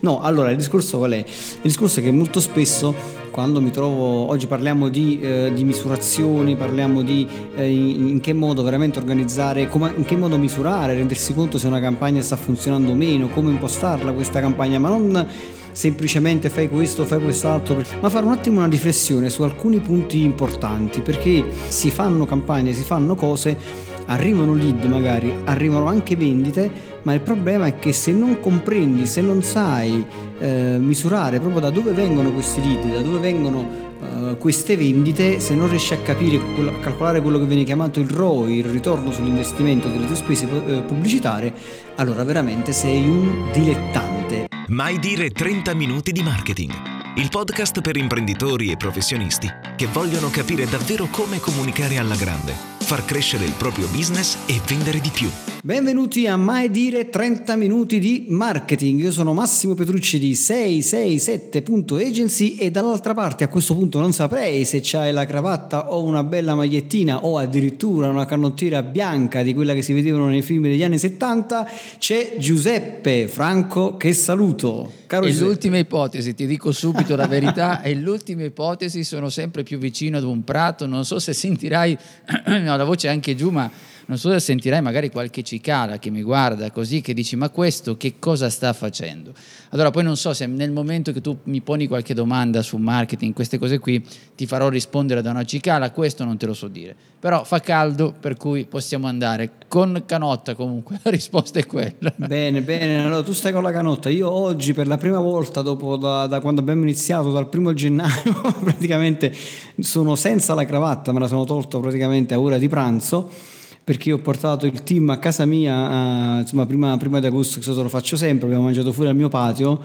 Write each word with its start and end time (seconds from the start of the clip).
No, 0.00 0.20
allora 0.20 0.50
il 0.50 0.56
discorso 0.56 0.98
qual 0.98 1.12
è? 1.12 1.18
Il 1.18 1.60
discorso 1.62 2.00
è 2.00 2.02
che 2.02 2.10
molto 2.10 2.40
spesso 2.40 2.94
quando 3.30 3.60
mi 3.60 3.70
trovo, 3.70 4.30
oggi 4.30 4.46
parliamo 4.46 4.88
di, 4.88 5.20
eh, 5.20 5.52
di 5.54 5.62
misurazioni, 5.62 6.56
parliamo 6.56 7.02
di 7.02 7.28
eh, 7.54 7.70
in, 7.70 8.18
che 8.20 8.32
modo 8.32 8.62
veramente 8.62 8.98
organizzare, 8.98 9.68
come, 9.68 9.92
in 9.94 10.04
che 10.04 10.16
modo 10.16 10.38
misurare, 10.38 10.94
rendersi 10.94 11.34
conto 11.34 11.58
se 11.58 11.66
una 11.66 11.78
campagna 11.80 12.22
sta 12.22 12.36
funzionando 12.36 12.92
o 12.92 12.94
meno, 12.94 13.28
come 13.28 13.50
impostarla 13.50 14.12
questa 14.12 14.40
campagna, 14.40 14.78
ma 14.78 14.88
non 14.88 15.28
semplicemente 15.70 16.48
fai 16.48 16.70
questo, 16.70 17.04
fai 17.04 17.20
quest'altro, 17.20 17.82
ma 18.00 18.08
fare 18.08 18.24
un 18.24 18.32
attimo 18.32 18.60
una 18.60 18.68
riflessione 18.68 19.28
su 19.28 19.42
alcuni 19.42 19.80
punti 19.80 20.22
importanti, 20.22 21.02
perché 21.02 21.44
si 21.68 21.90
fanno 21.90 22.24
campagne, 22.24 22.72
si 22.72 22.84
fanno 22.84 23.14
cose 23.16 23.84
arrivano 24.06 24.54
lead 24.54 24.84
magari, 24.84 25.34
arrivano 25.44 25.86
anche 25.86 26.16
vendite, 26.16 26.70
ma 27.02 27.12
il 27.14 27.20
problema 27.20 27.66
è 27.66 27.78
che 27.78 27.92
se 27.92 28.12
non 28.12 28.40
comprendi, 28.40 29.06
se 29.06 29.20
non 29.20 29.42
sai 29.42 30.04
eh, 30.38 30.76
misurare 30.78 31.38
proprio 31.38 31.60
da 31.60 31.70
dove 31.70 31.92
vengono 31.92 32.32
questi 32.32 32.60
lead, 32.60 32.92
da 32.92 33.02
dove 33.02 33.18
vengono 33.18 33.84
Uh, 33.98 34.36
queste 34.36 34.76
vendite, 34.76 35.40
se 35.40 35.54
non 35.54 35.70
riesci 35.70 35.94
a 35.94 35.98
capire, 35.98 36.36
a 36.36 36.80
calcolare 36.80 37.22
quello 37.22 37.38
che 37.38 37.46
viene 37.46 37.64
chiamato 37.64 37.98
il 37.98 38.08
ROI, 38.10 38.58
il 38.58 38.64
ritorno 38.64 39.10
sull'investimento 39.10 39.88
delle 39.88 40.04
tue 40.04 40.14
spese 40.14 40.44
uh, 40.44 40.84
pubblicitarie, 40.84 41.52
allora 41.96 42.22
veramente 42.22 42.72
sei 42.72 43.08
un 43.08 43.48
dilettante. 43.54 44.48
Mai 44.68 44.98
dire 44.98 45.30
30 45.30 45.74
minuti 45.74 46.12
di 46.12 46.22
marketing. 46.22 46.72
Il 47.16 47.30
podcast 47.30 47.80
per 47.80 47.96
imprenditori 47.96 48.70
e 48.70 48.76
professionisti 48.76 49.50
che 49.76 49.86
vogliono 49.86 50.28
capire 50.28 50.66
davvero 50.66 51.08
come 51.10 51.40
comunicare 51.40 51.96
alla 51.96 52.16
grande 52.16 52.75
far 52.86 53.04
crescere 53.04 53.44
il 53.44 53.52
proprio 53.58 53.88
business 53.88 54.38
e 54.46 54.60
vendere 54.64 55.00
di 55.00 55.10
più. 55.12 55.28
Benvenuti 55.60 56.28
a 56.28 56.36
Mai 56.36 56.70
Dire 56.70 57.08
30 57.08 57.56
Minuti 57.56 57.98
di 57.98 58.26
Marketing. 58.28 59.00
Io 59.00 59.10
sono 59.10 59.34
Massimo 59.34 59.74
Petrucci 59.74 60.20
di 60.20 60.34
667.agency 60.34 62.54
e 62.54 62.70
dall'altra 62.70 63.14
parte 63.14 63.42
a 63.42 63.48
questo 63.48 63.74
punto 63.74 63.98
non 63.98 64.12
saprei 64.12 64.64
se 64.64 64.78
c'hai 64.80 65.12
la 65.12 65.26
cravatta 65.26 65.92
o 65.92 66.04
una 66.04 66.22
bella 66.22 66.54
magliettina 66.54 67.24
o 67.24 67.38
addirittura 67.38 68.08
una 68.08 68.26
canottiera 68.26 68.84
bianca 68.84 69.42
di 69.42 69.52
quella 69.52 69.74
che 69.74 69.82
si 69.82 69.92
vedevano 69.92 70.28
nei 70.28 70.42
film 70.42 70.62
degli 70.62 70.84
anni 70.84 71.00
70. 71.00 71.68
C'è 71.98 72.36
Giuseppe 72.38 73.26
Franco 73.26 73.96
che 73.96 74.12
saluto. 74.12 74.92
Caro 75.06 75.24
è 75.24 75.28
Giuseppe. 75.28 75.48
l'ultima 75.48 75.78
ipotesi, 75.78 76.34
ti 76.34 76.46
dico 76.46 76.72
subito 76.72 77.14
la 77.14 77.26
verità, 77.26 77.80
è 77.80 77.94
l'ultima 77.94 78.42
ipotesi, 78.42 79.04
sono 79.04 79.28
sempre 79.28 79.62
più 79.62 79.78
vicino 79.78 80.16
ad 80.18 80.24
un 80.24 80.42
prato, 80.42 80.86
non 80.86 81.04
so 81.04 81.18
se 81.18 81.32
sentirai 81.32 81.96
la 82.46 82.84
voce 82.84 83.08
anche 83.08 83.34
giù, 83.34 83.50
ma 83.50 83.70
non 84.06 84.18
so 84.18 84.30
se 84.30 84.38
sentirai 84.38 84.80
magari 84.80 85.10
qualche 85.10 85.42
cicala 85.42 85.98
che 85.98 86.10
mi 86.10 86.22
guarda 86.22 86.70
così, 86.70 87.00
che 87.00 87.12
dici 87.12 87.34
ma 87.34 87.50
questo 87.50 87.96
che 87.96 88.14
cosa 88.20 88.48
sta 88.50 88.72
facendo? 88.72 89.32
Allora 89.70 89.90
poi 89.90 90.04
non 90.04 90.16
so 90.16 90.32
se 90.32 90.46
nel 90.46 90.70
momento 90.70 91.12
che 91.12 91.20
tu 91.20 91.38
mi 91.44 91.60
poni 91.60 91.88
qualche 91.88 92.14
domanda 92.14 92.62
su 92.62 92.76
marketing, 92.76 93.34
queste 93.34 93.58
cose 93.58 93.78
qui, 93.80 94.04
ti 94.36 94.46
farò 94.46 94.68
rispondere 94.68 95.22
da 95.22 95.30
una 95.30 95.44
cicala, 95.44 95.90
questo 95.90 96.24
non 96.24 96.36
te 96.36 96.46
lo 96.46 96.54
so 96.54 96.68
dire. 96.68 96.94
Però 97.18 97.42
fa 97.42 97.58
caldo, 97.60 98.14
per 98.18 98.36
cui 98.36 98.66
possiamo 98.66 99.08
andare. 99.08 99.52
Con 99.66 100.04
canotta 100.06 100.54
comunque, 100.54 101.00
la 101.02 101.10
risposta 101.10 101.58
è 101.58 101.66
quella. 101.66 102.12
Bene, 102.14 102.62
bene, 102.62 103.02
allora 103.02 103.24
tu 103.24 103.32
stai 103.32 103.52
con 103.52 103.64
la 103.64 103.72
canotta. 103.72 104.08
Io 104.08 104.30
oggi 104.30 104.72
per 104.72 104.86
la 104.86 104.98
prima 104.98 105.18
volta, 105.18 105.62
dopo 105.62 105.96
da, 105.96 106.28
da 106.28 106.40
quando 106.40 106.60
abbiamo 106.60 106.82
iniziato, 106.82 107.32
dal 107.32 107.48
primo 107.48 107.74
gennaio, 107.74 108.54
praticamente 108.62 109.34
sono 109.80 110.14
senza 110.14 110.54
la 110.54 110.64
cravatta, 110.64 111.12
me 111.12 111.18
la 111.18 111.26
sono 111.26 111.44
tolto 111.44 111.80
praticamente 111.80 112.34
a 112.34 112.40
ora 112.40 112.58
di 112.58 112.68
pranzo 112.68 113.54
perché 113.86 114.10
ho 114.10 114.18
portato 114.18 114.66
il 114.66 114.82
team 114.82 115.10
a 115.10 115.18
casa 115.18 115.46
mia, 115.46 116.38
uh, 116.38 116.40
insomma 116.40 116.66
prima, 116.66 116.96
prima, 116.96 117.20
di 117.20 117.26
agosto, 117.26 117.60
questo 117.60 117.80
lo 117.80 117.88
faccio 117.88 118.16
sempre, 118.16 118.46
abbiamo 118.46 118.64
mangiato 118.64 118.92
fuori 118.92 119.10
al 119.10 119.14
mio 119.14 119.28
patio, 119.28 119.80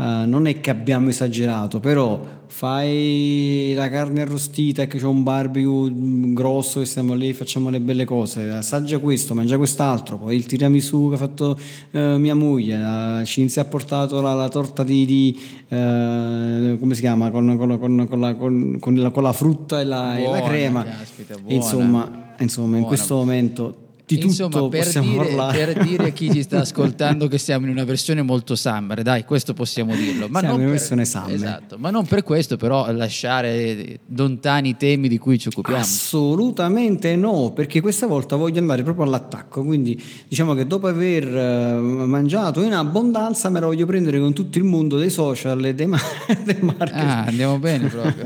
uh, 0.00 0.28
non 0.28 0.46
è 0.46 0.60
che 0.60 0.70
abbiamo 0.70 1.08
esagerato, 1.08 1.80
però 1.80 2.38
fai 2.46 3.72
la 3.76 3.88
carne 3.88 4.22
arrostita 4.22 4.82
e 4.82 4.86
che 4.86 4.98
c'è 4.98 5.06
un 5.06 5.22
barbecue 5.22 5.90
grosso 6.34 6.80
che 6.80 6.86
stiamo 6.86 7.14
lì, 7.14 7.32
facciamo 7.32 7.70
le 7.70 7.80
belle 7.80 8.04
cose, 8.04 8.50
assaggia 8.50 8.98
questo, 8.98 9.34
mangia 9.34 9.56
quest'altro, 9.56 10.18
poi 10.18 10.36
il 10.36 10.46
tiramisù 10.46 11.08
che 11.08 11.14
ha 11.14 11.18
fatto 11.18 11.58
uh, 11.92 12.16
mia 12.16 12.34
moglie, 12.34 12.76
uh, 12.76 13.24
Cinzia 13.24 13.62
ha 13.62 13.66
portato 13.66 14.20
la, 14.20 14.34
la 14.34 14.48
torta 14.48 14.82
di, 14.82 15.04
di 15.04 15.40
come 15.68 16.94
si 16.94 17.00
chiama, 17.00 17.30
con, 17.30 17.56
con, 17.56 17.78
con, 17.78 18.08
con 18.80 18.96
la, 18.96 19.12
la, 19.14 19.32
frutta 19.32 19.80
e 19.80 19.84
la, 19.84 20.14
buona, 20.16 20.38
e 20.38 20.40
la 20.40 20.48
crema, 20.48 20.84
caspita, 20.84 21.34
insomma 21.46 22.28
insomma, 22.42 22.78
in 22.78 22.84
questo 22.84 23.16
momento 23.16 23.89
di 24.16 24.24
Insomma, 24.24 24.50
tutto 24.50 24.68
per 24.68 24.88
dire. 25.00 25.34
Per 25.52 25.84
dire 25.84 26.06
a 26.06 26.10
chi 26.10 26.30
ci 26.32 26.42
sta 26.42 26.60
ascoltando 26.60 27.28
che 27.28 27.38
siamo 27.38 27.66
in 27.66 27.72
una 27.72 27.84
versione 27.84 28.22
molto 28.22 28.54
summer, 28.54 29.02
dai, 29.02 29.24
questo 29.24 29.54
possiamo 29.54 29.94
dirlo. 29.94 30.26
Ma 30.28 30.40
siamo 30.40 30.54
in 30.56 30.62
una 30.62 30.70
versione 30.70 31.04
summer. 31.04 31.34
Esatto, 31.34 31.76
ma 31.78 31.90
non 31.90 32.06
per 32.06 32.22
questo 32.22 32.56
però 32.56 32.90
lasciare 32.92 34.00
lontani 34.14 34.70
i 34.70 34.76
temi 34.76 35.08
di 35.08 35.18
cui 35.18 35.38
ci 35.38 35.48
occupiamo. 35.48 35.80
Assolutamente 35.80 37.14
no, 37.16 37.52
perché 37.52 37.80
questa 37.80 38.06
volta 38.06 38.36
voglio 38.36 38.58
andare 38.58 38.82
proprio 38.82 39.04
all'attacco, 39.04 39.64
quindi 39.64 40.00
diciamo 40.26 40.54
che 40.54 40.66
dopo 40.66 40.86
aver 40.86 41.26
eh, 41.26 41.74
mangiato 41.80 42.62
in 42.62 42.72
abbondanza 42.72 43.48
me 43.50 43.60
la 43.60 43.66
voglio 43.66 43.86
prendere 43.86 44.18
con 44.18 44.32
tutto 44.32 44.58
il 44.58 44.64
mondo 44.64 44.98
dei 44.98 45.10
social 45.10 45.64
e 45.64 45.74
dei, 45.74 45.86
mar- 45.86 46.02
dei 46.44 46.58
marketing. 46.60 47.08
Ah, 47.08 47.24
andiamo 47.24 47.58
bene 47.58 47.88
proprio. 47.88 48.24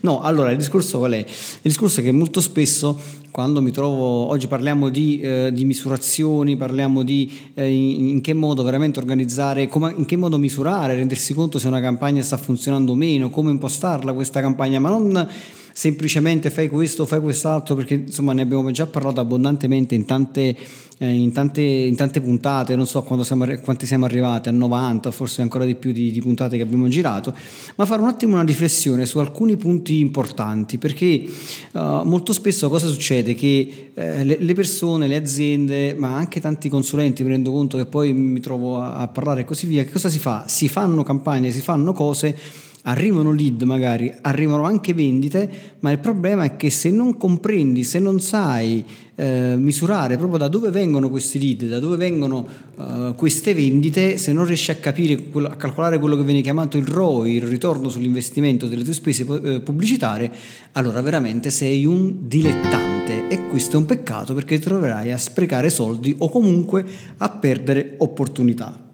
no, 0.00 0.20
allora 0.20 0.50
il 0.50 0.56
discorso 0.56 0.98
qual 0.98 1.12
è? 1.12 1.18
Il 1.18 1.26
discorso 1.62 2.00
è 2.00 2.02
che 2.02 2.12
molto 2.12 2.40
spesso 2.40 2.98
quando 3.30 3.62
mi 3.62 3.70
trovo, 3.70 4.28
oggi 4.28 4.48
parliamo 4.50 4.88
di, 4.88 5.20
eh, 5.20 5.50
di 5.52 5.64
misurazioni, 5.64 6.56
parliamo 6.56 7.04
di 7.04 7.32
eh, 7.54 7.70
in, 7.70 8.20
che 8.20 8.34
modo 8.34 8.64
veramente 8.64 8.98
organizzare, 8.98 9.68
come, 9.68 9.94
in 9.96 10.04
che 10.04 10.16
modo 10.16 10.36
misurare, 10.36 10.96
rendersi 10.96 11.32
conto 11.32 11.60
se 11.60 11.68
una 11.68 11.80
campagna 11.80 12.20
sta 12.22 12.36
funzionando 12.36 12.92
o 12.92 12.94
meno, 12.96 13.30
come 13.30 13.52
impostarla 13.52 14.12
questa 14.12 14.40
campagna, 14.40 14.80
ma 14.80 14.88
non 14.88 15.28
semplicemente 15.72 16.50
fai 16.50 16.68
questo, 16.68 17.06
fai 17.06 17.20
quest'altro, 17.20 17.76
perché 17.76 17.94
insomma 17.94 18.32
ne 18.32 18.42
abbiamo 18.42 18.70
già 18.72 18.86
parlato 18.86 19.20
abbondantemente 19.20 19.94
in 19.94 20.04
tante, 20.04 20.56
eh, 21.02 21.10
in 21.10 21.32
tante, 21.32 21.62
in 21.62 21.96
tante 21.96 22.20
puntate, 22.20 22.76
non 22.76 22.86
so 22.86 23.02
siamo, 23.22 23.46
quanti 23.62 23.86
siamo 23.86 24.04
arrivati, 24.04 24.50
a 24.50 24.52
90, 24.52 25.10
forse 25.10 25.40
ancora 25.40 25.64
di 25.64 25.74
più 25.74 25.92
di, 25.92 26.12
di, 26.12 26.20
puntate 26.20 26.58
che 26.58 26.62
abbiamo 26.62 26.88
girato, 26.88 27.34
ma 27.76 27.86
fare 27.86 28.02
un 28.02 28.08
attimo 28.08 28.34
una 28.34 28.42
riflessione 28.42 29.06
su 29.06 29.18
alcuni 29.18 29.56
punti 29.56 29.98
importanti, 29.98 30.76
perché 30.76 31.24
uh, 31.72 32.02
molto 32.04 32.34
spesso 32.34 32.68
cosa 32.68 32.86
succede? 32.86 33.34
Che 33.34 33.92
eh, 33.94 34.24
le, 34.24 34.36
le, 34.38 34.54
persone, 34.54 35.06
le 35.06 35.16
aziende, 35.16 35.94
ma 35.94 36.14
anche 36.14 36.38
tanti 36.38 36.68
consulenti, 36.68 37.22
mi 37.22 37.30
rendo 37.30 37.50
conto 37.50 37.78
che 37.78 37.86
poi 37.86 38.12
mi 38.12 38.40
trovo 38.40 38.82
a, 38.82 38.96
a 38.96 39.08
parlare 39.08 39.40
e 39.40 39.44
così 39.44 39.66
via, 39.66 39.84
che 39.84 39.92
cosa 39.92 40.10
si 40.10 40.18
fa? 40.18 40.44
Si 40.48 40.68
fanno 40.68 41.02
campagne, 41.02 41.50
si 41.50 41.62
fanno 41.62 41.94
cose 41.94 42.36
arrivano 42.82 43.32
lead 43.32 43.62
magari, 43.62 44.12
arrivano 44.22 44.64
anche 44.64 44.94
vendite, 44.94 45.76
ma 45.80 45.90
il 45.90 45.98
problema 45.98 46.44
è 46.44 46.56
che 46.56 46.70
se 46.70 46.90
non 46.90 47.16
comprendi, 47.16 47.84
se 47.84 47.98
non 47.98 48.20
sai 48.20 48.84
eh, 49.14 49.54
misurare 49.56 50.16
proprio 50.16 50.38
da 50.38 50.48
dove 50.48 50.70
vengono 50.70 51.10
questi 51.10 51.38
lead, 51.38 51.68
da 51.68 51.78
dove 51.78 51.96
vengono 51.96 52.46
eh, 52.78 53.12
queste 53.16 53.52
vendite, 53.52 54.16
se 54.16 54.32
non 54.32 54.46
riesci 54.46 54.70
a 54.70 54.76
capire, 54.76 55.22
a 55.46 55.56
calcolare 55.56 55.98
quello 55.98 56.16
che 56.16 56.22
viene 56.22 56.40
chiamato 56.40 56.78
il 56.78 56.86
ROI, 56.86 57.34
il 57.34 57.42
ritorno 57.42 57.90
sull'investimento 57.90 58.66
delle 58.66 58.84
tue 58.84 58.94
spese 58.94 59.26
eh, 59.42 59.60
pubblicitarie, 59.60 60.30
allora 60.72 61.02
veramente 61.02 61.50
sei 61.50 61.84
un 61.84 62.28
dilettante 62.28 63.28
e 63.28 63.46
questo 63.48 63.76
è 63.76 63.78
un 63.78 63.86
peccato 63.86 64.32
perché 64.32 64.58
ti 64.58 64.64
troverai 64.64 65.12
a 65.12 65.18
sprecare 65.18 65.68
soldi 65.68 66.14
o 66.18 66.30
comunque 66.30 66.84
a 67.18 67.28
perdere 67.28 67.96
opportunità. 67.98 68.89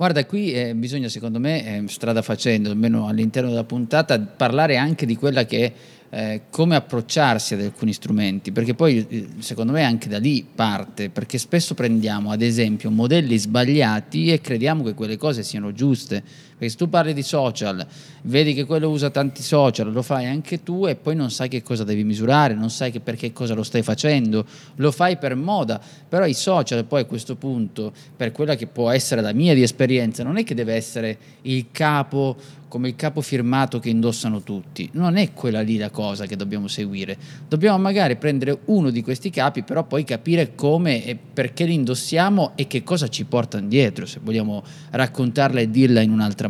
Guarda, 0.00 0.24
qui 0.24 0.50
eh, 0.54 0.74
bisogna 0.74 1.10
secondo 1.10 1.38
me, 1.38 1.76
eh, 1.76 1.84
strada 1.88 2.22
facendo, 2.22 2.70
almeno 2.70 3.06
all'interno 3.06 3.50
della 3.50 3.64
puntata, 3.64 4.18
parlare 4.18 4.78
anche 4.78 5.04
di 5.04 5.14
quella 5.14 5.44
che 5.44 5.70
eh, 6.08 6.40
come 6.48 6.74
approcciarsi 6.74 7.52
ad 7.52 7.60
alcuni 7.60 7.92
strumenti, 7.92 8.50
perché 8.50 8.72
poi 8.72 9.06
eh, 9.06 9.26
secondo 9.40 9.72
me 9.72 9.84
anche 9.84 10.08
da 10.08 10.16
lì 10.16 10.42
parte, 10.54 11.10
perché 11.10 11.36
spesso 11.36 11.74
prendiamo 11.74 12.30
ad 12.30 12.40
esempio 12.40 12.90
modelli 12.90 13.36
sbagliati 13.36 14.32
e 14.32 14.40
crediamo 14.40 14.82
che 14.84 14.94
quelle 14.94 15.18
cose 15.18 15.42
siano 15.42 15.70
giuste, 15.72 16.22
perché 16.60 16.68
se 16.68 16.76
tu 16.76 16.90
parli 16.90 17.14
di 17.14 17.22
social, 17.22 17.86
vedi 18.24 18.52
che 18.52 18.66
quello 18.66 18.90
usa 18.90 19.08
tanti 19.08 19.42
social, 19.42 19.90
lo 19.90 20.02
fai 20.02 20.26
anche 20.26 20.62
tu 20.62 20.86
e 20.86 20.94
poi 20.94 21.16
non 21.16 21.30
sai 21.30 21.48
che 21.48 21.62
cosa 21.62 21.84
devi 21.84 22.04
misurare, 22.04 22.52
non 22.52 22.68
sai 22.68 22.90
che 22.90 23.00
per 23.00 23.16
che 23.16 23.32
cosa 23.32 23.54
lo 23.54 23.62
stai 23.62 23.80
facendo, 23.82 24.44
lo 24.74 24.90
fai 24.92 25.16
per 25.16 25.34
moda, 25.36 25.80
però 26.06 26.26
i 26.26 26.34
social 26.34 26.84
poi 26.84 27.00
a 27.00 27.04
questo 27.06 27.36
punto, 27.36 27.94
per 28.14 28.30
quella 28.32 28.56
che 28.56 28.66
può 28.66 28.90
essere 28.90 29.22
la 29.22 29.32
mia 29.32 29.54
di 29.54 29.62
esperienza, 29.62 30.22
non 30.22 30.36
è 30.36 30.44
che 30.44 30.54
deve 30.54 30.74
essere 30.74 31.16
il 31.42 31.68
capo 31.72 32.36
come 32.70 32.88
il 32.88 32.96
capo 32.96 33.20
firmato 33.20 33.80
che 33.80 33.90
indossano 33.90 34.42
tutti. 34.42 34.88
Non 34.92 35.16
è 35.16 35.32
quella 35.34 35.60
lì 35.60 35.76
la 35.76 35.90
cosa 35.90 36.24
che 36.24 36.36
dobbiamo 36.36 36.68
seguire. 36.68 37.18
Dobbiamo 37.48 37.76
magari 37.76 38.16
prendere 38.16 38.60
uno 38.66 38.90
di 38.90 39.02
questi 39.02 39.28
capi, 39.28 39.64
però 39.64 39.84
poi 39.84 40.04
capire 40.04 40.54
come 40.54 41.04
e 41.04 41.16
perché 41.16 41.64
li 41.64 41.74
indossiamo 41.74 42.52
e 42.54 42.68
che 42.68 42.82
cosa 42.82 43.08
ci 43.08 43.24
portano 43.24 43.66
dietro, 43.66 44.06
se 44.06 44.20
vogliamo 44.22 44.62
raccontarla 44.90 45.60
e 45.60 45.68
dirla 45.68 46.00
in 46.00 46.12
un'altra. 46.12 46.48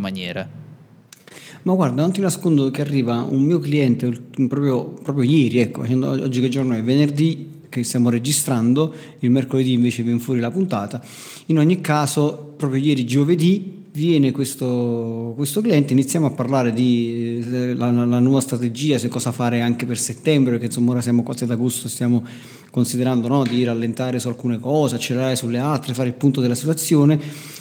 Ma 1.63 1.75
guarda, 1.75 2.01
non 2.01 2.13
ti 2.13 2.21
nascondo 2.21 2.71
che 2.71 2.81
arriva 2.81 3.23
un 3.23 3.43
mio 3.43 3.59
cliente 3.59 4.11
proprio, 4.49 4.87
proprio 4.87 5.31
ieri, 5.31 5.59
ecco, 5.59 5.83
oggi 5.83 6.41
che 6.41 6.49
giorno 6.49 6.75
è 6.75 6.83
venerdì 6.83 7.59
che 7.69 7.85
stiamo 7.85 8.11
registrando, 8.11 8.93
il 9.21 9.31
mercoledì 9.31 9.73
invece 9.73 10.03
viene 10.03 10.19
fuori 10.19 10.41
la 10.41 10.51
puntata. 10.51 11.01
In 11.47 11.59
ogni 11.59 11.81
caso, 11.81 12.55
proprio 12.57 12.83
ieri 12.83 13.07
giovedì 13.07 13.79
viene 13.93 14.33
questo, 14.33 15.33
questo, 15.37 15.61
cliente, 15.61 15.93
iniziamo 15.93 16.27
a 16.27 16.31
parlare 16.31 16.73
di 16.73 17.45
eh, 17.47 17.75
nuova 17.75 18.41
strategia, 18.41 18.99
se 18.99 19.09
cosa 19.09 19.33
fare 19.33 19.61
anche 19.61 19.87
per 19.87 19.99
settembre, 19.99 20.53
perché 20.53 20.67
insomma 20.67 20.93
ora 20.93 21.01
siamo 21.01 21.23
quasi 21.23 21.45
ad 21.45 21.51
agosto, 21.51 21.89
stiamo 21.89 22.25
considerando 22.71 23.29
no, 23.29 23.45
di 23.45 23.65
rallentare 23.65 24.19
su 24.19 24.29
alcune 24.29 24.59
cose, 24.59 24.97
accelerare 24.97 25.37
sulle 25.37 25.59
altre, 25.59 25.95
fare 25.95 26.09
il 26.09 26.15
punto 26.15 26.41
della 26.41 26.55
situazione. 26.55 27.59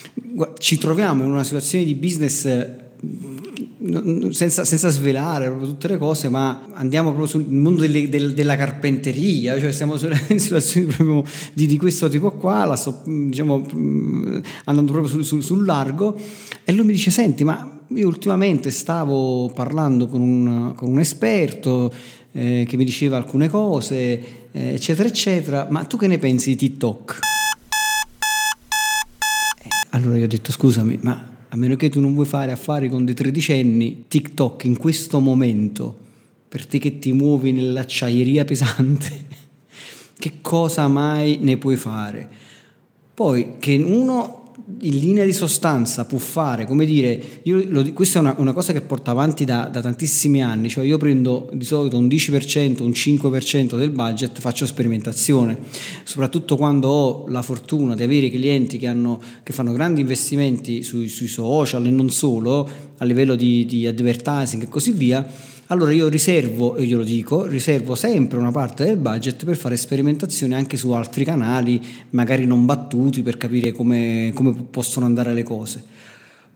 Ci 0.57 0.77
troviamo 0.77 1.24
in 1.24 1.31
una 1.31 1.44
situazione 1.44 1.86
di 1.86 1.95
business 1.95 2.48
senza, 4.31 4.66
senza, 4.66 4.89
svelare 4.89 5.56
tutte 5.57 5.88
le 5.88 5.98
cose, 5.98 6.27
ma 6.27 6.68
andiamo 6.74 7.10
proprio 7.10 7.27
sul 7.27 7.45
mondo 7.48 7.81
delle, 7.81 8.10
del, 8.10 8.33
della 8.33 8.57
carpenteria, 8.57 9.60
cioè 9.60 9.71
stiamo 9.71 9.95
in 10.27 10.39
situazioni 10.39 10.88
proprio 10.88 11.24
di, 11.54 11.66
di, 11.66 11.77
questo 11.77 12.10
tipo 12.10 12.31
qua, 12.31 12.66
la 12.66 12.75
sto, 12.75 13.01
diciamo, 13.06 13.66
andando 14.66 14.92
proprio 14.92 15.07
sul, 15.07 15.24
sul, 15.24 15.44
sul, 15.44 15.66
largo, 15.66 16.18
e 16.63 16.72
lui 16.74 16.86
mi 16.86 16.92
dice, 16.92 17.10
senti, 17.10 17.44
ma 17.44 17.80
io 17.88 18.07
ultimamente 18.07 18.69
stavo 18.69 19.50
parlando 19.50 20.07
con 20.07 20.22
un, 20.22 20.74
con 20.75 20.89
un 20.89 21.00
esperto 21.00 21.92
eh, 22.33 22.65
che 22.68 22.77
mi 22.77 22.83
diceva 22.83 23.18
alcune 23.18 23.50
cose, 23.50 24.01
eh, 24.51 24.74
eccetera, 24.74 25.07
eccetera, 25.07 25.68
ma 25.69 25.86
tu 25.86 25.98
che 25.98 26.07
ne 26.07 26.18
pensi 26.18 26.50
di 26.50 26.56
TikTok? 26.57 27.19
Allora 29.89 30.18
io 30.18 30.25
ho 30.25 30.27
detto, 30.27 30.51
scusami, 30.51 31.00
ma 31.01 31.38
a 31.50 31.56
meno 31.56 31.75
che 31.75 31.89
tu 31.89 32.00
non 32.00 32.13
vuoi 32.13 32.27
fare 32.27 32.51
affari 32.51 32.89
con 32.89 33.06
dei 33.06 33.15
tredicenni, 33.15 34.06
TikTok 34.07 34.65
in 34.65 34.77
questo 34.77 35.19
momento, 35.19 35.97
per 36.47 36.68
te 36.68 36.77
che 36.77 37.00
ti 37.00 37.12
muovi 37.12 37.51
nell'acciaieria 37.51 38.45
pesante, 38.45 39.25
che 40.18 40.33
cosa 40.41 40.88
mai 40.88 41.39
ne 41.41 41.57
puoi 41.57 41.75
fare? 41.75 42.30
Poi 43.13 43.56
che 43.57 43.75
uno 43.77 44.38
in 44.82 45.00
linea 45.00 45.26
di 45.26 45.34
sostanza 45.34 46.06
può 46.06 46.20
fare, 46.20 46.66
come 46.66 46.86
dire, 46.86 47.42
lo, 47.44 47.92
questa 47.94 48.20
è 48.20 48.22
una, 48.22 48.36
una, 48.38 48.54
cosa 48.54 48.74
che 48.74 48.82
porto 48.82 49.12
avanti 49.12 49.46
da, 49.46 49.66
da, 49.66 49.82
tantissimi 49.82 50.44
anni, 50.44 50.70
cioè 50.70 50.86
io 50.86 50.98
prendo 50.98 51.50
di 51.54 51.66
solito 51.66 51.98
un 51.98 52.08
10%, 52.08 52.82
un 52.82 52.90
5% 52.90 53.78
del 53.78 53.90
budget, 53.90 54.40
faccio 54.40 54.66
sperimentazione, 54.66 55.58
soprattutto 56.04 56.56
quando 56.56 56.88
ho 56.88 57.28
la 57.28 57.42
fortuna 57.42 57.96
di 57.96 58.04
avere 58.04 58.30
clienti 58.30 58.78
che, 58.78 58.88
hanno, 58.88 59.22
che 59.44 59.54
fanno 59.54 59.74
grandi 59.74 60.02
investimenti 60.02 60.84
sui, 60.84 61.08
sui, 61.08 61.28
social 61.28 61.86
e 61.86 61.90
non 61.90 62.10
solo, 62.10 62.70
a 62.98 63.06
livello 63.06 63.36
di, 63.36 63.66
di 63.66 63.88
advertising 63.88 64.64
e 64.64 64.68
così 64.68 64.92
via 64.92 65.26
allora 65.71 65.92
io 65.92 66.07
riservo, 66.07 66.75
e 66.75 66.86
glielo 66.86 67.04
dico, 67.04 67.45
riservo 67.45 67.94
sempre 67.94 68.39
una 68.39 68.51
parte 68.51 68.86
del 68.86 68.98
budget 68.98 69.45
per 69.45 69.56
fare 69.56 69.77
sperimentazioni 69.77 70.56
anche 70.56 70.77
su 70.77 70.89
altri 70.92 71.24
canali, 71.24 71.80
magari 72.12 72.45
non 72.45 72.66
battuti, 72.66 73.21
per 73.21 73.38
capire 73.38 73.71
come, 73.71 74.31
come 74.33 74.54
possono 74.69 75.06
andare 75.06 75.31
le 75.33 75.44
cose. 75.44 75.83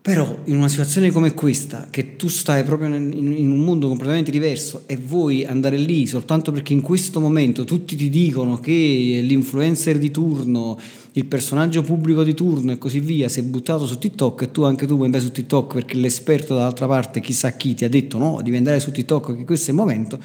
Però 0.02 0.40
in 0.46 0.58
una 0.58 0.68
situazione 0.68 1.12
come 1.12 1.34
questa, 1.34 1.88
che 1.92 2.16
tu 2.16 2.28
stai 2.28 2.64
proprio 2.64 2.94
in, 2.94 3.14
in, 3.14 3.52
un 3.52 3.60
mondo 3.60 3.88
completamente 3.88 4.32
diverso 4.32 4.84
e 4.86 4.98
vuoi 4.98 5.46
andare 5.46 5.78
lì 5.78 6.06
soltanto 6.08 6.52
perché 6.52 6.74
in 6.74 6.82
questo 6.82 7.22
momento 7.22 7.64
tutti 7.64 7.96
ti 7.96 8.10
dicono 8.10 8.60
che 8.60 8.72
l'influencer 9.24 9.98
di 9.98 10.12
turno, 10.12 10.78
il 11.16 11.26
personaggio 11.26 11.84
pubblico 11.84 12.24
di 12.24 12.34
turno 12.34 12.72
e 12.72 12.78
così 12.78 13.00
via 13.00 13.30
si 13.30 13.40
è 13.40 13.44
buttato 13.44 13.86
su 13.86 13.98
TikTok 13.98 14.44
e 14.44 14.52
tu 14.52 14.64
anche 14.64 14.88
tu 14.88 14.94
vuoi 14.94 15.06
andare 15.06 15.24
su 15.24 15.32
TikTok 15.32 15.74
perché 15.74 15.98
l'esperto 15.98 16.56
dall'altra 16.56 16.88
parte, 16.88 17.20
chissà 17.20 17.52
chi, 17.52 17.76
ti 17.76 17.86
ha 17.86 17.90
detto 17.90 18.18
no, 18.18 18.40
devi 18.42 18.58
andare 18.58 18.80
su 18.80 18.92
TikTok 18.92 19.38
che 19.38 19.46
questo 19.46 19.68
è 19.68 19.74
il 19.74 19.80
momento, 19.80 20.20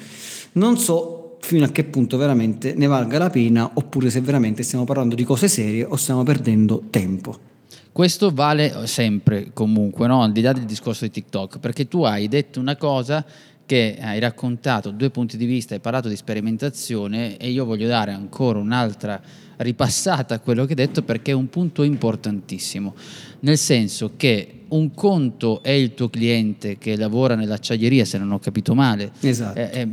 non 0.53 0.77
so 0.77 1.37
fino 1.41 1.65
a 1.65 1.69
che 1.69 1.83
punto 1.83 2.17
veramente 2.17 2.73
ne 2.75 2.87
valga 2.87 3.17
la 3.17 3.29
pena 3.29 3.69
oppure 3.73 4.09
se 4.09 4.21
veramente 4.21 4.63
stiamo 4.63 4.83
parlando 4.83 5.15
di 5.15 5.23
cose 5.23 5.47
serie 5.47 5.85
o 5.85 5.95
stiamo 5.95 6.23
perdendo 6.23 6.83
tempo. 6.89 7.47
Questo 7.91 8.31
vale 8.31 8.87
sempre 8.87 9.51
comunque, 9.53 10.07
no? 10.07 10.23
al 10.23 10.31
di 10.31 10.41
là 10.41 10.53
del 10.53 10.65
discorso 10.65 11.05
di 11.05 11.11
TikTok, 11.11 11.59
perché 11.59 11.87
tu 11.87 12.03
hai 12.03 12.27
detto 12.27 12.59
una 12.59 12.77
cosa 12.77 13.25
che 13.65 13.97
hai 14.01 14.19
raccontato 14.19 14.89
due 14.89 15.11
punti 15.11 15.37
di 15.37 15.45
vista, 15.45 15.75
hai 15.75 15.79
parlato 15.79 16.07
di 16.07 16.15
sperimentazione 16.15 17.37
e 17.37 17.49
io 17.51 17.65
voglio 17.65 17.87
dare 17.87 18.11
ancora 18.11 18.57
un'altra 18.57 19.21
ripassata 19.59 20.39
quello 20.39 20.65
che 20.65 20.71
hai 20.71 20.75
detto 20.75 21.03
perché 21.03 21.31
è 21.31 21.35
un 21.35 21.49
punto 21.49 21.83
importantissimo, 21.83 22.95
nel 23.41 23.57
senso 23.57 24.11
che 24.15 24.59
un 24.69 24.93
conto 24.93 25.63
è 25.63 25.71
il 25.71 25.93
tuo 25.93 26.09
cliente 26.09 26.77
che 26.77 26.95
lavora 26.95 27.35
nell'acciaieria, 27.35 28.05
se 28.05 28.17
non 28.17 28.31
ho 28.31 28.39
capito 28.39 28.75
male. 28.75 29.11
Esatto. 29.21 29.57
È, 29.57 29.69
è 29.69 29.87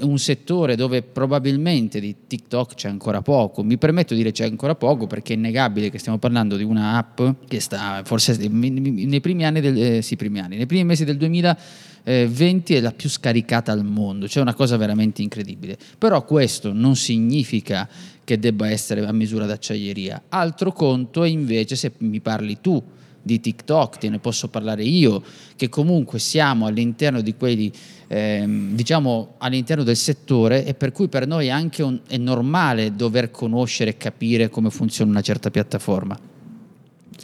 un 0.00 0.18
settore 0.18 0.76
dove 0.76 1.02
probabilmente 1.02 2.00
di 2.00 2.14
TikTok 2.26 2.74
c'è 2.74 2.88
ancora 2.88 3.20
poco. 3.22 3.62
Mi 3.62 3.76
permetto 3.76 4.14
di 4.14 4.20
dire 4.20 4.32
c'è 4.32 4.44
ancora 4.44 4.74
poco 4.74 5.06
perché 5.06 5.34
è 5.34 5.36
innegabile 5.36 5.90
che 5.90 5.98
stiamo 5.98 6.18
parlando 6.18 6.56
di 6.56 6.64
una 6.64 6.96
app 6.96 7.20
che 7.46 7.60
sta 7.60 8.02
forse 8.04 8.36
nei 8.36 9.20
primi 9.20 9.44
anni 9.44 9.60
del, 9.60 9.82
eh, 9.82 10.02
sì, 10.02 10.16
primi 10.16 10.40
anni, 10.40 10.56
nei 10.56 10.66
primi 10.66 10.84
mesi 10.84 11.04
del 11.04 11.16
2020 11.16 12.74
è 12.74 12.80
la 12.80 12.92
più 12.92 13.08
scaricata 13.08 13.72
al 13.72 13.84
mondo, 13.84 14.28
cioè 14.28 14.42
una 14.42 14.54
cosa 14.54 14.76
veramente 14.76 15.20
incredibile. 15.22 15.76
Però 15.98 16.24
questo 16.24 16.72
non 16.72 16.96
significa 16.96 17.88
che 18.24 18.38
debba 18.38 18.68
essere 18.70 19.04
a 19.04 19.12
misura 19.12 19.46
d'acciaieria. 19.46 20.24
Altro 20.28 20.72
conto 20.72 21.22
è 21.22 21.28
invece 21.28 21.76
se 21.76 21.92
mi 21.98 22.20
parli 22.20 22.58
tu 22.60 22.82
di 23.22 23.40
TikTok, 23.40 23.98
te 23.98 24.08
ne 24.08 24.18
posso 24.18 24.48
parlare 24.48 24.82
io, 24.82 25.22
che 25.54 25.68
comunque 25.68 26.18
siamo 26.18 26.66
all'interno 26.66 27.20
di 27.20 27.34
quelli, 27.36 27.70
ehm, 28.08 28.74
diciamo 28.74 29.34
all'interno 29.38 29.84
del 29.84 29.96
settore 29.96 30.64
e 30.64 30.74
per 30.74 30.90
cui 30.90 31.08
per 31.08 31.26
noi 31.26 31.50
anche 31.50 31.82
un, 31.82 32.00
è 32.08 32.16
normale 32.16 32.96
dover 32.96 33.30
conoscere 33.30 33.90
e 33.90 33.96
capire 33.96 34.48
come 34.48 34.70
funziona 34.70 35.10
una 35.10 35.20
certa 35.20 35.50
piattaforma. 35.50 36.18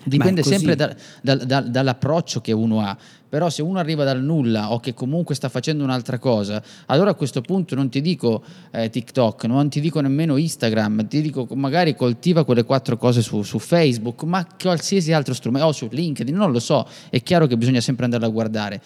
Dipende 0.04 0.42
sempre 0.42 0.76
da, 0.76 0.94
da, 1.20 1.34
da, 1.34 1.60
dall'approccio 1.60 2.40
che 2.40 2.52
uno 2.52 2.80
ha. 2.80 2.96
Però 3.28 3.50
se 3.50 3.60
uno 3.60 3.78
arriva 3.78 4.04
dal 4.04 4.22
nulla 4.22 4.72
o 4.72 4.80
che 4.80 4.94
comunque 4.94 5.34
sta 5.34 5.50
facendo 5.50 5.84
un'altra 5.84 6.18
cosa, 6.18 6.62
allora 6.86 7.10
a 7.10 7.14
questo 7.14 7.42
punto 7.42 7.74
non 7.74 7.90
ti 7.90 8.00
dico 8.00 8.42
eh, 8.70 8.88
TikTok, 8.88 9.44
non 9.44 9.68
ti 9.68 9.80
dico 9.80 10.00
nemmeno 10.00 10.38
Instagram, 10.38 11.06
ti 11.08 11.20
dico 11.20 11.46
magari 11.54 11.94
coltiva 11.94 12.44
quelle 12.44 12.64
quattro 12.64 12.96
cose 12.96 13.20
su, 13.20 13.42
su 13.42 13.58
Facebook, 13.58 14.22
ma 14.22 14.46
qualsiasi 14.58 15.12
altro 15.12 15.34
strumento, 15.34 15.66
o 15.66 15.72
su 15.72 15.88
LinkedIn, 15.90 16.34
non 16.34 16.52
lo 16.52 16.60
so, 16.60 16.86
è 17.10 17.22
chiaro 17.22 17.46
che 17.46 17.58
bisogna 17.58 17.80
sempre 17.80 18.04
andare 18.04 18.24
a 18.24 18.28
guardare. 18.28 18.80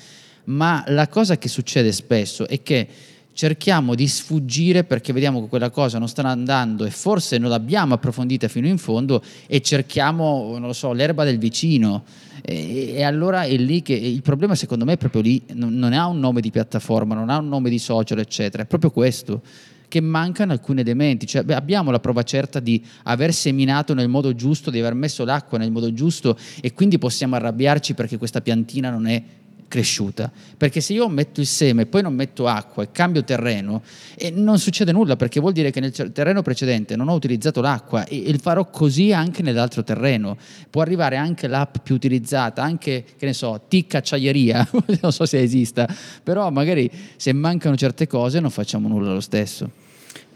Ma 0.45 0.83
la 0.89 1.07
cosa 1.07 1.39
che 1.39 1.49
succede 1.49 1.93
spesso 1.93 2.49
è 2.49 2.63
che 2.63 2.89
cerchiamo 3.33 3.95
di 3.95 4.07
sfuggire 4.07 4.85
perché 4.85 5.13
vediamo 5.13 5.41
che 5.43 5.49
quella 5.49 5.71
cosa 5.71 5.99
non 5.99 6.09
sta 6.09 6.23
andando 6.23 6.85
e 6.85 6.91
forse 6.91 7.39
non 7.39 7.51
l'abbiamo 7.51 7.95
approfondita 7.95 8.49
fino 8.49 8.67
in 8.67 8.79
fondo 8.79 9.23
e 9.47 9.61
cerchiamo, 9.61 10.51
non 10.59 10.69
lo 10.69 10.73
so, 10.73 10.93
l'erba 10.93 11.25
del 11.25 11.39
vicino. 11.39 12.05
E, 12.43 12.95
e 12.95 13.03
allora 13.03 13.43
è 13.45 13.57
lì 13.57 13.83
che 13.83 13.95
il 13.95 14.23
problema 14.23 14.55
secondo 14.55 14.85
me 14.85 14.95
è 14.95 14.99
proprio 14.99 15.23
lì, 15.23 15.43
non, 15.53 15.75
non 15.75 15.93
ha 15.93 16.07
un 16.07 16.19
nome 16.19 16.41
di 16.41 16.51
piattaforma, 16.51 17.15
non 17.15 17.31
ha 17.31 17.39
un 17.39 17.49
nome 17.49 17.71
di 17.71 17.79
social, 17.79 18.19
eccetera, 18.19 18.65
è 18.65 18.67
proprio 18.67 18.91
questo 18.91 19.43
che 19.93 20.01
mancano 20.01 20.53
alcuni 20.53 20.81
elementi, 20.81 21.27
cioè, 21.27 21.43
beh, 21.43 21.55
abbiamo 21.55 21.91
la 21.91 22.01
prova 22.01 22.23
certa 22.23 22.61
di 22.61 22.83
aver 23.03 23.35
seminato 23.35 23.93
nel 23.93 24.09
modo 24.09 24.35
giusto, 24.35 24.71
di 24.71 24.79
aver 24.79 24.95
messo 24.95 25.23
l'acqua 25.23 25.59
nel 25.59 25.71
modo 25.71 25.93
giusto 25.93 26.35
e 26.63 26.73
quindi 26.73 26.97
possiamo 26.97 27.35
arrabbiarci 27.35 27.93
perché 27.93 28.17
questa 28.17 28.41
piantina 28.41 28.89
non 28.89 29.07
è 29.07 29.23
cresciuta. 29.73 30.31
Perché 30.59 30.83
se 30.83 30.93
io 30.93 31.09
metto 31.09 31.41
il 31.41 31.47
seme 31.47 31.83
e 31.83 31.87
poi 31.87 32.03
non 32.03 32.13
metto 32.13 32.47
acqua 32.47 32.83
e 32.83 32.91
cambio 32.93 33.25
terreno, 33.25 33.81
e 34.17 34.31
non 34.31 34.59
succede 34.59 34.93
nulla 34.93 35.17
perché 35.17 35.41
vuol 35.41 35.55
dire 35.55 35.71
che 35.71 35.81
nel 35.81 35.93
terreno 36.13 36.43
precedente 36.43 36.95
non 36.95 37.09
ho 37.09 37.15
utilizzato 37.15 37.63
l'acqua 37.63 38.05
e, 38.05 38.29
e 38.29 38.37
farò 38.37 38.69
così 38.69 39.15
anche 39.15 39.41
nell'altro 39.41 39.83
terreno. 39.83 40.37
Può 40.69 40.83
arrivare 40.83 41.17
anche 41.17 41.47
l'app 41.47 41.77
più 41.83 41.95
utilizzata, 41.95 42.63
anche, 42.63 43.03
che 43.17 43.25
ne 43.25 43.33
so, 43.33 43.63
ticca 43.67 43.99
acciaieria, 43.99 44.69
non 45.01 45.11
so 45.11 45.25
se 45.25 45.41
esista, 45.41 45.89
però 46.23 46.51
magari 46.51 46.91
se 47.17 47.33
mancano 47.33 47.75
certe 47.75 48.07
cose 48.07 48.41
non 48.41 48.51
facciamo 48.51 48.89
nulla 48.89 49.15
lo 49.15 49.21
stesso. 49.21 49.82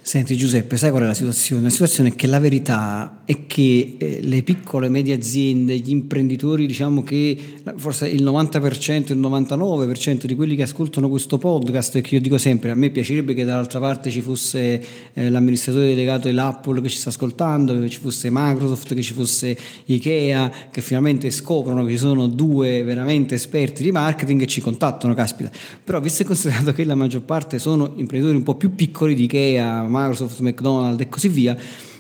Senti 0.07 0.37
Giuseppe, 0.37 0.77
sai 0.77 0.91
qual 0.91 1.03
è 1.03 1.07
la 1.07 1.15
situazione? 1.15 1.63
La 1.63 1.69
situazione 1.69 2.11
è 2.11 2.15
che 2.15 2.29
la 2.29 2.39
verità 2.39 3.23
è 3.25 3.49
che 3.49 3.97
eh, 3.99 4.21
le 4.23 4.45
piccole 4.45 4.87
e 4.87 4.89
medie 4.89 5.15
aziende, 5.15 5.77
gli 5.79 5.91
imprenditori, 5.91 6.65
diciamo 6.69 7.03
che 7.03 7.37
forse 7.75 8.07
il 8.09 8.23
90%, 8.23 9.11
il 9.11 9.19
99% 9.19 10.27
di 10.27 10.37
quelli 10.37 10.55
che 10.55 10.63
ascoltano 10.63 11.09
questo 11.09 11.39
podcast, 11.39 11.97
e 11.97 12.03
che 12.03 12.15
io 12.15 12.21
dico 12.21 12.39
sempre, 12.39 12.71
a 12.71 12.77
me 12.77 12.91
piacerebbe 12.91 13.35
che 13.35 13.45
dall'altra 13.45 13.81
parte 13.81 14.11
ci 14.11 14.21
fosse 14.21 14.81
eh, 15.13 15.29
l'amministratore 15.29 15.89
delegato 15.89 16.29
dell'Apple 16.29 16.81
che 16.83 16.89
ci 16.89 16.99
sta 16.99 17.09
ascoltando, 17.09 17.77
che 17.81 17.89
ci 17.89 17.99
fosse 17.99 18.29
Microsoft, 18.31 18.95
che 18.95 19.03
ci 19.03 19.13
fosse 19.13 19.59
Ikea, 19.87 20.53
che 20.71 20.83
finalmente 20.83 21.33
scoprono 21.33 21.85
che 21.85 21.91
ci 21.91 21.99
sono 21.99 22.29
due 22.29 22.85
veramente 22.85 23.35
esperti 23.35 23.83
di 23.83 23.91
marketing 23.91 24.43
e 24.43 24.47
ci 24.47 24.61
contattano, 24.61 25.15
caspita. 25.15 25.51
Però 25.83 25.99
visto 25.99 26.23
e 26.23 26.27
considerato 26.27 26.73
che 26.73 26.85
la 26.85 26.95
maggior 26.95 27.23
parte 27.23 27.59
sono 27.59 27.95
imprenditori 27.97 28.37
un 28.37 28.45
po' 28.45 28.55
più 28.55 28.73
piccoli 28.77 29.17
di 29.17 29.25
Ikea, 29.25 29.95
Microsoft, 29.97 30.41
McDonald's 30.41 31.03
e 31.03 31.09
così 31.09 31.29
via. 31.29 31.57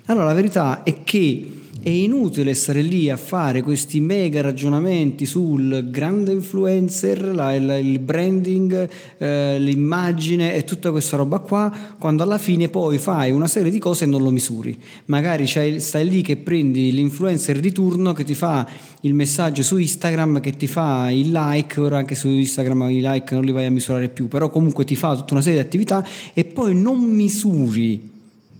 Allora 0.07 0.27
la 0.27 0.35
verità 0.35 0.83
è 0.83 1.03
che 1.03 1.66
è 1.87 1.91
inutile 1.91 2.53
stare 2.55 2.83
lì 2.83 3.11
a 3.11 3.17
fare 3.17 3.63
questi 3.63 4.01
mega 4.01 4.41
ragionamenti 4.41 5.25
sul 5.25 5.89
grande 5.89 6.33
influencer, 6.33 7.33
la, 7.33 7.55
il, 7.55 7.79
il, 7.81 8.01
branding, 8.01 8.89
eh, 9.19 9.57
l'immagine 9.61 10.57
e 10.57 10.65
tutta 10.65 10.91
questa 10.91 11.17
roba 11.17 11.39
qua, 11.39 11.73
quando 11.97 12.25
alla 12.25 12.39
fine 12.39 12.69
poi 12.69 12.99
fai 12.99 13.31
una 13.31 13.47
serie 13.47 13.71
di 13.71 13.79
cose 13.79 14.03
e 14.03 14.09
non 14.09 14.21
lo 14.21 14.33
misuri. 14.33 14.77
Magari 15.05 15.47
stai 15.47 16.09
lì 16.09 16.23
che 16.23 16.39
prendi 16.39 16.91
l'influencer 16.91 17.61
di 17.61 17.71
turno 17.71 18.13
che 18.13 18.25
ti 18.25 18.35
fa 18.35 18.69
il 19.03 19.15
messaggio 19.15 19.63
su 19.63 19.77
Instagram, 19.77 20.41
che 20.41 20.57
ti 20.57 20.67
fa 20.67 21.09
il 21.13 21.31
like, 21.31 21.79
ora 21.79 21.99
anche 21.99 22.17
su 22.17 22.27
Instagram 22.27 22.91
i 22.91 23.01
like 23.01 23.33
non 23.33 23.45
li 23.45 23.53
vai 23.53 23.67
a 23.67 23.71
misurare 23.71 24.09
più, 24.09 24.27
però 24.27 24.51
comunque 24.51 24.85
ti 24.85 24.97
fa 24.97 25.15
tutta 25.15 25.35
una 25.35 25.43
serie 25.43 25.61
di 25.61 25.65
attività 25.65 26.05
e 26.35 26.45
poi 26.47 26.75
non 26.75 26.99
misuri 26.99 28.15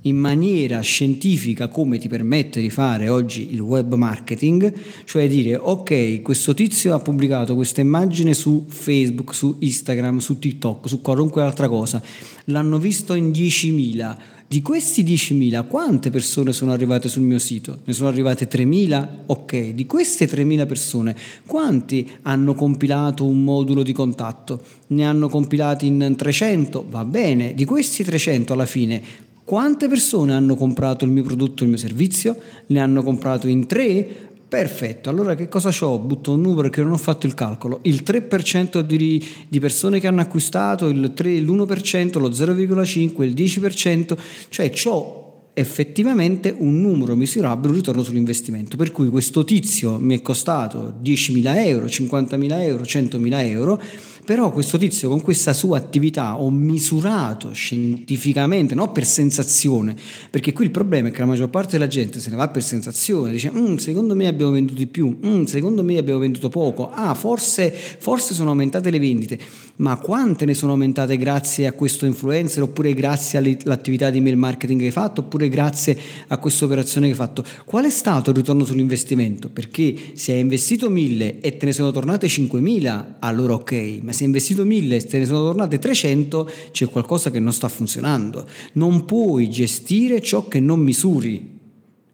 in 0.07 0.17
maniera 0.17 0.81
scientifica 0.81 1.69
come 1.69 1.99
ti 1.99 2.09
permette 2.09 2.61
di 2.61 2.71
fare 2.71 3.09
oggi 3.09 3.53
il 3.53 3.61
web 3.61 3.95
marketing, 3.95 4.73
cioè 5.05 5.29
dire 5.29 5.57
ok, 5.57 6.23
questo 6.23 6.55
tizio 6.55 6.95
ha 6.95 7.01
pubblicato 7.01 7.55
questa 7.55 7.81
immagine 7.81 8.35
su 8.35 8.65
Facebook, 8.69 9.35
su 9.35 9.57
Instagram, 9.59 10.19
su 10.19 10.39
TikTok, 10.39 10.89
su 10.89 11.01
qualunque 11.01 11.43
altra 11.43 11.69
cosa, 11.69 12.03
l'hanno 12.47 12.79
visto 12.79 13.15
in 13.15 13.31
10.000. 13.31 14.17
Di 14.49 14.63
questi 14.63 15.03
10.000, 15.03 15.67
quante 15.67 16.11
persone 16.11 16.53
sono 16.53 16.71
arrivate 16.71 17.09
sul 17.09 17.23
mio 17.23 17.41
sito? 17.41 17.81
Ne 17.83 17.93
sono 17.93 18.09
arrivate 18.09 18.47
3.000? 18.47 19.09
Ok, 19.27 19.71
di 19.71 19.87
queste 19.87 20.29
3.000 20.29 20.67
persone, 20.69 21.17
quanti 21.45 22.09
hanno 22.23 22.55
compilato 22.55 23.27
un 23.27 23.43
modulo 23.43 23.83
di 23.83 23.93
contatto? 23.93 24.63
Ne 24.89 25.05
hanno 25.05 25.29
compilati 25.29 25.87
in 25.87 26.15
300? 26.17 26.87
Va 26.89 27.05
bene, 27.05 27.55
di 27.55 27.65
questi 27.65 28.05
300 28.05 28.53
alla 28.53 28.67
fine, 28.67 29.03
quante 29.47 29.87
persone 29.87 30.35
hanno 30.35 30.57
comprato 30.57 31.05
il 31.05 31.13
mio 31.13 31.23
prodotto, 31.23 31.63
il 31.63 31.69
mio 31.69 31.79
servizio? 31.79 32.37
Ne 32.67 32.81
hanno 32.81 33.05
comprato 33.05 33.47
in 33.47 33.69
tre? 33.69 34.05
Perfetto, 34.49 35.09
allora 35.09 35.37
che 35.37 35.47
cosa 35.47 35.71
ho? 35.85 36.01
Butto 36.01 36.33
un 36.33 36.41
numero 36.41 36.69
che 36.69 36.83
non 36.83 36.91
ho 36.91 36.97
fatto 36.97 37.29
il 37.29 37.35
calcolo. 37.35 37.79
Il 37.83 38.03
3% 38.05 38.81
di, 38.81 39.25
di 39.49 39.61
persone 39.61 40.01
che 40.01 40.09
hanno 40.09 40.21
acquistato, 40.21 40.89
il 40.89 41.13
3, 41.15 41.39
l'1%, 41.39 42.19
lo 42.19 42.29
0,5%, 42.29 43.23
il 43.23 43.35
10%, 43.35 44.19
cioè 44.49 44.73
ho 44.87 45.27
effettivamente 45.53 46.53
un 46.59 46.81
numero 46.81 47.15
misurabile, 47.15 47.69
un 47.69 47.75
ritorno 47.77 48.03
sull'investimento. 48.03 48.77
Per 48.77 48.91
cui 48.91 49.09
questo 49.09 49.45
tizio 49.45 49.99
mi 50.01 50.19
è 50.19 50.23
costato 50.23 50.95
10.000 51.01 51.67
euro, 51.67 51.87
50.000 51.87 52.61
euro, 52.63 52.83
100.000 52.83 53.49
euro 53.49 53.83
però 54.27 54.51
questo 54.51 54.77
tizio 54.77 55.09
con 55.09 55.21
questa 55.21 55.53
sua 55.53 55.79
attività 55.79 56.37
ho 56.37 56.51
misurato 56.51 57.53
scientificamente, 57.53 58.75
non 58.75 58.91
per 58.91 59.07
sensazione, 59.07 59.95
perché 60.29 60.53
qui 60.53 60.65
il 60.65 60.73
problema 60.73 61.09
è 61.09 61.11
che 61.13 61.21
la 61.21 61.27
maggior 61.27 61.49
parte 61.49 61.79
della 61.79 61.87
gente 61.87 62.19
se 62.19 62.29
ne 62.31 62.35
va 62.35 62.49
per 62.49 62.65
sensazione, 62.65 63.31
dice 63.31 63.53
mm, 63.53 63.77
secondo 63.77 64.17
me 64.17 64.27
abbiamo 64.27 64.51
venduto 64.51 64.79
di 64.79 64.89
più, 64.89 65.17
mm, 65.25 65.45
secondo 65.45 65.85
me 65.85 65.97
abbiamo 65.97 66.19
venduto 66.19 66.49
poco, 66.49 66.91
ah 66.91 67.15
forse, 67.15 67.71
forse 67.71 68.35
sono 68.35 68.51
aumentate 68.51 68.91
le 68.91 68.99
vendite, 68.99 69.39
ma 69.77 69.97
quante 69.97 70.45
ne 70.45 70.55
sono 70.55 70.73
aumentate 70.73 71.17
grazie 71.17 71.67
a 71.67 71.73
questo 71.73 72.07
influencer 72.07 72.63
oppure 72.63 72.95
grazie 72.95 73.39
all'attività 73.39 74.11
di 74.11 74.21
mail 74.21 74.37
marketing 74.37 74.81
che 74.81 74.87
hai 74.87 74.93
fatto 74.93 75.21
oppure 75.21 75.49
grazie 75.49 75.99
a 76.29 76.39
questa 76.39 76.65
operazione 76.65 77.07
che 77.07 77.13
hai 77.13 77.19
fatto? 77.19 77.45
Qual 77.65 77.85
è 77.85 77.91
stato 77.91 78.31
il 78.31 78.37
ritorno 78.37 78.65
sull'investimento? 78.65 79.49
Perché 79.49 80.13
se 80.15 80.33
hai 80.33 80.41
investito 80.41 80.89
1000 80.89 81.41
e 81.41 81.57
te 81.57 81.67
ne 81.67 81.73
sono 81.73 81.91
tornate 81.91 82.29
5000, 82.29 83.17
allora 83.19 83.55
ok, 83.55 83.99
ma 84.03 84.13
se 84.13 84.21
hai 84.21 84.27
investito 84.27 84.65
1000 84.65 84.97
e 84.97 85.05
te 85.05 85.19
ne 85.19 85.27
sono 85.27 85.41
tornate 85.41 85.79
300, 85.79 86.51
c'è 86.71 86.89
qualcosa 86.89 87.31
che 87.31 87.41
non 87.41 87.53
sta 87.53 87.69
funzionando. 87.69 88.47
Non 88.75 89.05
puoi 89.05 89.51
gestire 89.51 90.21
ciò 90.23 90.49
che 90.49 90.61
non 90.61 90.81
misuri. 90.81 91.55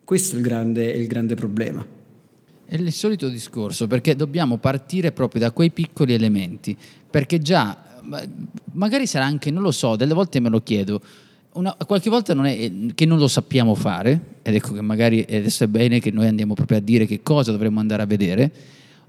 Questo 0.04 0.34
è 0.34 0.38
il 0.38 0.44
grande, 0.44 0.92
è 0.92 0.96
il 0.96 1.06
grande 1.06 1.34
problema. 1.34 1.86
È 2.72 2.76
il 2.76 2.90
solito 2.90 3.28
discorso, 3.28 3.86
perché 3.86 4.16
dobbiamo 4.16 4.56
partire 4.56 5.12
proprio 5.12 5.42
da 5.42 5.50
quei 5.50 5.70
piccoli 5.70 6.14
elementi, 6.14 6.74
perché 7.12 7.38
già, 7.38 7.76
magari 8.72 9.06
sarà 9.06 9.26
anche, 9.26 9.52
non 9.52 9.62
lo 9.62 9.70
so, 9.70 9.94
delle 9.94 10.14
volte 10.14 10.40
me 10.40 10.48
lo 10.48 10.62
chiedo, 10.62 11.00
una, 11.52 11.76
qualche 11.86 12.08
volta 12.08 12.32
non 12.32 12.46
è 12.46 12.70
che 12.94 13.04
non 13.04 13.18
lo 13.18 13.28
sappiamo 13.28 13.74
fare, 13.74 14.38
ed 14.42 14.54
ecco 14.54 14.72
che 14.72 14.80
magari 14.80 15.20
adesso 15.28 15.64
è 15.64 15.66
bene 15.66 16.00
che 16.00 16.10
noi 16.10 16.26
andiamo 16.26 16.54
proprio 16.54 16.78
a 16.78 16.80
dire 16.80 17.06
che 17.06 17.22
cosa 17.22 17.52
dovremmo 17.52 17.78
andare 17.78 18.02
a 18.02 18.06
vedere, 18.06 18.52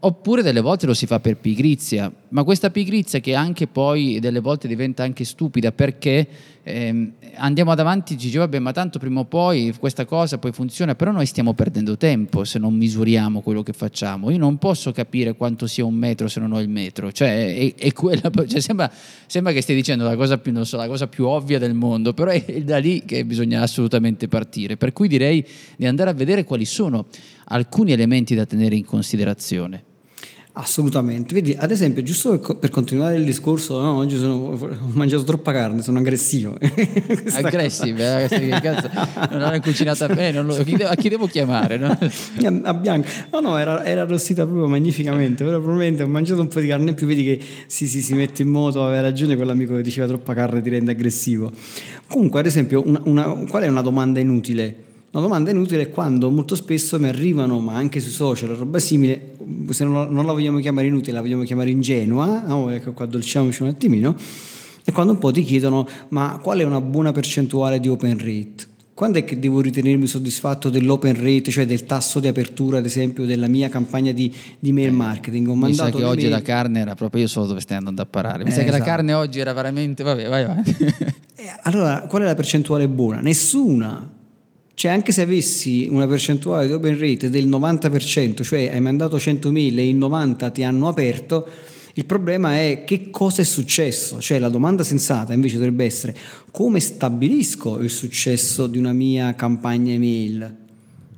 Oppure 0.05 0.41
delle 0.41 0.59
volte 0.59 0.85
lo 0.85 0.93
si 0.93 1.05
fa 1.05 1.21
per 1.21 1.37
pigrizia, 1.37 2.11
ma 2.33 2.43
questa 2.43 2.71
pigrizia 2.71 3.19
che 3.19 3.35
anche 3.35 3.67
poi 3.67 4.19
delle 4.19 4.39
volte 4.39 4.67
diventa 4.67 5.03
anche 5.03 5.23
stupida 5.23 5.71
perché 5.71 6.27
ehm, 6.63 7.11
andiamo 7.35 7.71
avanti 7.71 8.13
e 8.13 8.15
dice 8.15 8.39
vabbè 8.39 8.57
ma 8.57 8.71
tanto 8.71 8.97
prima 8.97 9.19
o 9.19 9.25
poi 9.25 9.71
questa 9.77 10.05
cosa 10.05 10.39
poi 10.39 10.51
funziona, 10.51 10.95
però 10.95 11.11
noi 11.11 11.27
stiamo 11.27 11.53
perdendo 11.53 11.95
tempo 11.95 12.43
se 12.43 12.57
non 12.57 12.73
misuriamo 12.73 13.41
quello 13.41 13.61
che 13.61 13.73
facciamo. 13.73 14.31
Io 14.31 14.39
non 14.39 14.57
posso 14.57 14.91
capire 14.91 15.35
quanto 15.35 15.67
sia 15.67 15.85
un 15.85 15.93
metro 15.93 16.27
se 16.27 16.39
non 16.39 16.53
ho 16.53 16.59
il 16.59 16.69
metro, 16.69 17.11
cioè, 17.11 17.55
è, 17.55 17.75
è 17.75 17.91
quella, 17.93 18.31
cioè 18.47 18.59
sembra, 18.59 18.91
sembra, 19.27 19.53
che 19.53 19.61
stai 19.61 19.75
dicendo 19.75 20.03
la 20.03 20.15
cosa, 20.15 20.39
più, 20.39 20.63
so, 20.63 20.77
la 20.77 20.87
cosa 20.87 21.05
più 21.07 21.27
ovvia 21.27 21.59
del 21.59 21.75
mondo, 21.75 22.13
però 22.15 22.31
è 22.31 22.63
da 22.63 22.79
lì 22.79 23.03
che 23.05 23.25
bisogna 23.25 23.61
assolutamente 23.61 24.27
partire. 24.27 24.75
Per 24.75 24.91
cui 24.91 25.07
direi 25.07 25.45
di 25.77 25.85
andare 25.85 26.09
a 26.09 26.13
vedere 26.13 26.45
quali 26.45 26.65
sono 26.65 27.05
alcuni 27.45 27.91
elementi 27.91 28.33
da 28.33 28.47
tenere 28.47 28.75
in 28.75 28.85
considerazione. 28.85 29.91
Assolutamente, 30.55 31.33
vedi, 31.33 31.55
ad 31.57 31.71
esempio, 31.71 32.03
giusto 32.03 32.37
per, 32.37 32.69
continuare 32.69 33.15
il 33.15 33.25
discorso, 33.25 33.81
no, 33.81 33.95
oggi 33.95 34.17
sono, 34.17 34.51
ho 34.51 34.89
mangiato 34.91 35.23
troppa 35.23 35.51
carne, 35.51 35.81
sono 35.81 35.97
aggressivo. 35.97 36.55
aggressivo, 37.33 37.97
eh, 37.97 38.27
cazzo, 38.61 38.87
non 39.31 39.39
l'hanno 39.39 39.59
cucinata 39.61 40.07
bene, 40.09 40.43
lo, 40.43 40.53
a, 40.53 40.63
chi 40.63 40.75
devo, 40.75 40.89
a, 40.91 40.95
chi 40.95 41.09
devo, 41.09 41.25
chiamare? 41.25 41.77
No? 41.77 41.97
A 42.65 42.73
Bianca, 42.75 43.09
no, 43.31 43.39
no, 43.39 43.57
era, 43.57 43.83
era, 43.83 44.03
arrostita 44.03 44.43
proprio 44.45 44.67
magnificamente, 44.67 45.43
però 45.43 45.57
probabilmente 45.57 46.03
ho 46.03 46.07
mangiato 46.07 46.41
un 46.41 46.47
po' 46.47 46.59
di 46.59 46.67
carne 46.67 46.89
in 46.89 46.95
più, 46.95 47.07
vedi 47.07 47.23
che 47.23 47.41
si, 47.65 47.87
si, 47.87 48.03
si 48.03 48.13
mette 48.13 48.43
in 48.43 48.49
moto, 48.49 48.85
aveva 48.85 49.01
ragione 49.01 49.35
quell'amico 49.35 49.75
che 49.77 49.81
diceva 49.81 50.05
troppa 50.05 50.35
carne 50.35 50.61
ti 50.61 50.69
rende 50.69 50.91
aggressivo. 50.91 51.51
Comunque, 52.07 52.41
ad 52.41 52.45
esempio, 52.45 52.83
una, 52.85 53.01
una, 53.05 53.23
qual 53.49 53.63
è 53.63 53.67
una 53.67 53.81
domanda 53.81 54.19
inutile? 54.19 54.91
Una 55.13 55.21
domanda 55.21 55.51
inutile 55.51 55.89
quando 55.89 56.31
molto 56.31 56.55
spesso 56.55 56.99
mi 56.99 57.07
arrivano, 57.07 57.59
ma 57.59 57.75
anche 57.75 57.99
sui 57.99 58.09
social, 58.11 58.49
roba 58.49 58.79
simile, 58.79 59.35
se 59.69 59.83
non, 59.83 60.11
non 60.11 60.25
la 60.25 60.31
vogliamo 60.31 60.57
chiamare 60.57 60.87
inutile, 60.87 61.11
la 61.11 61.21
vogliamo 61.21 61.43
chiamare 61.43 61.69
ingenua, 61.69 62.41
no? 62.47 62.71
ecco 62.71 62.93
qua 62.93 63.05
dolciamoci 63.05 63.61
un 63.61 63.67
attimino, 63.67 64.15
e 64.83 64.91
quando 64.91 65.11
un 65.11 65.19
po' 65.19 65.31
ti 65.31 65.43
chiedono 65.43 65.87
ma 66.09 66.39
qual 66.41 66.57
è 66.61 66.63
una 66.63 66.81
buona 66.81 67.11
percentuale 67.11 67.79
di 67.79 67.89
open 67.89 68.17
rate? 68.17 68.71
Quando 68.95 69.19
è 69.19 69.23
che 69.23 69.37
devo 69.37 69.61
ritenermi 69.61 70.07
soddisfatto 70.07 70.71
dell'open 70.71 71.13
rate, 71.15 71.51
cioè 71.51 71.67
del 71.67 71.85
tasso 71.85 72.19
di 72.19 72.27
apertura, 72.27 72.79
ad 72.79 72.85
esempio, 72.85 73.25
della 73.25 73.47
mia 73.47 73.69
campagna 73.69 74.11
di, 74.11 74.33
di 74.57 74.71
mail 74.71 74.87
eh, 74.87 74.91
marketing? 74.93 75.47
Ho 75.47 75.55
mi 75.55 75.75
sa 75.75 75.91
che 75.91 76.03
oggi 76.03 76.21
mail... 76.21 76.31
la 76.31 76.41
carne 76.41 76.79
era 76.79 76.95
proprio, 76.95 77.21
io 77.21 77.27
so 77.27 77.45
dove 77.45 77.59
stai 77.59 77.77
andando 77.77 78.01
a 78.01 78.07
parare, 78.07 78.43
mi 78.43 78.49
eh, 78.49 78.53
sa 78.53 78.61
che 78.61 78.69
esatto. 78.69 78.79
la 78.79 78.83
carne 78.83 79.13
oggi 79.13 79.37
era 79.37 79.53
veramente, 79.53 80.01
vabbè, 80.01 80.27
vai 80.27 80.43
avanti. 80.43 80.75
Eh, 81.35 81.53
allora, 81.63 82.01
qual 82.01 82.23
è 82.23 82.25
la 82.25 82.35
percentuale 82.35 82.87
buona? 82.87 83.19
Nessuna. 83.19 84.21
Cioè 84.75 84.91
anche 84.91 85.11
se 85.11 85.21
avessi 85.21 85.87
una 85.89 86.07
percentuale 86.07 86.67
di 86.67 86.73
open 86.73 86.99
rate 86.99 87.29
del 87.29 87.47
90%, 87.47 88.41
cioè 88.43 88.69
hai 88.73 88.81
mandato 88.81 89.17
100.000 89.17 89.77
e 89.77 89.87
in 89.87 89.97
90 89.97 90.49
ti 90.49 90.63
hanno 90.63 90.87
aperto, 90.87 91.47
il 91.95 92.05
problema 92.05 92.59
è 92.59 92.83
che 92.85 93.11
cosa 93.11 93.43
è 93.43 93.45
successo, 93.45 94.19
cioè 94.19 94.39
la 94.39 94.49
domanda 94.49 94.83
sensata 94.83 95.33
invece 95.33 95.57
dovrebbe 95.57 95.85
essere 95.85 96.15
come 96.49 96.79
stabilisco 96.79 97.77
il 97.79 97.91
successo 97.91 98.65
di 98.65 98.79
una 98.79 98.93
mia 98.93 99.35
campagna 99.35 99.93
email. 99.93 100.55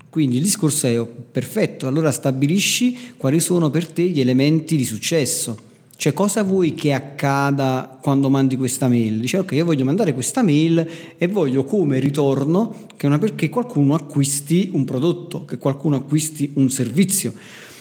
Quindi 0.09 0.37
il 0.37 0.43
discorso 0.43 0.87
è 0.87 1.05
perfetto, 1.05 1.87
allora 1.87 2.11
stabilisci 2.11 3.13
quali 3.15 3.39
sono 3.39 3.69
per 3.69 3.87
te 3.87 4.03
gli 4.03 4.19
elementi 4.19 4.75
di 4.75 4.83
successo 4.85 5.73
Cioè, 5.97 6.11
cosa 6.13 6.43
vuoi 6.43 6.73
che 6.73 6.91
accada 6.91 7.97
quando 8.01 8.29
mandi 8.29 8.57
questa 8.57 8.87
mail? 8.89 9.19
Dice, 9.19 9.37
ok, 9.39 9.53
io 9.53 9.65
voglio 9.65 9.85
mandare 9.85 10.13
questa 10.13 10.43
mail 10.43 10.87
e 11.17 11.27
voglio 11.27 11.63
come 11.63 11.99
ritorno 11.99 12.87
che, 12.97 13.07
una, 13.07 13.17
che 13.17 13.49
qualcuno 13.49 13.95
acquisti 13.95 14.69
un 14.73 14.83
prodotto, 14.83 15.45
che 15.45 15.57
qualcuno 15.57 15.95
acquisti 15.95 16.51
un 16.55 16.69
servizio, 16.69 17.33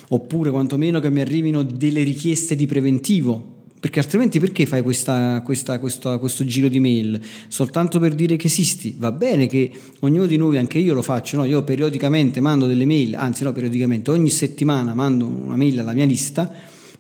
oppure 0.09 0.51
quantomeno 0.51 1.01
che 1.01 1.11
mi 1.11 1.21
arrivino 1.21 1.63
delle 1.65 2.03
richieste 2.03 2.55
di 2.55 2.67
preventivo. 2.67 3.53
Perché 3.81 3.99
altrimenti 3.99 4.41
perché 4.41 4.65
fai 4.65 4.81
questa, 4.81 5.43
questa, 5.45 5.79
questa, 5.79 6.17
questo 6.17 6.47
giro 6.47 6.69
di 6.69 6.81
mail? 6.81 7.21
Soltanto 7.49 7.99
per 7.99 8.15
dire 8.15 8.37
che 8.37 8.47
esisti? 8.47 8.95
Va 8.97 9.13
bene 9.13 9.47
che 9.47 9.71
ognuno 9.99 10.25
di 10.25 10.39
noi, 10.39 10.57
anche 10.57 10.79
io 10.79 10.95
lo 10.95 11.03
faccio, 11.03 11.37
no? 11.37 11.45
io 11.45 11.63
periodicamente 11.65 12.41
mando 12.41 12.67
delle 12.67 12.87
mail, 12.87 13.17
anzi 13.17 13.43
no, 13.43 13.53
periodicamente, 13.53 14.11
ogni 14.11 14.31
settimana 14.31 14.95
mando 14.95 15.27
una 15.27 15.57
mail 15.57 15.81
alla 15.81 15.93
mia 15.93 16.07
lista, 16.07 16.51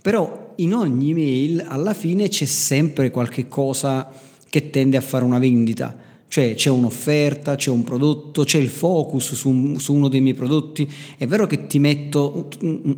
però 0.02 0.43
in 0.56 0.75
ogni 0.75 1.14
mail 1.14 1.64
alla 1.66 1.94
fine 1.94 2.28
c'è 2.28 2.44
sempre 2.44 3.11
qualche 3.11 3.49
cosa 3.49 4.11
che 4.49 4.70
tende 4.70 4.96
a 4.96 5.00
fare 5.00 5.25
una 5.25 5.38
vendita. 5.38 5.96
Cioè 6.34 6.54
c'è 6.54 6.68
un'offerta, 6.68 7.54
c'è 7.54 7.70
un 7.70 7.84
prodotto, 7.84 8.42
c'è 8.42 8.58
il 8.58 8.68
focus 8.68 9.34
su, 9.34 9.76
su, 9.78 9.94
uno 9.94 10.08
dei 10.08 10.20
miei 10.20 10.34
prodotti. 10.34 10.88
È 11.16 11.28
vero 11.28 11.46
che 11.46 11.68
ti 11.68 11.78
metto 11.78 12.49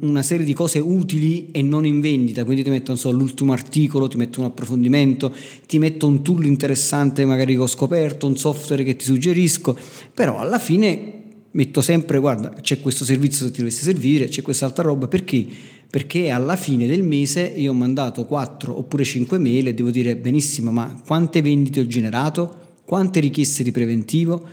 una 0.00 0.22
serie 0.22 0.46
di 0.46 0.54
cose 0.54 0.78
utili 0.78 1.48
e 1.50 1.60
non 1.60 1.84
in 1.84 2.00
vendita, 2.00 2.44
quindi 2.44 2.62
ti 2.62 2.70
metto 2.70 2.96
so, 2.96 3.10
l'ultimo 3.10 3.52
articolo, 3.52 4.08
ti 4.08 4.16
metto 4.16 4.40
un 4.40 4.46
approfondimento, 4.46 5.34
ti 5.66 5.78
metto 5.78 6.06
un 6.06 6.22
tool 6.22 6.46
interessante 6.46 7.26
magari 7.26 7.54
che 7.54 7.60
ho 7.60 7.66
scoperto, 7.66 8.26
un 8.26 8.38
software 8.38 8.84
che 8.84 8.96
ti 8.96 9.04
suggerisco, 9.04 9.76
però 10.14 10.38
alla 10.38 10.58
fine 10.58 11.15
metto 11.56 11.80
sempre, 11.80 12.18
guarda, 12.18 12.50
c'è 12.60 12.80
questo 12.80 13.04
servizio 13.04 13.46
se 13.46 13.50
ti 13.50 13.58
dovesse 13.58 13.82
servire, 13.82 14.28
c'è 14.28 14.42
quest'altra 14.42 14.84
roba, 14.84 15.08
perché? 15.08 15.46
perché 15.88 16.30
alla 16.30 16.56
fine 16.56 16.86
del 16.86 17.02
mese 17.02 17.40
io 17.42 17.70
ho 17.70 17.74
mandato 17.74 18.26
4 18.26 18.76
oppure 18.76 19.02
5 19.02 19.38
mail 19.38 19.68
e 19.68 19.74
devo 19.74 19.90
dire 19.90 20.16
benissimo, 20.16 20.70
ma 20.70 21.00
quante 21.06 21.40
vendite 21.40 21.80
ho 21.80 21.86
generato? 21.86 22.64
Quante 22.84 23.20
richieste 23.20 23.62
di 23.62 23.70
preventivo? 23.70 24.46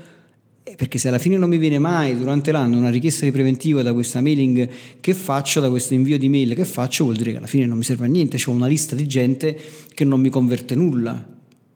Eh, 0.63 0.75
perché 0.75 0.97
se 0.97 1.09
alla 1.09 1.17
fine 1.17 1.37
non 1.37 1.49
mi 1.49 1.57
viene 1.57 1.79
mai 1.79 2.17
durante 2.17 2.53
l'anno 2.53 2.77
una 2.77 2.89
richiesta 2.89 3.25
di 3.25 3.31
preventivo 3.31 3.81
da 3.81 3.91
questa 3.91 4.21
mailing 4.21 4.69
che 5.01 5.13
faccio, 5.13 5.59
da 5.59 5.69
questo 5.69 5.93
invio 5.93 6.17
di 6.17 6.29
mail 6.29 6.53
che 6.55 6.63
faccio, 6.65 7.03
vuol 7.03 7.17
dire 7.17 7.31
che 7.31 7.37
alla 7.37 7.47
fine 7.47 7.65
non 7.65 7.77
mi 7.77 7.83
serve 7.83 8.05
a 8.05 8.07
niente, 8.07 8.37
ho 8.45 8.51
una 8.51 8.67
lista 8.67 8.95
di 8.95 9.05
gente 9.05 9.59
che 9.93 10.05
non 10.05 10.21
mi 10.21 10.29
converte 10.29 10.75
nulla. 10.75 11.32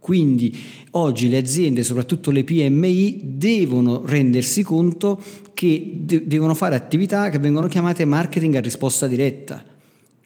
Quindi 0.07 0.57
oggi 0.91 1.27
le 1.27 1.37
aziende, 1.37 1.83
soprattutto 1.83 2.31
le 2.31 2.45
PMI, 2.45 3.19
devono 3.23 4.03
rendersi 4.05 4.63
conto 4.63 5.21
che 5.53 5.95
de- 5.95 6.25
devono 6.25 6.55
fare 6.55 6.75
attività 6.75 7.27
che 7.29 7.39
vengono 7.39 7.67
chiamate 7.67 8.05
marketing 8.05 8.55
a 8.55 8.61
risposta 8.61 9.05
diretta. 9.05 9.61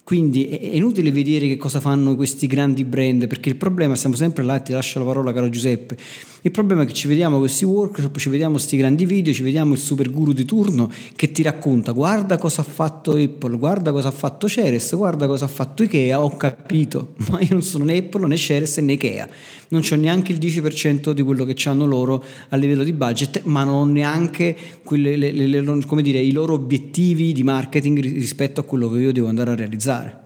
Quindi 0.04 0.46
è 0.46 0.76
inutile 0.76 1.12
vedere 1.12 1.48
che 1.48 1.58
cosa 1.58 1.80
fanno 1.80 2.16
questi 2.16 2.46
grandi 2.46 2.86
brand, 2.86 3.26
perché 3.26 3.50
il 3.50 3.56
problema, 3.56 3.96
siamo 3.96 4.16
sempre 4.16 4.44
là, 4.44 4.60
ti 4.60 4.72
lascio 4.72 5.00
la 5.00 5.06
parola 5.06 5.34
caro 5.34 5.50
Giuseppe, 5.50 5.98
il 6.44 6.52
problema 6.52 6.82
è 6.82 6.86
che 6.86 6.94
ci 6.94 7.08
vediamo 7.08 7.38
questi 7.38 7.66
workshop, 7.66 8.18
ci 8.18 8.30
vediamo 8.30 8.54
questi 8.54 8.76
grandi 8.76 9.06
video, 9.06 9.32
ci 9.32 9.44
vediamo 9.44 9.74
il 9.74 9.80
super 9.80 10.10
guru 10.10 10.34
di 10.34 10.44
turno 10.44 10.90
che 11.16 11.32
ti 11.32 11.44
racconta 11.44 11.92
guarda 11.92 12.38
cosa 12.38 12.62
ha 12.62 12.64
fatto 12.64 13.12
Apple, 13.12 13.58
guarda 13.58 13.92
cosa 13.92 14.08
ha 14.08 14.12
fatto 14.12 14.50
Ceres, 14.50 14.96
guarda 14.96 15.28
cosa 15.28 15.46
ha 15.46 15.48
fatto 15.48 15.84
Ikea, 15.84 16.24
ho 16.24 16.36
capito, 16.38 17.14
ma 17.30 17.40
io 17.42 17.50
non 17.52 17.62
sono 17.62 17.84
né 17.84 17.98
Apple 17.98 18.28
né 18.28 18.38
Ceres 18.38 18.78
né 18.78 18.94
Ikea, 18.94 19.30
non 19.68 19.84
ho 19.90 19.96
neanche 19.96 20.32
il 20.32 20.40
10% 20.40 21.12
di 21.12 21.22
quello 21.22 21.46
che 21.46 21.56
hanno 21.70 21.86
loro 21.86 22.24
a 22.50 22.56
livello 22.56 22.84
di 22.84 22.94
budget, 22.94 23.44
ma 23.44 23.64
non 23.64 23.76
ho 23.76 23.86
neanche 23.86 24.56
quelle, 24.84 25.16
le, 25.16 25.32
le, 25.32 25.46
le, 25.46 26.02
dire, 26.02 26.20
i 26.20 26.32
loro 26.32 26.54
obiettivi 26.54 27.34
di 27.34 27.44
marketing 27.44 28.00
rispetto 28.00 28.62
a 28.62 28.64
quello 28.64 28.90
che 28.90 29.00
io 29.00 29.12
devo 29.12 29.28
andare 29.28 29.52
a 29.52 29.56
realizzare. 29.56 30.21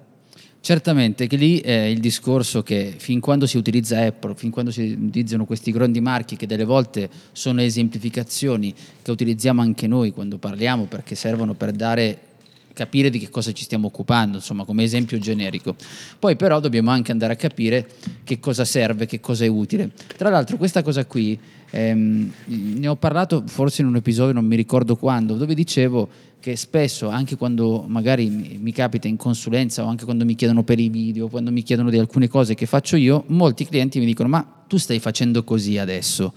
Certamente, 0.65 1.27
che 1.27 1.35
lì 1.35 1.59
è 1.59 1.83
il 1.83 1.99
discorso 1.99 2.63
che 2.63 2.95
fin 2.97 3.19
quando 3.19 3.45
si 3.45 3.55
utilizza 3.55 4.03
Apple, 4.03 4.33
fin 4.33 4.49
quando 4.49 4.71
si 4.71 4.97
utilizzano 4.99 5.45
questi 5.45 5.71
grandi 5.71 6.01
marchi 6.01 6.37
che 6.37 6.47
delle 6.47 6.63
volte 6.63 7.07
sono 7.33 7.61
esemplificazioni 7.61 8.73
che 9.03 9.11
utilizziamo 9.11 9.61
anche 9.61 9.85
noi 9.85 10.11
quando 10.11 10.39
parliamo 10.39 10.85
perché 10.85 11.13
servono 11.13 11.53
per 11.53 11.71
dare 11.71 12.19
capire 12.75 13.09
di 13.09 13.17
che 13.17 13.29
cosa 13.29 13.51
ci 13.53 13.63
stiamo 13.63 13.87
occupando, 13.87 14.37
insomma, 14.37 14.65
come 14.65 14.83
esempio 14.83 15.17
generico. 15.17 15.75
Poi 16.19 16.35
però 16.35 16.59
dobbiamo 16.59 16.91
anche 16.91 17.11
andare 17.11 17.33
a 17.33 17.35
capire 17.35 17.87
che 18.23 18.39
cosa 18.39 18.65
serve, 18.65 19.07
che 19.07 19.19
cosa 19.19 19.45
è 19.45 19.47
utile. 19.47 19.89
Tra 20.15 20.29
l'altro 20.29 20.57
questa 20.57 20.83
cosa 20.83 21.05
qui 21.05 21.39
ehm, 21.71 22.31
ne 22.45 22.87
ho 22.87 22.95
parlato 22.95 23.43
forse 23.47 23.81
in 23.81 23.87
un 23.87 23.95
episodio, 23.95 24.33
non 24.33 24.45
mi 24.45 24.55
ricordo 24.55 24.95
quando, 24.95 25.35
dove 25.35 25.55
dicevo 25.55 26.07
che 26.39 26.55
spesso, 26.55 27.07
anche 27.07 27.37
quando 27.37 27.85
magari 27.87 28.29
mi, 28.29 28.59
mi 28.61 28.71
capita 28.71 29.07
in 29.07 29.17
consulenza 29.17 29.83
o 29.83 29.87
anche 29.87 30.05
quando 30.05 30.25
mi 30.25 30.35
chiedono 30.35 30.63
per 30.63 30.79
i 30.79 30.89
video, 30.89 31.27
quando 31.27 31.51
mi 31.51 31.63
chiedono 31.63 31.89
di 31.89 31.97
alcune 31.97 32.27
cose 32.27 32.53
che 32.53 32.67
faccio 32.67 32.97
io, 32.97 33.23
molti 33.27 33.65
clienti 33.65 33.97
mi 33.97 34.05
dicono 34.05 34.29
ma 34.29 34.63
tu 34.67 34.77
stai 34.77 34.99
facendo 34.99 35.43
così 35.43 35.77
adesso 35.77 36.33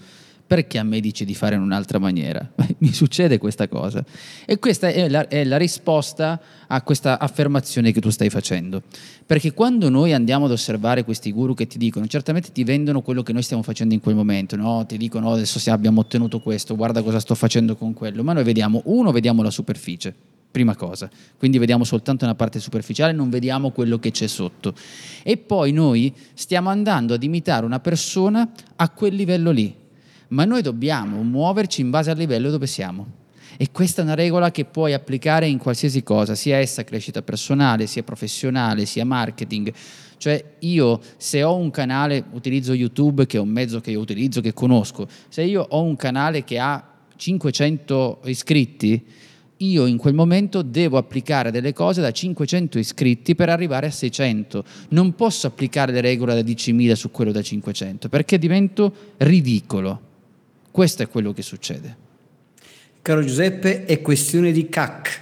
perché 0.49 0.79
a 0.79 0.83
me 0.83 0.99
dici 0.99 1.25
di 1.25 1.35
fare 1.35 1.53
in 1.53 1.61
un'altra 1.61 1.99
maniera? 1.99 2.43
Mi 2.79 2.91
succede 2.91 3.37
questa 3.37 3.67
cosa. 3.67 4.03
E 4.47 4.57
questa 4.57 4.87
è 4.87 5.07
la, 5.07 5.27
è 5.27 5.43
la, 5.43 5.57
risposta 5.57 6.41
a 6.65 6.81
questa 6.81 7.19
affermazione 7.19 7.91
che 7.91 8.01
tu 8.01 8.09
stai 8.09 8.31
facendo. 8.31 8.81
Perché 9.27 9.53
quando 9.53 9.89
noi 9.89 10.11
andiamo 10.11 10.45
ad 10.45 10.51
osservare 10.51 11.03
questi 11.03 11.31
guru 11.31 11.53
che 11.53 11.67
ti 11.67 11.77
dicono, 11.77 12.07
certamente 12.07 12.51
ti 12.51 12.63
vendono 12.63 13.01
quello 13.01 13.21
che 13.21 13.31
noi 13.31 13.43
stiamo 13.43 13.61
facendo 13.61 13.93
in 13.93 13.99
quel 13.99 14.15
momento, 14.15 14.55
no? 14.55 14.87
ti 14.87 14.97
dicono 14.97 15.29
oh, 15.29 15.33
adesso 15.33 15.61
abbiamo 15.69 15.99
ottenuto 15.99 16.39
questo, 16.39 16.75
guarda 16.75 17.03
cosa 17.03 17.19
sto 17.19 17.35
facendo 17.35 17.75
con 17.75 17.93
quello, 17.93 18.23
ma 18.23 18.33
noi 18.33 18.43
vediamo, 18.43 18.81
uno, 18.85 19.11
vediamo 19.11 19.43
la 19.43 19.51
superficie. 19.51 20.15
Prima 20.49 20.75
cosa, 20.75 21.07
quindi 21.37 21.59
vediamo 21.59 21.83
soltanto 21.83 22.25
una 22.25 22.33
parte 22.33 22.59
superficiale, 22.59 23.13
non 23.13 23.29
vediamo 23.29 23.69
quello 23.69 23.99
che 23.99 24.09
c'è 24.09 24.25
sotto. 24.25 24.73
E 25.21 25.37
poi 25.37 25.71
noi 25.73 26.11
stiamo 26.33 26.69
andando 26.69 27.13
ad 27.13 27.21
imitare 27.21 27.67
una 27.67 27.79
persona 27.79 28.49
a 28.77 28.89
quel 28.89 29.13
livello 29.13 29.51
lì, 29.51 29.75
ma 30.29 30.45
noi 30.45 30.61
dobbiamo 30.61 31.21
muoverci 31.23 31.81
in 31.81 31.89
base 31.89 32.11
al 32.11 32.17
livello 32.17 32.49
dove 32.49 32.67
siamo. 32.67 33.17
E 33.57 33.71
questa 33.71 34.01
è 34.01 34.05
una 34.05 34.13
regola 34.13 34.51
che 34.51 34.65
puoi 34.65 34.93
applicare 34.93 35.47
in 35.47 35.57
qualsiasi 35.57 36.03
cosa, 36.03 36.35
sia 36.35 36.57
essa 36.57 36.83
crescita 36.83 37.21
personale, 37.21 37.87
sia 37.87 38.03
professionale, 38.03 38.85
sia 38.85 39.05
marketing. 39.05 39.73
Cioè 40.17 40.43
io 40.59 41.01
se 41.17 41.43
ho 41.43 41.55
un 41.55 41.71
canale, 41.71 42.23
utilizzo 42.31 42.73
YouTube 42.73 43.25
che 43.25 43.37
è 43.37 43.39
un 43.39 43.49
mezzo 43.49 43.81
che 43.81 43.91
io 43.91 43.99
utilizzo, 43.99 44.41
che 44.41 44.53
conosco, 44.53 45.07
se 45.29 45.43
io 45.43 45.65
ho 45.67 45.81
un 45.81 45.95
canale 45.95 46.43
che 46.43 46.59
ha 46.59 46.83
500 47.15 48.21
iscritti, 48.25 49.05
io 49.57 49.85
in 49.87 49.97
quel 49.97 50.13
momento 50.13 50.61
devo 50.61 50.97
applicare 50.97 51.51
delle 51.51 51.73
cose 51.73 51.99
da 51.99 52.11
500 52.11 52.79
iscritti 52.79 53.35
per 53.35 53.49
arrivare 53.49 53.87
a 53.87 53.91
600. 53.91 54.63
Non 54.89 55.15
posso 55.15 55.47
applicare 55.47 55.91
le 55.91 56.01
regole 56.01 56.33
da 56.33 56.41
10.000 56.41 56.93
su 56.93 57.11
quello 57.11 57.31
da 57.31 57.41
500 57.41 58.07
perché 58.07 58.37
divento 58.37 58.93
ridicolo. 59.17 60.07
Questo 60.79 61.03
è 61.03 61.09
quello 61.09 61.33
che 61.33 61.41
succede. 61.41 61.93
Caro 63.01 63.21
Giuseppe, 63.21 63.83
è 63.83 63.99
questione 63.99 64.53
di 64.53 64.69
cac. 64.69 65.21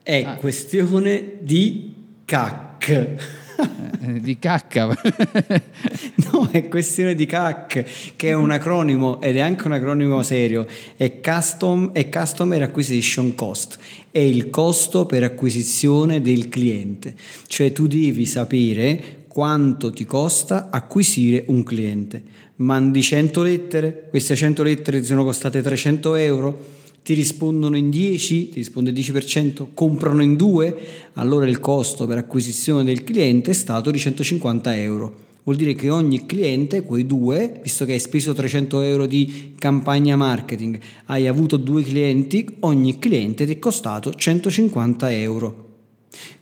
È 0.00 0.22
ah. 0.22 0.36
questione 0.36 1.38
di 1.40 1.92
cac. 2.24 2.88
Eh, 2.88 4.20
di 4.20 4.38
cacca. 4.38 4.86
no, 6.30 6.48
è 6.52 6.68
questione 6.68 7.16
di 7.16 7.26
CAC, 7.26 8.14
che 8.14 8.28
è 8.28 8.32
un 8.32 8.52
acronimo 8.52 9.20
ed 9.20 9.38
è 9.38 9.40
anche 9.40 9.66
un 9.66 9.72
acronimo 9.72 10.22
serio. 10.22 10.68
È, 10.96 11.20
custom, 11.20 11.90
è 11.90 12.08
Customer 12.08 12.62
Acquisition 12.62 13.34
Cost, 13.34 13.78
è 14.12 14.20
il 14.20 14.50
costo 14.50 15.04
per 15.04 15.24
acquisizione 15.24 16.20
del 16.20 16.48
cliente. 16.48 17.16
Cioè 17.48 17.72
tu 17.72 17.88
devi 17.88 18.24
sapere 18.24 19.24
quanto 19.26 19.90
ti 19.90 20.04
costa 20.04 20.68
acquisire 20.70 21.42
un 21.48 21.64
cliente 21.64 22.41
mandi 22.62 23.02
100 23.02 23.42
lettere, 23.42 24.06
queste 24.08 24.36
100 24.36 24.62
lettere 24.62 25.02
sono 25.02 25.24
costate 25.24 25.60
300 25.60 26.14
euro, 26.14 26.64
ti 27.02 27.14
rispondono 27.14 27.76
in 27.76 27.90
10, 27.90 28.50
ti 28.50 28.54
risponde 28.54 28.90
il 28.90 28.96
10%, 28.96 29.66
comprano 29.74 30.22
in 30.22 30.36
2, 30.36 30.76
allora 31.14 31.48
il 31.48 31.58
costo 31.58 32.06
per 32.06 32.18
acquisizione 32.18 32.84
del 32.84 33.02
cliente 33.02 33.50
è 33.50 33.54
stato 33.54 33.90
di 33.90 33.98
150 33.98 34.76
euro. 34.76 35.30
Vuol 35.42 35.56
dire 35.56 35.74
che 35.74 35.90
ogni 35.90 36.24
cliente, 36.24 36.82
quei 36.82 37.04
due, 37.04 37.60
visto 37.60 37.84
che 37.84 37.94
hai 37.94 37.98
speso 37.98 38.32
300 38.32 38.80
euro 38.82 39.06
di 39.06 39.54
campagna 39.58 40.14
marketing, 40.14 40.78
hai 41.06 41.26
avuto 41.26 41.56
due 41.56 41.82
clienti, 41.82 42.46
ogni 42.60 43.00
cliente 43.00 43.44
ti 43.44 43.54
è 43.54 43.58
costato 43.58 44.14
150 44.14 45.10
euro. 45.10 45.70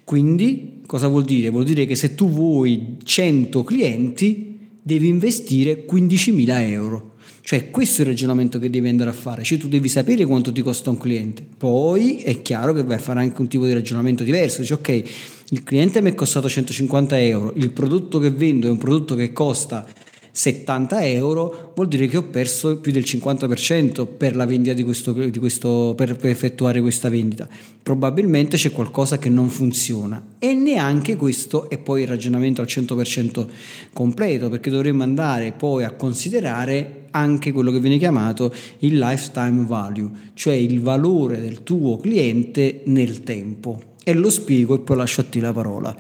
Quindi 0.05 0.83
cosa 0.85 1.09
vuol 1.09 1.25
dire? 1.25 1.49
Vuol 1.49 1.65
dire 1.65 1.87
che 1.87 1.95
se 1.95 2.15
tu 2.15 2.29
vuoi 2.29 2.97
100 3.03 3.65
clienti, 3.65 4.60
devi 4.83 5.09
investire 5.09 5.85
15.000 5.87 6.71
euro. 6.71 7.15
Cioè 7.43 7.71
questo 7.71 8.03
è 8.03 8.05
il 8.05 8.11
ragionamento 8.11 8.59
che 8.59 8.71
devi 8.71 8.89
andare 8.89 9.11
a 9.11 9.15
fare, 9.15 9.43
cioè 9.43 9.59
tu 9.59 9.67
devi 9.67 9.89
sapere 9.89 10.25
quanto 10.25 10.53
ti 10.53 10.63
costa 10.63 10.91
un 10.91 10.99
cliente, 10.99 11.45
poi 11.57 12.19
è 12.19 12.43
chiaro 12.43 12.73
che 12.73 12.85
vai 12.85 12.97
a 12.97 13.01
fare 13.01 13.21
anche 13.21 13.41
un 13.41 13.49
tipo 13.49 13.65
di 13.67 13.73
ragionamento 13.73 14.23
diverso, 14.23 14.61
dici 14.61 14.75
ok, 14.75 15.03
il 15.49 15.65
cliente 15.65 16.01
mi 16.01 16.11
è 16.11 16.15
costato 16.15 16.49
150 16.49 17.19
euro, 17.19 17.53
il 17.57 17.71
prodotto 17.71 18.19
che 18.19 18.31
vendo 18.31 18.69
è 18.69 18.71
un 18.71 18.79
prodotto 18.79 19.15
che 19.17 19.33
costa 19.33 19.85
70 20.33 21.05
euro, 21.07 21.73
vuol 21.75 21.89
dire 21.89 22.07
che 22.07 22.17
ho 22.17 22.23
perso 22.23 22.79
più 22.79 22.93
del 22.93 23.03
50% 23.03 24.07
per 24.17 24.37
la 24.37 24.47
vendita 24.47 24.75
di 24.75 24.85
questo, 24.85 25.13
di 25.13 25.39
questo 25.39 25.95
per, 25.97 26.17
per 26.17 26.31
effettuare 26.31 26.81
questa 26.81 27.09
vendita. 27.09 27.49
Probabilmente 27.83 28.57
c'è 28.57 28.71
qualcosa 28.73 29.19
che 29.19 29.29
non 29.29 29.49
funziona 29.49 30.23
e 30.39 30.55
neanche 30.55 31.17
questo 31.17 31.69
è 31.69 31.79
poi 31.79 32.03
il 32.03 32.09
ragionamento 32.09 32.61
al 32.61 32.67
100% 32.69 33.47
completo, 33.93 34.49
perché 34.49 34.71
dovremmo 34.71 35.03
andare 35.03 35.53
poi 35.53 35.85
a 35.85 35.93
considerare 35.93 37.07
anche 37.11 37.53
quello 37.53 37.73
che 37.73 37.81
viene 37.81 37.99
chiamato 37.99 38.55
il 38.81 38.99
lifetime 38.99 39.65
value, 39.67 40.11
cioè 40.35 40.55
il 40.55 40.81
valore 40.81 41.41
del 41.41 41.63
tuo 41.63 41.99
cliente 41.99 42.83
nel 42.85 43.23
tempo. 43.23 43.83
E 44.03 44.15
lo 44.15 44.31
spiego 44.31 44.77
e 44.77 44.79
poi 44.79 44.97
lascio 44.97 45.21
a 45.21 45.25
te 45.25 45.41
la 45.41 45.53
parola. 45.53 45.95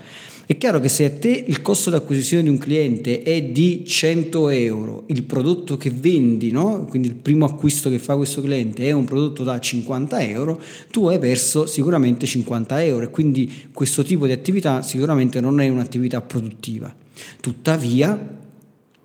È 0.50 0.56
chiaro 0.56 0.80
che 0.80 0.88
se 0.88 1.04
a 1.04 1.10
te 1.12 1.44
il 1.46 1.62
costo 1.62 1.90
d'acquisizione 1.90 2.42
di 2.42 2.48
un 2.48 2.58
cliente 2.58 3.22
è 3.22 3.40
di 3.40 3.84
100 3.86 4.48
euro, 4.48 5.04
il 5.06 5.22
prodotto 5.22 5.76
che 5.76 5.92
vendi, 5.92 6.50
no? 6.50 6.86
quindi 6.86 7.06
il 7.06 7.14
primo 7.14 7.44
acquisto 7.44 7.88
che 7.88 8.00
fa 8.00 8.16
questo 8.16 8.42
cliente 8.42 8.84
è 8.84 8.90
un 8.90 9.04
prodotto 9.04 9.44
da 9.44 9.60
50 9.60 10.20
euro, 10.22 10.60
tu 10.90 11.06
hai 11.06 11.20
perso 11.20 11.66
sicuramente 11.66 12.26
50 12.26 12.82
euro 12.82 13.04
e 13.04 13.10
quindi 13.10 13.68
questo 13.72 14.02
tipo 14.02 14.26
di 14.26 14.32
attività 14.32 14.82
sicuramente 14.82 15.40
non 15.40 15.60
è 15.60 15.68
un'attività 15.68 16.20
produttiva. 16.20 16.92
Tuttavia, 17.40 18.39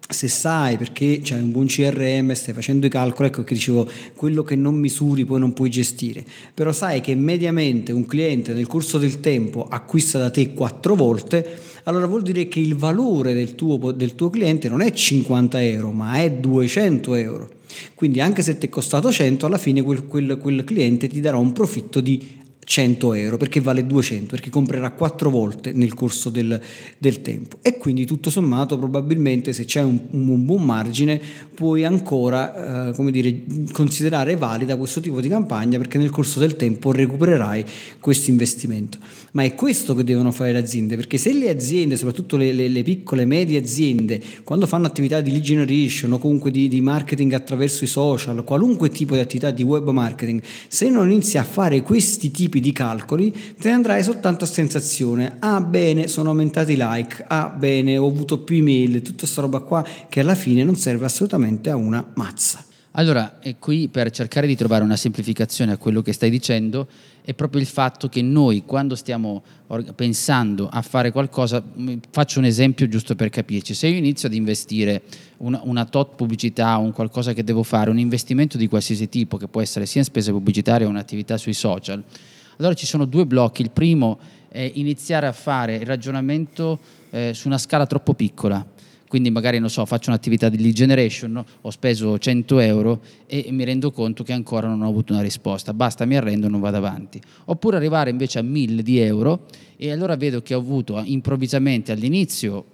se 0.07 0.27
sai 0.27 0.77
perché 0.77 1.19
c'è 1.21 1.35
un 1.35 1.51
buon 1.51 1.65
CRM, 1.65 2.31
stai 2.33 2.53
facendo 2.53 2.85
i 2.85 2.89
calcoli, 2.89 3.29
ecco 3.29 3.43
che 3.43 3.55
dicevo, 3.55 3.89
quello 4.15 4.43
che 4.43 4.55
non 4.55 4.75
misuri 4.75 5.25
poi 5.25 5.39
non 5.39 5.53
puoi 5.53 5.69
gestire, 5.69 6.23
però 6.53 6.71
sai 6.71 7.01
che 7.01 7.15
mediamente 7.15 7.91
un 7.91 8.05
cliente 8.05 8.53
nel 8.53 8.67
corso 8.67 8.97
del 8.97 9.19
tempo 9.19 9.67
acquista 9.67 10.19
da 10.19 10.29
te 10.29 10.53
quattro 10.53 10.95
volte, 10.95 11.59
allora 11.83 12.05
vuol 12.05 12.21
dire 12.21 12.47
che 12.47 12.59
il 12.59 12.75
valore 12.75 13.33
del 13.33 13.55
tuo, 13.55 13.91
del 13.91 14.15
tuo 14.15 14.29
cliente 14.29 14.69
non 14.69 14.81
è 14.81 14.91
50 14.91 15.63
euro, 15.63 15.91
ma 15.91 16.15
è 16.15 16.31
200 16.31 17.15
euro. 17.15 17.49
Quindi 17.93 18.21
anche 18.21 18.41
se 18.41 18.57
ti 18.57 18.67
è 18.67 18.69
costato 18.69 19.11
100, 19.11 19.45
alla 19.45 19.57
fine 19.57 19.81
quel, 19.81 20.05
quel, 20.05 20.37
quel 20.37 20.63
cliente 20.63 21.07
ti 21.07 21.19
darà 21.19 21.37
un 21.37 21.51
profitto 21.51 21.99
di 21.99 22.43
100 22.65 23.13
euro 23.13 23.37
perché 23.37 23.61
vale 23.61 23.85
200 23.85 24.25
perché 24.25 24.49
comprerà 24.49 24.91
quattro 24.91 25.29
volte 25.29 25.71
nel 25.71 25.93
corso 25.93 26.29
del, 26.29 26.59
del, 26.97 27.21
tempo. 27.21 27.59
E 27.61 27.77
quindi 27.77 28.05
tutto 28.05 28.29
sommato 28.29 28.77
probabilmente 28.77 29.53
se 29.53 29.65
c'è 29.65 29.81
un, 29.81 29.99
un 30.09 30.45
buon 30.45 30.63
margine 30.63 31.21
puoi 31.53 31.85
ancora 31.85 32.89
eh, 32.89 33.11
dire, 33.11 33.43
considerare 33.71 34.35
valida 34.35 34.75
questo 34.75 34.99
tipo 34.99 35.21
di 35.21 35.29
campagna 35.29 35.77
perché 35.77 35.97
nel 35.97 36.09
corso 36.09 36.39
del 36.39 36.55
tempo 36.55 36.91
recupererai 36.91 37.65
questo 37.99 38.31
investimento 38.31 38.97
ma 39.35 39.43
è 39.43 39.55
questo 39.55 39.95
che 39.95 40.03
devono 40.03 40.31
fare 40.31 40.51
le 40.51 40.59
aziende 40.59 40.97
perché 40.97 41.17
se 41.17 41.33
le 41.33 41.49
aziende 41.49 41.95
soprattutto 41.95 42.35
le, 42.35 42.51
le, 42.51 42.67
le 42.67 42.83
piccole 42.83 43.21
e 43.21 43.25
medie 43.25 43.59
aziende 43.59 44.21
quando 44.43 44.67
fanno 44.67 44.87
attività 44.87 45.21
di 45.21 45.31
lead 45.31 45.43
generation 45.43 46.11
o 46.11 46.17
comunque 46.17 46.51
di, 46.51 46.67
di 46.67 46.81
marketing 46.81 47.33
attraverso 47.33 47.85
i 47.85 47.87
social 47.87 48.43
qualunque 48.43 48.89
tipo 48.89 49.13
di 49.13 49.21
attività 49.21 49.51
di 49.51 49.63
web 49.63 49.89
marketing 49.89 50.41
se 50.67 50.89
non 50.89 51.09
inizi 51.09 51.37
a 51.37 51.43
fare 51.43 51.81
questi 51.81 52.31
tipi 52.31 52.59
di 52.59 52.71
calcoli, 52.71 53.31
te 53.31 53.69
ne 53.69 53.75
andrai 53.75 54.03
soltanto 54.03 54.43
a 54.43 54.47
sensazione. 54.47 55.37
Ah 55.39 55.61
bene, 55.61 56.07
sono 56.07 56.29
aumentati 56.29 56.73
i 56.73 56.77
like, 56.77 57.23
ah 57.27 57.49
bene, 57.49 57.97
ho 57.97 58.07
avuto 58.07 58.39
più 58.39 58.57
email, 58.57 59.01
tutta 59.01 59.19
questa 59.19 59.41
roba 59.41 59.59
qua 59.59 59.85
che 60.09 60.19
alla 60.19 60.35
fine 60.35 60.63
non 60.63 60.75
serve 60.75 61.05
assolutamente 61.05 61.69
a 61.69 61.75
una 61.75 62.05
mazza. 62.15 62.64
Allora, 62.97 63.39
qui 63.59 63.89
per 63.89 64.09
cercare 64.09 64.47
di 64.47 64.55
trovare 64.55 64.81
una 64.81 64.95
semplificazione 64.95 65.73
a 65.73 65.77
quello 65.77 66.01
che 66.01 66.13
stai 66.13 66.29
dicendo, 66.29 66.87
è 67.25 67.33
proprio 67.33 67.59
il 67.59 67.67
fatto 67.67 68.07
che 68.07 68.21
noi 68.21 68.63
quando 68.65 68.95
stiamo 68.95 69.43
pensando 69.93 70.69
a 70.69 70.81
fare 70.81 71.11
qualcosa, 71.11 71.61
faccio 72.09 72.39
un 72.39 72.45
esempio 72.45 72.87
giusto 72.87 73.13
per 73.15 73.29
capirci, 73.29 73.73
se 73.73 73.87
io 73.87 73.97
inizio 73.97 74.29
ad 74.29 74.33
investire 74.33 75.01
una, 75.37 75.59
una 75.65 75.83
tot 75.83 76.15
pubblicità, 76.15 76.77
un 76.77 76.93
qualcosa 76.93 77.33
che 77.33 77.43
devo 77.43 77.63
fare, 77.63 77.89
un 77.89 77.99
investimento 77.99 78.57
di 78.57 78.69
qualsiasi 78.69 79.09
tipo, 79.09 79.35
che 79.35 79.49
può 79.49 79.59
essere 79.59 79.85
sia 79.85 79.99
in 79.99 80.05
spese 80.05 80.31
pubblicitarie 80.31 80.87
o 80.87 80.89
un'attività 80.89 81.35
sui 81.35 81.53
social, 81.53 82.01
allora 82.57 82.75
ci 82.75 82.85
sono 82.85 83.03
due 83.03 83.25
blocchi. 83.25 83.61
Il 83.61 83.71
primo 83.71 84.17
è 84.47 84.71
iniziare 84.75 85.27
a 85.27 85.33
fare 85.33 85.75
il 85.75 85.85
ragionamento 85.85 86.79
eh, 87.09 87.33
su 87.33 87.47
una 87.47 87.57
scala 87.57 87.85
troppo 87.85 88.13
piccola. 88.13 88.65
Quindi 89.15 89.31
magari, 89.31 89.59
non 89.59 89.69
so, 89.69 89.85
faccio 89.85 90.09
un'attività 90.09 90.49
di 90.49 90.57
lead 90.57 90.73
generation, 90.73 91.41
ho 91.61 91.69
speso 91.69 92.19
100 92.19 92.59
euro 92.59 93.01
e 93.27 93.47
mi 93.51 93.63
rendo 93.63 93.89
conto 93.89 94.25
che 94.25 94.33
ancora 94.33 94.67
non 94.67 94.81
ho 94.81 94.89
avuto 94.89 95.13
una 95.13 95.21
risposta. 95.21 95.73
Basta, 95.73 96.03
mi 96.03 96.17
arrendo 96.17 96.47
e 96.47 96.49
non 96.49 96.59
vado 96.59 96.75
avanti. 96.75 97.21
Oppure 97.45 97.77
arrivare 97.77 98.09
invece 98.09 98.39
a 98.39 98.41
1000 98.41 98.83
di 98.83 98.99
euro 98.99 99.45
e 99.77 99.89
allora 99.89 100.17
vedo 100.17 100.41
che 100.41 100.53
ho 100.53 100.59
avuto 100.59 101.01
improvvisamente 101.01 101.93
all'inizio 101.93 102.65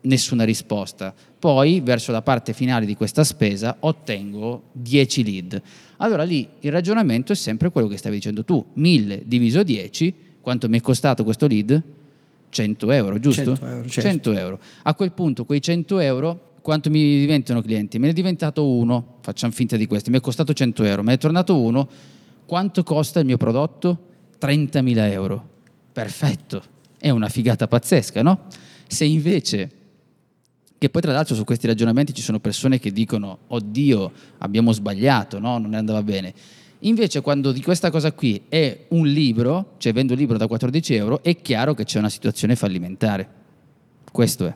nessuna 0.00 0.44
risposta. 0.44 1.14
Poi, 1.38 1.80
verso 1.80 2.12
la 2.12 2.22
parte 2.22 2.54
finale 2.54 2.86
di 2.86 2.96
questa 2.96 3.22
spesa, 3.22 3.76
ottengo 3.80 4.70
10 4.72 5.22
lead. 5.22 5.62
Allora 5.98 6.22
lì 6.22 6.48
il 6.60 6.72
ragionamento 6.72 7.32
è 7.32 7.36
sempre 7.36 7.68
quello 7.68 7.88
che 7.88 7.98
stavi 7.98 8.14
dicendo 8.14 8.42
tu. 8.42 8.64
1000 8.72 9.24
diviso 9.26 9.62
10, 9.62 10.14
quanto 10.40 10.66
mi 10.66 10.78
è 10.78 10.80
costato 10.80 11.24
questo 11.24 11.46
lead? 11.46 11.82
100 12.54 12.90
euro, 12.92 13.18
giusto? 13.18 13.56
100 13.56 13.66
euro, 13.66 13.88
certo. 13.88 14.08
100 14.10 14.32
euro. 14.32 14.60
A 14.84 14.94
quel 14.94 15.12
punto 15.12 15.44
quei 15.44 15.60
100 15.60 15.98
euro 15.98 16.52
quanto 16.62 16.88
mi 16.88 17.00
diventano 17.00 17.60
clienti? 17.60 17.98
Me 17.98 18.06
ne 18.06 18.12
è 18.12 18.14
diventato 18.14 18.66
uno, 18.66 19.18
facciamo 19.20 19.52
finta 19.52 19.76
di 19.76 19.86
questo, 19.86 20.10
mi 20.10 20.18
è 20.18 20.20
costato 20.20 20.52
100 20.52 20.84
euro, 20.84 21.02
me 21.02 21.08
ne 21.08 21.14
è 21.14 21.18
tornato 21.18 21.60
uno, 21.60 21.88
quanto 22.46 22.82
costa 22.84 23.18
il 23.20 23.26
mio 23.26 23.36
prodotto? 23.36 24.12
30.000 24.40 25.10
euro. 25.10 25.48
Perfetto, 25.92 26.62
è 26.98 27.10
una 27.10 27.28
figata 27.28 27.66
pazzesca, 27.66 28.22
no? 28.22 28.46
Se 28.86 29.04
invece 29.04 29.70
che 30.78 30.90
poi 30.90 31.00
tra 31.00 31.12
l'altro 31.12 31.34
su 31.34 31.44
questi 31.44 31.66
ragionamenti 31.66 32.12
ci 32.12 32.20
sono 32.20 32.40
persone 32.40 32.78
che 32.78 32.92
dicono 32.92 33.38
oddio 33.46 34.12
abbiamo 34.38 34.70
sbagliato, 34.72 35.38
no? 35.38 35.58
non 35.58 35.74
andava 35.74 36.02
bene. 36.02 36.34
Invece 36.84 37.22
quando 37.22 37.50
di 37.50 37.62
questa 37.62 37.90
cosa 37.90 38.12
qui 38.12 38.42
è 38.48 38.86
un 38.88 39.06
libro, 39.06 39.74
cioè 39.78 39.92
vendo 39.92 40.12
un 40.12 40.18
libro 40.18 40.36
da 40.36 40.46
14 40.46 40.94
euro, 40.94 41.22
è 41.22 41.36
chiaro 41.40 41.72
che 41.72 41.84
c'è 41.84 41.98
una 41.98 42.10
situazione 42.10 42.56
fallimentare. 42.56 43.26
Questo 44.10 44.46
è. 44.46 44.54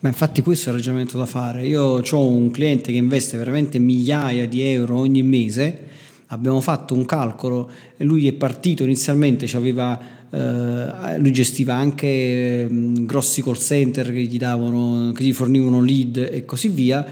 Ma 0.00 0.08
infatti 0.08 0.42
questo 0.42 0.68
è 0.68 0.72
il 0.72 0.78
ragionamento 0.78 1.18
da 1.18 1.26
fare. 1.26 1.66
Io 1.66 1.82
ho 2.00 2.26
un 2.28 2.50
cliente 2.50 2.92
che 2.92 2.98
investe 2.98 3.36
veramente 3.36 3.78
migliaia 3.78 4.46
di 4.46 4.62
euro 4.62 4.98
ogni 4.98 5.22
mese, 5.22 5.86
abbiamo 6.28 6.60
fatto 6.60 6.94
un 6.94 7.04
calcolo 7.04 7.70
lui 7.98 8.28
è 8.28 8.32
partito 8.32 8.84
inizialmente, 8.84 9.46
eh, 9.46 11.18
lui 11.18 11.32
gestiva 11.32 11.74
anche 11.74 12.66
mh, 12.68 13.06
grossi 13.06 13.42
call 13.42 13.56
center 13.56 14.12
che 14.12 14.22
gli, 14.22 14.38
davano, 14.38 15.10
che 15.12 15.24
gli 15.24 15.32
fornivano 15.32 15.80
lead 15.82 16.16
e 16.30 16.44
così 16.44 16.68
via. 16.68 17.04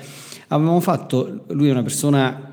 Avevamo 0.49 0.79
fatto, 0.79 1.45
lui 1.49 1.69
è 1.69 1.73
una 1.73 1.83
persona 1.83 2.46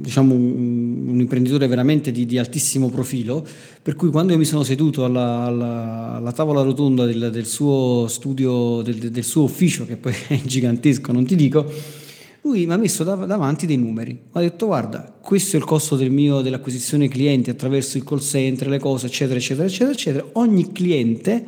diciamo 0.00 0.34
un, 0.34 1.08
un, 1.08 1.20
imprenditore 1.20 1.66
veramente 1.66 2.12
di, 2.12 2.26
di, 2.26 2.38
altissimo 2.38 2.88
profilo, 2.90 3.46
per 3.82 3.96
cui 3.96 4.10
quando 4.10 4.32
io 4.32 4.38
mi 4.38 4.44
sono 4.44 4.62
seduto 4.62 5.04
alla, 5.04 5.44
alla, 5.44 6.14
alla 6.16 6.32
tavola 6.32 6.62
rotonda 6.62 7.04
del, 7.06 7.30
del 7.32 7.46
suo 7.46 8.06
studio, 8.08 8.82
del, 8.82 9.10
del, 9.10 9.24
suo 9.24 9.44
ufficio, 9.44 9.86
che 9.86 9.96
poi 9.96 10.14
è 10.28 10.40
gigantesco, 10.42 11.12
non 11.12 11.24
ti 11.24 11.36
dico, 11.36 11.70
lui 12.42 12.66
mi 12.66 12.72
ha 12.72 12.76
messo 12.76 13.04
dav- 13.04 13.26
davanti 13.26 13.66
dei 13.66 13.76
numeri, 13.78 14.12
mi 14.12 14.30
ha 14.32 14.40
detto 14.40 14.66
guarda, 14.66 15.14
questo 15.20 15.56
è 15.56 15.58
il 15.58 15.64
costo 15.64 15.96
del 15.96 16.10
mio, 16.10 16.40
dell'acquisizione 16.42 17.08
clienti 17.08 17.50
attraverso 17.50 17.96
il 17.96 18.04
call 18.04 18.20
center, 18.20 18.68
le 18.68 18.78
cose, 18.78 19.06
eccetera, 19.06 19.38
eccetera, 19.38 19.66
eccetera, 19.66 19.92
eccetera. 19.92 20.26
Ogni 20.32 20.70
cliente 20.72 21.46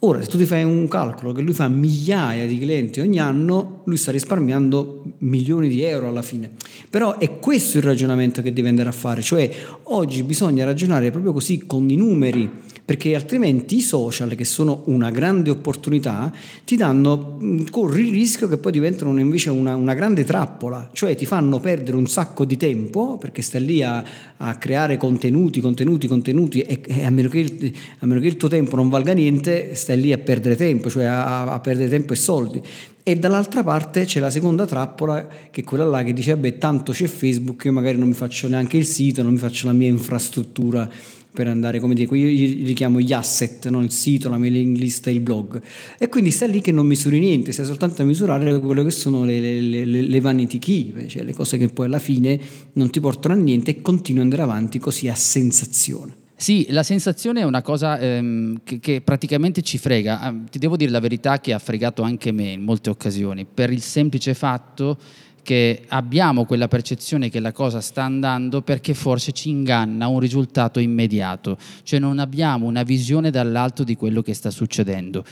Ora, 0.00 0.20
se 0.22 0.28
tu 0.28 0.36
ti 0.36 0.44
fai 0.44 0.62
un 0.62 0.86
calcolo 0.88 1.32
che 1.32 1.40
lui 1.40 1.54
fa 1.54 1.68
migliaia 1.68 2.46
di 2.46 2.58
clienti 2.58 3.00
ogni 3.00 3.18
anno, 3.18 3.82
lui 3.86 3.96
sta 3.96 4.12
risparmiando 4.12 5.04
milioni 5.18 5.68
di 5.68 5.82
euro 5.82 6.08
alla 6.08 6.20
fine. 6.20 6.50
Però 6.90 7.16
è 7.16 7.38
questo 7.38 7.78
il 7.78 7.82
ragionamento 7.82 8.42
che 8.42 8.52
deve 8.52 8.68
andare 8.68 8.90
a 8.90 8.92
fare, 8.92 9.22
cioè 9.22 9.50
oggi 9.84 10.22
bisogna 10.22 10.66
ragionare 10.66 11.10
proprio 11.10 11.32
così 11.32 11.64
con 11.66 11.88
i 11.88 11.96
numeri 11.96 12.50
perché 12.86 13.16
altrimenti 13.16 13.78
i 13.78 13.80
social, 13.80 14.36
che 14.36 14.44
sono 14.44 14.82
una 14.84 15.10
grande 15.10 15.50
opportunità, 15.50 16.32
ti 16.64 16.76
danno, 16.76 17.36
corri 17.68 18.06
il 18.06 18.12
rischio 18.12 18.46
che 18.46 18.58
poi 18.58 18.70
diventano 18.70 19.18
invece 19.18 19.50
una, 19.50 19.74
una 19.74 19.92
grande 19.92 20.22
trappola, 20.22 20.90
cioè 20.92 21.16
ti 21.16 21.26
fanno 21.26 21.58
perdere 21.58 21.96
un 21.96 22.06
sacco 22.06 22.44
di 22.44 22.56
tempo, 22.56 23.18
perché 23.18 23.42
stai 23.42 23.64
lì 23.64 23.82
a, 23.82 24.04
a 24.36 24.54
creare 24.54 24.98
contenuti, 24.98 25.60
contenuti, 25.60 26.06
contenuti, 26.06 26.60
e, 26.60 26.80
e 26.86 27.04
a, 27.04 27.10
meno 27.10 27.28
il, 27.32 27.72
a, 27.98 28.06
meno 28.06 28.20
che 28.20 28.28
il, 28.28 28.36
tuo 28.36 28.48
tempo 28.48 28.76
non 28.76 28.88
valga 28.88 29.12
niente, 29.14 29.74
stai 29.74 30.00
lì 30.00 30.12
a 30.12 30.18
perdere 30.18 30.54
tempo, 30.54 30.88
cioè 30.88 31.06
a, 31.06 31.42
a 31.42 31.58
perdere 31.58 31.88
tempo 31.90 32.12
e 32.12 32.16
soldi. 32.16 32.62
E 33.02 33.16
dall'altra 33.16 33.64
parte 33.64 34.04
c'è 34.04 34.20
la 34.20 34.30
seconda 34.30 34.64
trappola, 34.64 35.26
che 35.50 35.62
è 35.62 35.64
quella 35.64 35.84
là 35.84 36.04
che 36.04 36.12
dice, 36.12 36.34
vabbè, 36.34 36.58
tanto 36.58 36.92
c'è 36.92 37.08
Facebook, 37.08 37.64
io 37.64 37.72
magari 37.72 37.98
non 37.98 38.06
mi 38.06 38.14
faccio 38.14 38.46
neanche 38.46 38.76
il 38.76 38.86
sito, 38.86 39.24
non 39.24 39.32
mi 39.32 39.38
faccio 39.38 39.66
la 39.66 39.72
mia 39.72 39.88
infrastruttura 39.88 40.88
per 41.36 41.48
andare, 41.48 41.80
come 41.80 41.92
dire, 41.92 42.16
io 42.16 42.64
li 42.64 42.72
chiamo 42.72 42.98
gli 42.98 43.12
asset, 43.12 43.68
no? 43.68 43.82
il 43.82 43.90
sito, 43.90 44.30
la 44.30 44.38
mailing 44.38 44.74
list 44.78 45.06
e 45.06 45.12
il 45.12 45.20
blog. 45.20 45.60
E 45.98 46.08
quindi 46.08 46.30
stai 46.30 46.50
lì 46.50 46.62
che 46.62 46.72
non 46.72 46.86
misuri 46.86 47.18
niente, 47.18 47.52
stai 47.52 47.66
soltanto 47.66 48.00
a 48.00 48.06
misurare 48.06 48.58
quello 48.58 48.82
che 48.82 48.90
sono 48.90 49.22
le, 49.26 49.38
le, 49.38 49.60
le, 49.60 49.84
le 49.84 50.20
vanity 50.20 50.58
key, 50.58 51.06
cioè 51.08 51.24
le 51.24 51.34
cose 51.34 51.58
che 51.58 51.68
poi 51.68 51.86
alla 51.86 51.98
fine 51.98 52.40
non 52.72 52.88
ti 52.88 53.00
portano 53.00 53.34
a 53.34 53.36
niente 53.36 53.72
e 53.72 53.82
continui 53.82 54.20
ad 54.20 54.32
andare 54.32 54.50
avanti 54.50 54.78
così 54.78 55.08
a 55.08 55.14
sensazione. 55.14 56.24
Sì, 56.38 56.66
la 56.70 56.82
sensazione 56.82 57.40
è 57.40 57.44
una 57.44 57.62
cosa 57.62 57.98
ehm, 57.98 58.60
che, 58.64 58.78
che, 58.78 59.02
praticamente 59.02 59.60
ci 59.60 59.76
frega. 59.76 60.20
Ah, 60.20 60.34
ti 60.50 60.58
devo 60.58 60.76
dire 60.76 60.90
la 60.90 61.00
verità 61.00 61.38
che 61.38 61.52
ha 61.52 61.58
fregato 61.58 62.02
anche 62.02 62.32
me 62.32 62.52
in 62.52 62.62
molte 62.62 62.88
occasioni, 62.88 63.46
per 63.46 63.70
il 63.70 63.82
semplice 63.82 64.32
fatto 64.32 64.98
che 65.46 65.84
abbiamo 65.90 66.44
quella 66.44 66.66
percezione 66.66 67.30
che 67.30 67.38
la 67.38 67.52
cosa 67.52 67.80
sta 67.80 68.02
andando 68.02 68.62
perché 68.62 68.94
forse 68.94 69.30
ci 69.30 69.48
inganna 69.48 70.08
un 70.08 70.18
risultato 70.18 70.80
immediato, 70.80 71.56
cioè 71.84 72.00
non 72.00 72.18
abbiamo 72.18 72.66
una 72.66 72.82
visione 72.82 73.30
dall'alto 73.30 73.84
di 73.84 73.94
quello 73.94 74.22
che 74.22 74.34
sta 74.34 74.50
succedendo 74.50 75.24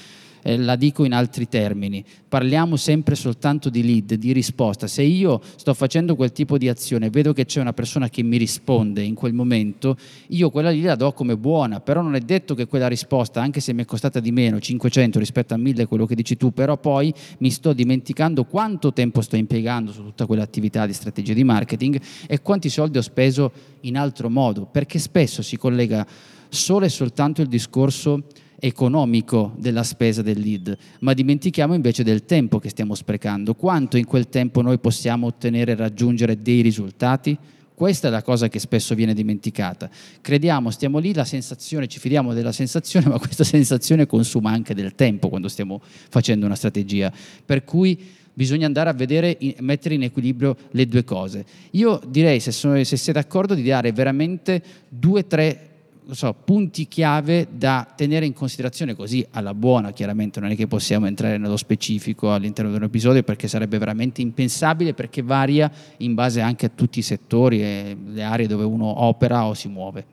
eh, 0.45 0.59
la 0.59 0.77
dico 0.77 1.05
in 1.05 1.15
altri 1.15 1.49
termini, 1.49 2.05
parliamo 2.29 2.77
sempre 2.77 3.15
soltanto 3.15 3.71
di 3.71 3.83
lead, 3.83 4.15
di 4.15 4.33
risposta. 4.33 4.87
Se 4.87 5.03
io 5.03 5.41
sto 5.57 5.73
facendo 5.73 6.15
quel 6.15 6.33
tipo 6.33 6.59
di 6.59 6.69
azione, 6.69 7.09
vedo 7.09 7.33
che 7.33 7.47
c'è 7.47 7.61
una 7.61 7.73
persona 7.73 8.11
che 8.11 8.23
mi 8.23 8.37
risponde 8.37 9.03
in 9.03 9.15
quel 9.15 9.33
momento, 9.33 9.97
io 10.29 10.51
quella 10.51 10.71
lì 10.71 10.83
la 10.83 10.97
do 10.97 11.13
come 11.13 11.37
buona, 11.37 11.81
però 11.81 12.03
non 12.03 12.15
è 12.15 12.21
detto 12.21 12.55
che 12.55 12.67
quella 12.67 12.89
risposta, 12.89 13.41
anche 13.41 13.61
se 13.61 13.73
mi 13.73 13.83
è 13.83 13.85
costata 13.87 14.21
di 14.21 14.33
meno, 14.33 14.61
500 14.61 15.19
rispetto 15.19 15.55
a 15.55 15.57
1000, 15.57 15.87
quello 15.87 16.05
che 16.05 16.15
dici 16.15 16.37
tu, 16.37 16.53
però 16.53 16.77
poi 16.77 17.13
mi 17.39 17.51
sto 17.51 17.73
dimenticando 17.73 18.45
quanto 18.45 18.93
tempo 18.93 19.23
sto 19.23 19.37
impiegando 19.37 19.93
su 19.93 20.03
tutta 20.03 20.27
quell'attività 20.27 20.87
di 20.87 20.93
strategia 20.93 21.33
di 21.33 21.45
marketing 21.45 21.99
e 22.27 22.43
quanti 22.43 22.69
soldi 22.69 22.99
ho 22.99 23.03
speso 23.03 23.51
in 23.81 23.97
altro 23.97 24.29
modo, 24.29 24.67
perché 24.71 24.99
spesso 24.99 25.41
si 25.41 25.57
collega 25.57 26.07
solo 26.49 26.85
e 26.85 26.89
soltanto 26.89 27.41
il 27.41 27.49
discorso 27.49 28.25
economico 28.65 29.53
della 29.59 29.83
spesa 29.83 30.23
del 30.23 30.41
lead, 30.41 30.75
ma 31.01 31.13
dimentichiamo 31.13 31.75
invece 31.75 32.03
del 32.03 32.25
tempo 32.25 32.59
che 32.59 32.71
stiamo 32.71 32.95
sprecando. 32.95 33.55
Quanto 33.55 33.99
in 33.99 34.07
quel 34.07 34.31
tempo 34.31 34.63
noi 34.63 34.79
possiamo 34.79 35.27
ottenere 35.27 35.73
e 35.73 35.75
raggiungere 35.75 36.41
dei 36.41 36.63
risultati? 36.63 37.37
Questa 37.75 38.09
è 38.09 38.11
la 38.11 38.23
cosa 38.23 38.49
che 38.49 38.59
spesso 38.59 38.95
viene 38.95 39.13
dimenticata. 39.13 39.91
Crediamo, 40.23 40.71
stiamo 40.71 40.99
lì, 40.99 41.13
la 41.13 41.27
sensazione, 41.27 41.89
ci 41.89 41.99
fidiamo 41.99 42.33
della 42.33 42.53
sensazione, 42.53 43.09
ma 43.11 43.19
questa 43.19 43.45
sensazione 43.45 44.07
consuma 44.07 44.51
anche 44.51 44.75
del 44.75 44.95
tempo 44.95 45.29
quando 45.29 45.49
stiamo 45.49 45.83
facendo 46.09 46.47
una 46.47 46.55
strategia. 46.55 47.13
Per 47.45 47.65
cui 47.65 48.03
bisogna 48.33 48.65
andare 48.65 48.89
a 48.89 48.95
vedere, 48.95 49.37
mettere 49.61 49.95
in 49.95 50.05
equilibrio 50.05 50.57
le 50.71 50.87
due 50.87 51.05
cose. 51.05 51.45
Io 51.73 52.01
direi, 52.09 52.41
se, 52.41 52.51
sono, 52.51 52.83
se 52.83 52.97
siete 52.97 53.21
d'accordo, 53.21 53.53
di 53.53 53.63
dare 53.63 53.93
veramente 53.93 54.63
due 54.89 55.21
o 55.21 55.27
tre 55.27 55.69
so, 56.11 56.35
punti 56.45 56.87
chiave 56.87 57.49
da 57.51 57.87
tenere 57.97 58.27
in 58.27 58.35
considerazione 58.35 58.95
così 58.95 59.27
alla 59.31 59.55
buona, 59.55 59.93
chiaramente 59.93 60.39
non 60.41 60.51
è 60.51 60.57
che 60.57 60.67
possiamo 60.67 61.07
entrare 61.07 61.39
nello 61.39 61.57
specifico 61.57 62.33
all'interno 62.33 62.71
di 62.71 62.77
un 62.77 62.83
episodio 62.83 63.23
perché 63.23 63.49
sarebbe 63.49 63.79
veramente 63.79 64.21
impensabile 64.21 64.93
perché 64.93 65.23
varia 65.23 65.71
in 65.99 66.15
base 66.15 66.41
anche 66.41 66.67
a 66.67 66.71
tutti 66.75 66.99
i 66.99 67.03
settori 67.03 67.63
e 67.63 67.97
le 68.07 68.23
aree 68.23 68.47
dove 68.47 68.65
uno 68.65 69.05
opera 69.05 69.47
o 69.47 69.55
si 69.55 69.69
muove. 69.69 70.05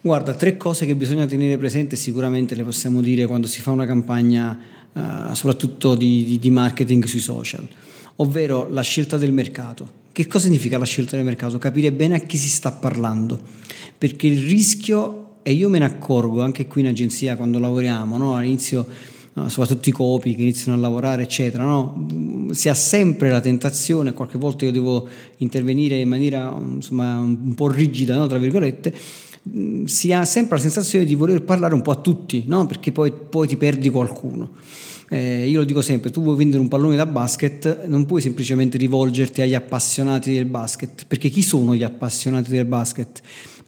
Guarda, 0.00 0.34
tre 0.34 0.56
cose 0.56 0.84
che 0.84 0.96
bisogna 0.96 1.26
tenere 1.26 1.56
presente 1.56 1.94
sicuramente 1.94 2.56
le 2.56 2.64
possiamo 2.64 3.00
dire 3.00 3.26
quando 3.26 3.46
si 3.46 3.60
fa 3.60 3.70
una 3.70 3.86
campagna 3.86 4.58
uh, 4.92 5.32
soprattutto 5.32 5.94
di, 5.94 6.38
di 6.40 6.50
marketing 6.50 7.04
sui 7.04 7.20
social, 7.20 7.66
ovvero 8.16 8.68
la 8.68 8.82
scelta 8.82 9.16
del 9.16 9.32
mercato. 9.32 10.00
Che 10.12 10.26
cosa 10.26 10.44
significa 10.44 10.76
la 10.76 10.84
scelta 10.84 11.16
del 11.16 11.24
mercato? 11.24 11.56
Capire 11.56 11.90
bene 11.90 12.16
a 12.16 12.18
chi 12.18 12.36
si 12.36 12.48
sta 12.48 12.70
parlando 12.70 13.40
perché 13.96 14.26
il 14.26 14.46
rischio, 14.46 15.36
e 15.42 15.52
io 15.52 15.68
me 15.68 15.78
ne 15.78 15.86
accorgo 15.86 16.42
anche 16.42 16.66
qui 16.66 16.82
in 16.82 16.88
agenzia 16.88 17.36
quando 17.36 17.58
lavoriamo, 17.58 18.18
no? 18.18 18.36
all'inizio 18.36 18.86
soprattutto 19.46 19.88
i 19.88 19.92
copi 19.92 20.34
che 20.34 20.42
iniziano 20.42 20.76
a 20.76 20.80
lavorare, 20.80 21.22
eccetera, 21.22 21.64
no? 21.64 22.50
si 22.50 22.68
ha 22.68 22.74
sempre 22.74 23.30
la 23.30 23.40
tentazione, 23.40 24.12
qualche 24.12 24.36
volta 24.36 24.66
io 24.66 24.72
devo 24.72 25.08
intervenire 25.38 25.98
in 25.98 26.08
maniera 26.08 26.54
insomma, 26.58 27.18
un 27.18 27.54
po' 27.54 27.68
rigida, 27.68 28.16
no? 28.16 28.26
tra 28.26 28.38
virgolette, 28.38 28.92
si 29.84 30.12
ha 30.12 30.24
sempre 30.24 30.56
la 30.56 30.62
sensazione 30.62 31.04
di 31.06 31.14
voler 31.14 31.42
parlare 31.42 31.72
un 31.74 31.80
po' 31.80 31.92
a 31.92 31.96
tutti, 31.96 32.44
no? 32.46 32.66
perché 32.66 32.92
poi, 32.92 33.12
poi 33.12 33.46
ti 33.46 33.56
perdi 33.56 33.88
qualcuno. 33.88 34.50
Eh, 35.12 35.46
io 35.46 35.58
lo 35.58 35.66
dico 35.66 35.82
sempre, 35.82 36.10
tu 36.10 36.22
vuoi 36.22 36.36
vendere 36.38 36.62
un 36.62 36.68
pallone 36.68 36.96
da 36.96 37.04
basket, 37.04 37.84
non 37.84 38.06
puoi 38.06 38.22
semplicemente 38.22 38.78
rivolgerti 38.78 39.42
agli 39.42 39.52
appassionati 39.52 40.32
del 40.32 40.46
basket, 40.46 41.04
perché 41.06 41.28
chi 41.28 41.42
sono 41.42 41.74
gli 41.74 41.82
appassionati 41.82 42.50
del 42.50 42.64
basket? 42.64 43.20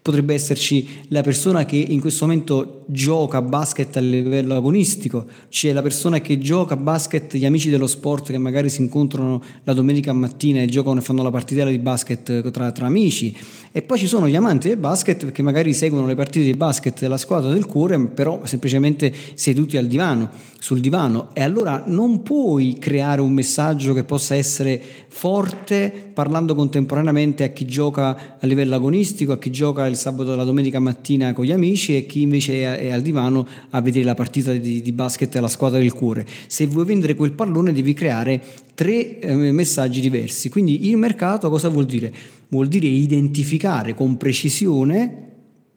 Potrebbe 0.05 0.35
esserci 0.35 0.87
la 1.09 1.23
persona 1.23 1.65
che 1.65 1.77
in 1.77 1.99
questo 1.99 2.27
momento 2.27 2.85
gioca 2.89 3.39
a 3.39 3.43
basket 3.43 3.97
a 3.97 4.01
livello 4.01 4.55
agonistico, 4.55 5.25
c'è 5.49 5.73
la 5.73 5.81
persona 5.81 6.21
che 6.21 6.39
gioca 6.39 6.75
a 6.75 6.77
basket, 6.77 7.35
gli 7.35 7.47
amici 7.47 7.71
dello 7.71 7.87
sport 7.87 8.31
che 8.31 8.37
magari 8.37 8.69
si 8.69 8.83
incontrano 8.83 9.43
la 9.63 9.73
domenica 9.73 10.13
mattina 10.13 10.61
e 10.61 10.67
giocano 10.67 11.01
e 11.01 11.03
fanno 11.03 11.23
la 11.23 11.31
partita 11.31 11.65
di 11.65 11.79
basket 11.79 12.51
tra, 12.51 12.71
tra 12.71 12.85
amici, 12.85 13.35
e 13.73 13.81
poi 13.81 13.99
ci 13.99 14.07
sono 14.07 14.29
gli 14.29 14.37
amanti 14.37 14.69
del 14.69 14.77
basket 14.77 15.33
che 15.33 15.43
magari 15.43 15.73
seguono 15.73 16.07
le 16.07 16.15
partite 16.15 16.45
di 16.45 16.55
basket 16.55 17.01
della 17.01 17.17
squadra 17.17 17.51
del 17.51 17.65
cuore, 17.65 17.99
però 17.99 18.43
semplicemente 18.45 19.11
seduti 19.35 19.79
al 19.79 19.87
divano, 19.87 20.31
sul 20.59 20.81
divano. 20.81 21.31
E 21.33 21.43
allora 21.43 21.83
non 21.87 22.23
puoi 22.23 22.77
creare 22.79 23.21
un 23.21 23.33
messaggio 23.33 23.93
che 23.93 24.05
possa 24.05 24.35
essere 24.37 24.81
forte 25.09 26.13
parlando 26.15 26.55
contemporaneamente 26.55 27.43
a 27.43 27.49
chi 27.49 27.65
gioca 27.65 28.37
a 28.39 28.47
livello 28.47 28.77
agonistico, 28.77 29.33
a 29.33 29.39
chi 29.39 29.51
gioca 29.51 29.87
il 29.95 30.01
sabato 30.01 30.33
e 30.33 30.37
la 30.37 30.45
domenica 30.45 30.79
mattina 30.79 31.33
con 31.33 31.45
gli 31.45 31.53
amici 31.53 31.97
e 31.97 32.07
chi 32.07 32.23
invece 32.23 32.79
è, 32.79 32.91
al 32.91 33.03
divano 33.03 33.47
a 33.71 33.81
vedere 33.81 34.05
la 34.05 34.15
partita 34.15 34.53
di, 34.53 34.83
di 34.83 34.93
basket 34.93 35.33
della 35.33 35.49
squadra 35.49 35.79
del 35.79 35.93
cuore. 35.93 36.27
Se 36.47 36.67
vuoi 36.67 36.85
vendere 36.85 37.15
quel 37.15 37.33
pallone 37.33 37.73
devi 37.73 37.95
creare 37.95 38.41
tre 38.75 39.19
eh, 39.19 39.35
messaggi 39.35 40.01
diversi. 40.01 40.49
Quindi 40.49 40.89
il 40.89 40.97
mercato 40.97 41.49
cosa 41.49 41.69
vuol 41.69 41.87
dire? 41.87 42.13
vuol 42.55 42.69
dire 42.69 42.87
identificare 42.87 43.95
con 43.95 44.17
precisione 44.17 45.23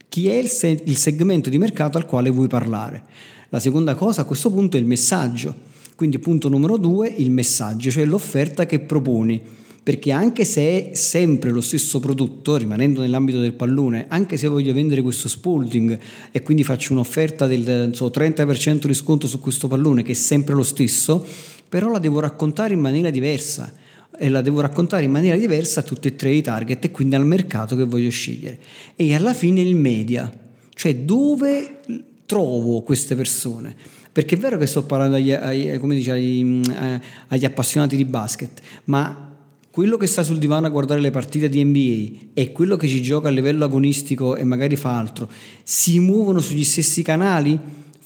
chi 0.10 0.30
è 0.30 0.36
il, 0.36 0.48
se- 0.48 0.82
il 0.84 0.96
segmento 0.96 1.50
di 1.50 1.58
mercato 1.58 1.98
al 1.98 2.06
quale 2.06 2.30
vuoi 2.30 2.48
parlare. 2.48 3.04
La 3.50 3.60
seconda 3.60 3.96
cosa 3.96 4.22
a 4.22 4.26
questo 4.26 4.52
punto 4.52 4.78
è 4.78 4.80
il 4.80 4.86
messaggio. 4.86 5.66
Quindi 5.96 6.20
punto 6.20 6.48
numero 6.48 6.78
due, 6.78 7.08
il 7.08 7.32
messaggio, 7.32 7.90
cioè 7.90 8.06
l'offerta 8.06 8.68
che 8.68 8.80
proponi. 8.80 9.42
Perché 9.88 10.12
anche 10.12 10.44
se 10.44 10.90
è 10.90 10.96
sempre 10.96 11.50
lo 11.50 11.62
stesso 11.62 12.02
prodotto, 12.02 12.58
rimanendo 12.58 13.00
nell'ambito 13.00 13.40
del 13.40 13.54
pallone, 13.54 14.08
anche 14.10 14.36
se 14.36 14.50
voglio 14.50 14.74
vendere 14.74 15.02
questo 15.02 15.30
spalding 15.30 15.98
e 16.30 16.42
quindi 16.42 16.66
faccio 16.66 16.92
un'offerta 16.92 17.48
del 17.48 17.92
so, 17.94 18.08
30% 18.08 18.86
di 18.86 18.94
sconto 18.94 19.28
su 19.28 19.40
questo 19.40 19.70
pallone, 19.70 20.04
che 20.04 20.12
è 20.12 20.14
sempre 20.14 20.56
lo 20.56 20.64
stesso, 20.64 21.26
però 21.70 21.90
la 21.90 22.00
devo 22.00 22.20
raccontare 22.20 22.74
in 22.74 22.82
maniera 22.82 23.10
diversa 23.10 23.72
e 24.20 24.28
la 24.28 24.42
devo 24.42 24.60
raccontare 24.60 25.06
in 25.06 25.12
maniera 25.12 25.38
diversa 25.38 25.80
a 25.80 25.84
tutti 25.84 26.10
e 26.10 26.18
tre 26.18 26.32
i 26.34 26.42
target 26.42 26.84
e 26.84 26.92
quindi 26.92 27.16
al 27.16 27.26
mercato 27.26 27.78
che 27.78 27.86
voglio 27.86 28.10
scegliere. 28.10 28.60
E 28.94 29.16
alla 29.16 29.34
fine 29.34 29.62
il 29.62 29.78
media, 29.78 30.30
cioè 30.74 30.96
dove 30.98 31.80
trovo 32.26 32.82
queste 32.82 33.16
persone. 33.16 33.74
perché 34.12 34.36
è 34.36 34.38
vero 34.38 34.58
che 34.58 34.66
sto 34.66 34.84
parlando 34.84 35.16
agli, 35.16 35.32
agli, 35.32 35.80
dice, 35.80 36.12
agli, 36.12 36.62
eh, 36.72 37.02
agli 37.28 37.46
appassionati 37.46 37.96
di 37.96 38.04
basket, 38.04 38.60
ma 38.86 39.27
quello 39.78 39.98
che 39.98 40.08
sta 40.08 40.24
sul 40.24 40.40
divano 40.40 40.66
a 40.66 40.72
guardare 40.72 41.00
le 41.02 41.12
partite 41.12 41.50
di 41.50 41.64
NBA 41.64 42.32
e 42.34 42.52
quello 42.52 42.78
che 42.78 42.88
ci 42.88 43.00
gioca 43.00 43.28
a 43.28 43.32
livello 43.32 43.64
agonistico 43.64 44.36
e 44.36 44.44
magari 44.44 44.76
fa 44.76 44.98
altro, 44.98 45.30
si 45.62 46.00
muovono 46.00 46.40
sugli 46.40 46.64
stessi 46.64 47.04
canali? 47.04 47.60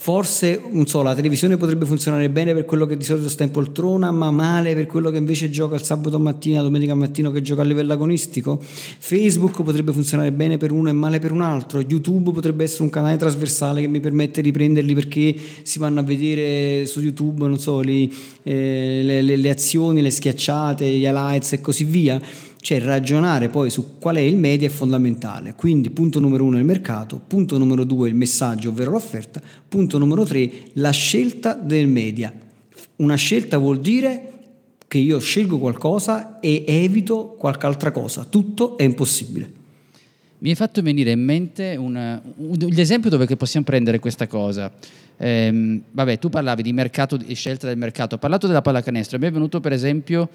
Forse, 0.04 0.60
non 0.72 0.88
so, 0.88 1.04
la 1.04 1.14
televisione 1.14 1.58
potrebbe 1.58 1.86
funzionare 1.86 2.28
bene 2.32 2.56
per 2.56 2.66
quello 2.66 2.88
che 2.88 2.98
di 2.98 3.04
solito 3.04 3.30
sta 3.30 3.44
in 3.44 3.52
poltrona, 3.52 4.10
ma 4.10 4.32
male 4.32 4.74
per 4.74 4.88
quello 4.88 5.12
che 5.12 5.18
invece 5.18 5.52
gioca 5.52 5.76
il 5.76 5.84
sabato 5.84 6.18
mattina, 6.18 6.64
domenica 6.64 6.96
mattina 6.96 7.30
che 7.32 7.44
gioca 7.44 7.62
a 7.62 7.66
livello 7.66 7.94
agonistico. 7.94 8.60
Facebook 8.60 9.62
potrebbe 9.62 9.92
funzionare 9.92 10.32
bene 10.32 10.58
per 10.58 10.72
uno 10.72 10.90
e 10.90 10.92
male 10.92 11.20
per 11.20 11.32
un 11.32 11.44
altro. 11.44 11.82
YouTube 11.82 12.32
potrebbe 12.32 12.64
essere 12.64 12.82
un 12.82 12.90
canale 12.90 13.18
trasversale 13.18 13.80
che 13.80 13.88
mi 13.88 14.00
permette 14.00 14.42
di 14.42 14.52
prenderli 14.52 14.96
perché 14.96 15.36
si 15.62 15.78
vanno 15.78 16.00
a 16.00 16.04
vedere 16.04 16.88
su 16.88 17.00
YouTube, 17.00 17.46
non 17.46 17.60
so, 17.60 17.82
li, 17.82 18.12
eh, 18.42 19.02
le, 19.04 19.22
le, 19.22 19.36
le 19.36 19.50
azioni, 19.52 20.02
le 20.02 20.10
schiacciate, 20.10 20.84
gli 20.84 21.04
highlights 21.04 21.54
e 21.54 21.62
così 21.62 21.84
via 21.84 22.20
cioè 22.62 22.80
ragionare 22.80 23.50
poi 23.50 23.72
su 23.72 23.98
qual 23.98 24.18
è 24.18 24.20
il 24.20 24.38
media 24.38 24.68
è 24.68 24.72
fondamentale. 24.72 25.56
Quindi 25.56 25.90
punto 25.90 26.20
numero 26.20 26.46
uno 26.46 26.60
il 26.60 26.64
mercato, 26.64 27.20
punto 27.26 27.58
numero 27.58 27.84
due 27.84 28.08
il 28.08 28.16
messaggio, 28.16 28.70
ovvero 28.70 28.92
l'offerta, 28.92 29.42
punto 29.68 29.98
numero 29.98 30.24
tre 30.24 30.52
la 30.74 30.92
scelta 30.92 31.54
del 31.56 31.88
media. 31.88 32.32
Una 32.98 33.16
scelta 33.16 33.58
vuol 33.58 33.82
dire 33.82 34.28
che 34.88 35.00
io 35.00 35.20
scelgo 35.20 35.58
qualcosa 35.58 36.40
e 36.40 36.64
evito 36.68 37.36
qualche 37.38 37.66
altra 37.66 37.92
cosa, 37.92 38.26
tutto 38.26 38.78
è 38.78 38.84
impossibile. 38.84 39.60
Mi 40.40 40.50
hai 40.50 40.56
fatto 40.56 40.82
venire 40.82 41.12
in 41.12 41.24
mente 41.24 41.76
un, 41.76 42.22
un, 42.36 42.74
esempio 42.76 43.10
dove 43.10 43.26
possiamo 43.36 43.66
prendere 43.66 44.00
questa 44.00 44.28
cosa. 44.28 44.72
Eh, 45.18 45.82
vabbè, 45.92 46.20
tu 46.20 46.30
parlavi 46.30 46.62
di 46.62 46.74
mercato 46.74 47.20
e 47.26 47.34
scelta 47.34 47.68
del 47.68 47.78
mercato, 47.78 48.16
ho 48.16 48.18
parlato 48.18 48.48
della 48.48 48.62
pallacanestro, 48.62 49.18
mi 49.18 49.28
è 49.28 49.32
venuto 49.32 49.60
per 49.60 49.72
esempio 49.72 50.30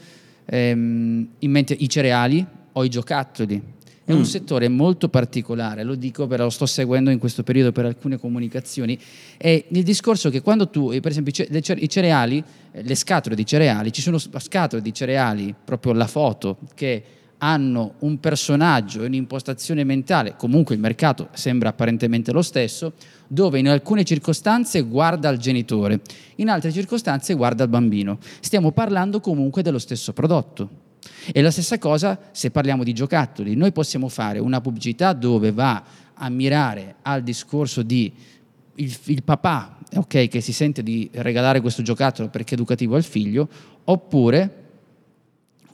ehm, 0.47 1.29
in 1.39 1.51
mente 1.51 1.75
i 1.79 1.89
cereali 1.89 2.45
o 2.73 2.85
i 2.85 2.89
giocattoli. 2.89 3.75
È 4.05 4.13
mm. 4.13 4.17
un 4.17 4.25
settore 4.25 4.69
molto 4.69 5.09
particolare, 5.09 5.83
lo 5.83 5.97
dico 5.97 6.29
però 6.29 6.45
lo 6.45 6.51
sto 6.51 6.65
seguendo 6.65 7.11
in 7.11 7.19
questo 7.19 7.43
periodo 7.43 7.73
per 7.73 7.87
alcune 7.87 8.19
comunicazioni. 8.19 8.97
È 9.37 9.65
il 9.69 9.83
discorso 9.83 10.31
che 10.31 10.43
quando 10.43 10.69
tu, 10.69 10.89
per 11.01 11.11
esempio, 11.11 11.33
i 11.49 11.89
cereali, 11.89 12.43
eh, 12.71 12.83
le 12.83 12.95
scatole 12.95 13.35
di 13.35 13.45
cereali, 13.45 13.93
ci 13.93 14.01
sono 14.01 14.19
scatole 14.19 14.81
di 14.81 14.95
cereali, 14.95 15.53
proprio 15.65 15.93
la 15.93 16.07
foto, 16.07 16.59
che 16.75 17.03
hanno 17.47 17.95
un 18.01 18.19
personaggio 18.19 19.03
e 19.03 19.07
un'impostazione 19.07 19.85
mentale, 19.85 20.35
comunque 20.37 20.75
il 20.75 20.81
mercato 20.81 21.29
sembra 21.33 21.69
apparentemente 21.69 22.33
lo 22.33 22.43
stesso, 22.43 22.95
dove 23.29 23.61
in 23.61 23.69
alcune 23.69 24.03
circostanze 24.03 24.83
guarda 24.83 25.29
il 25.29 25.39
genitore, 25.39 26.01
in 26.37 26.49
altre 26.49 26.73
circostanze 26.73 27.35
guarda 27.35 27.63
il 27.63 27.71
bambino. 27.71 28.19
Stiamo 28.41 28.73
parlando 28.73 29.21
comunque 29.21 29.63
dello 29.63 29.79
stesso 29.79 30.13
prodotto. 30.13 30.85
E 31.33 31.41
la 31.41 31.53
stessa 31.53 31.79
cosa 31.79 32.19
se 32.33 32.51
parliamo 32.51 32.83
di 32.83 32.93
giocattoli. 32.93 33.55
Noi 33.55 33.71
possiamo 33.71 34.09
fare 34.09 34.41
una 34.41 34.61
pubblicità 34.61 35.13
dove 35.13 35.53
va 35.53 35.85
a 36.15 36.29
mirare 36.29 36.97
al 37.03 37.23
discorso 37.23 37.83
di 37.83 38.13
il, 38.75 38.97
il 39.05 39.23
papà 39.23 39.79
okay, 39.95 40.27
che 40.27 40.41
si 40.41 40.53
sente 40.53 40.83
di 40.83 41.09
regalare 41.13 41.61
questo 41.61 41.83
giocattolo 41.83 42.29
perché 42.29 42.51
è 42.51 42.55
educativo 42.55 42.97
al 42.97 43.05
figlio, 43.05 43.49
oppure 43.85 44.65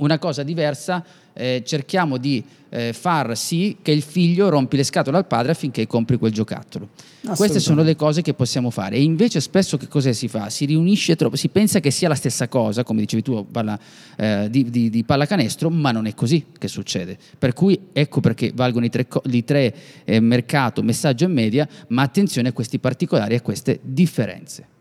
una 0.02 0.18
cosa 0.18 0.42
diversa 0.42 1.04
eh, 1.34 1.62
cerchiamo 1.64 2.18
di 2.18 2.44
eh, 2.68 2.92
far 2.92 3.36
sì 3.36 3.78
che 3.82 3.90
il 3.90 4.02
figlio 4.02 4.48
rompi 4.48 4.76
le 4.76 4.84
scatole 4.84 5.16
al 5.16 5.26
padre 5.26 5.52
affinché 5.52 5.86
compri 5.86 6.16
quel 6.16 6.32
giocattolo. 6.32 6.88
Queste 7.36 7.60
sono 7.60 7.82
le 7.82 7.94
cose 7.94 8.20
che 8.20 8.34
possiamo 8.34 8.70
fare. 8.70 8.96
E 8.96 9.02
invece 9.02 9.40
spesso 9.40 9.76
che 9.76 9.88
cosa 9.88 10.12
si 10.12 10.28
fa? 10.28 10.50
Si 10.50 10.64
riunisce 10.64 11.14
troppo, 11.16 11.36
si 11.36 11.48
pensa 11.48 11.80
che 11.80 11.90
sia 11.90 12.08
la 12.08 12.14
stessa 12.14 12.48
cosa, 12.48 12.82
come 12.82 13.00
dicevi 13.00 13.22
tu, 13.22 13.46
parla, 13.50 13.78
eh, 14.16 14.48
di, 14.50 14.68
di, 14.70 14.90
di, 14.90 15.04
pallacanestro, 15.04 15.70
ma 15.70 15.92
non 15.92 16.06
è 16.06 16.14
così 16.14 16.46
che 16.58 16.68
succede. 16.68 17.16
Per 17.38 17.52
cui 17.52 17.78
ecco 17.92 18.20
perché 18.20 18.52
valgono 18.54 18.84
i 18.84 18.90
tre, 18.90 19.06
i 19.30 19.44
tre 19.44 19.74
eh, 20.04 20.20
mercato, 20.20 20.82
messaggio 20.82 21.24
e 21.24 21.28
media, 21.28 21.68
ma 21.88 22.02
attenzione 22.02 22.48
a 22.48 22.52
questi 22.52 22.78
particolari 22.78 23.34
e 23.34 23.36
a 23.36 23.42
queste 23.42 23.78
differenze. 23.82 24.71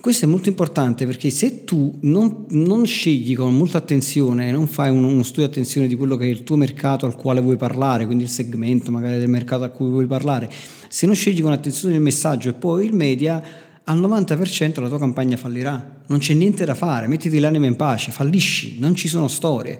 Questo 0.00 0.24
è 0.24 0.28
molto 0.28 0.48
importante 0.48 1.04
perché 1.04 1.28
se 1.28 1.64
tu 1.64 1.98
non, 2.00 2.46
non 2.48 2.86
scegli 2.86 3.36
con 3.36 3.54
molta 3.54 3.76
attenzione, 3.76 4.50
non 4.50 4.66
fai 4.66 4.88
uno, 4.88 5.08
uno, 5.08 5.22
studio 5.22 5.44
di 5.44 5.50
attenzione 5.50 5.88
di 5.88 5.94
quello 5.94 6.16
che 6.16 6.24
è 6.24 6.28
il 6.28 6.42
tuo 6.42 6.56
mercato 6.56 7.04
al 7.04 7.14
quale 7.14 7.42
vuoi 7.42 7.58
parlare, 7.58 8.06
quindi 8.06 8.24
il 8.24 8.30
segmento 8.30 8.90
magari 8.90 9.18
del 9.18 9.28
mercato 9.28 9.62
a 9.64 9.68
cui 9.68 9.90
vuoi 9.90 10.06
parlare, 10.06 10.50
se 10.88 11.04
non 11.04 11.14
scegli 11.14 11.42
con 11.42 11.52
attenzione 11.52 11.96
il 11.96 12.00
messaggio 12.00 12.48
e 12.48 12.54
poi 12.54 12.86
il 12.86 12.94
media, 12.94 13.42
al 13.84 14.00
90% 14.00 14.80
la 14.80 14.88
tua 14.88 14.98
campagna 14.98 15.36
fallirà. 15.36 16.00
Non 16.06 16.18
c'è 16.18 16.32
niente 16.32 16.64
da 16.64 16.74
fare, 16.74 17.06
mettiti 17.06 17.38
l'anima 17.38 17.66
in 17.66 17.76
pace, 17.76 18.10
fallisci, 18.10 18.78
non 18.78 18.94
ci 18.94 19.06
sono 19.06 19.28
storie. 19.28 19.78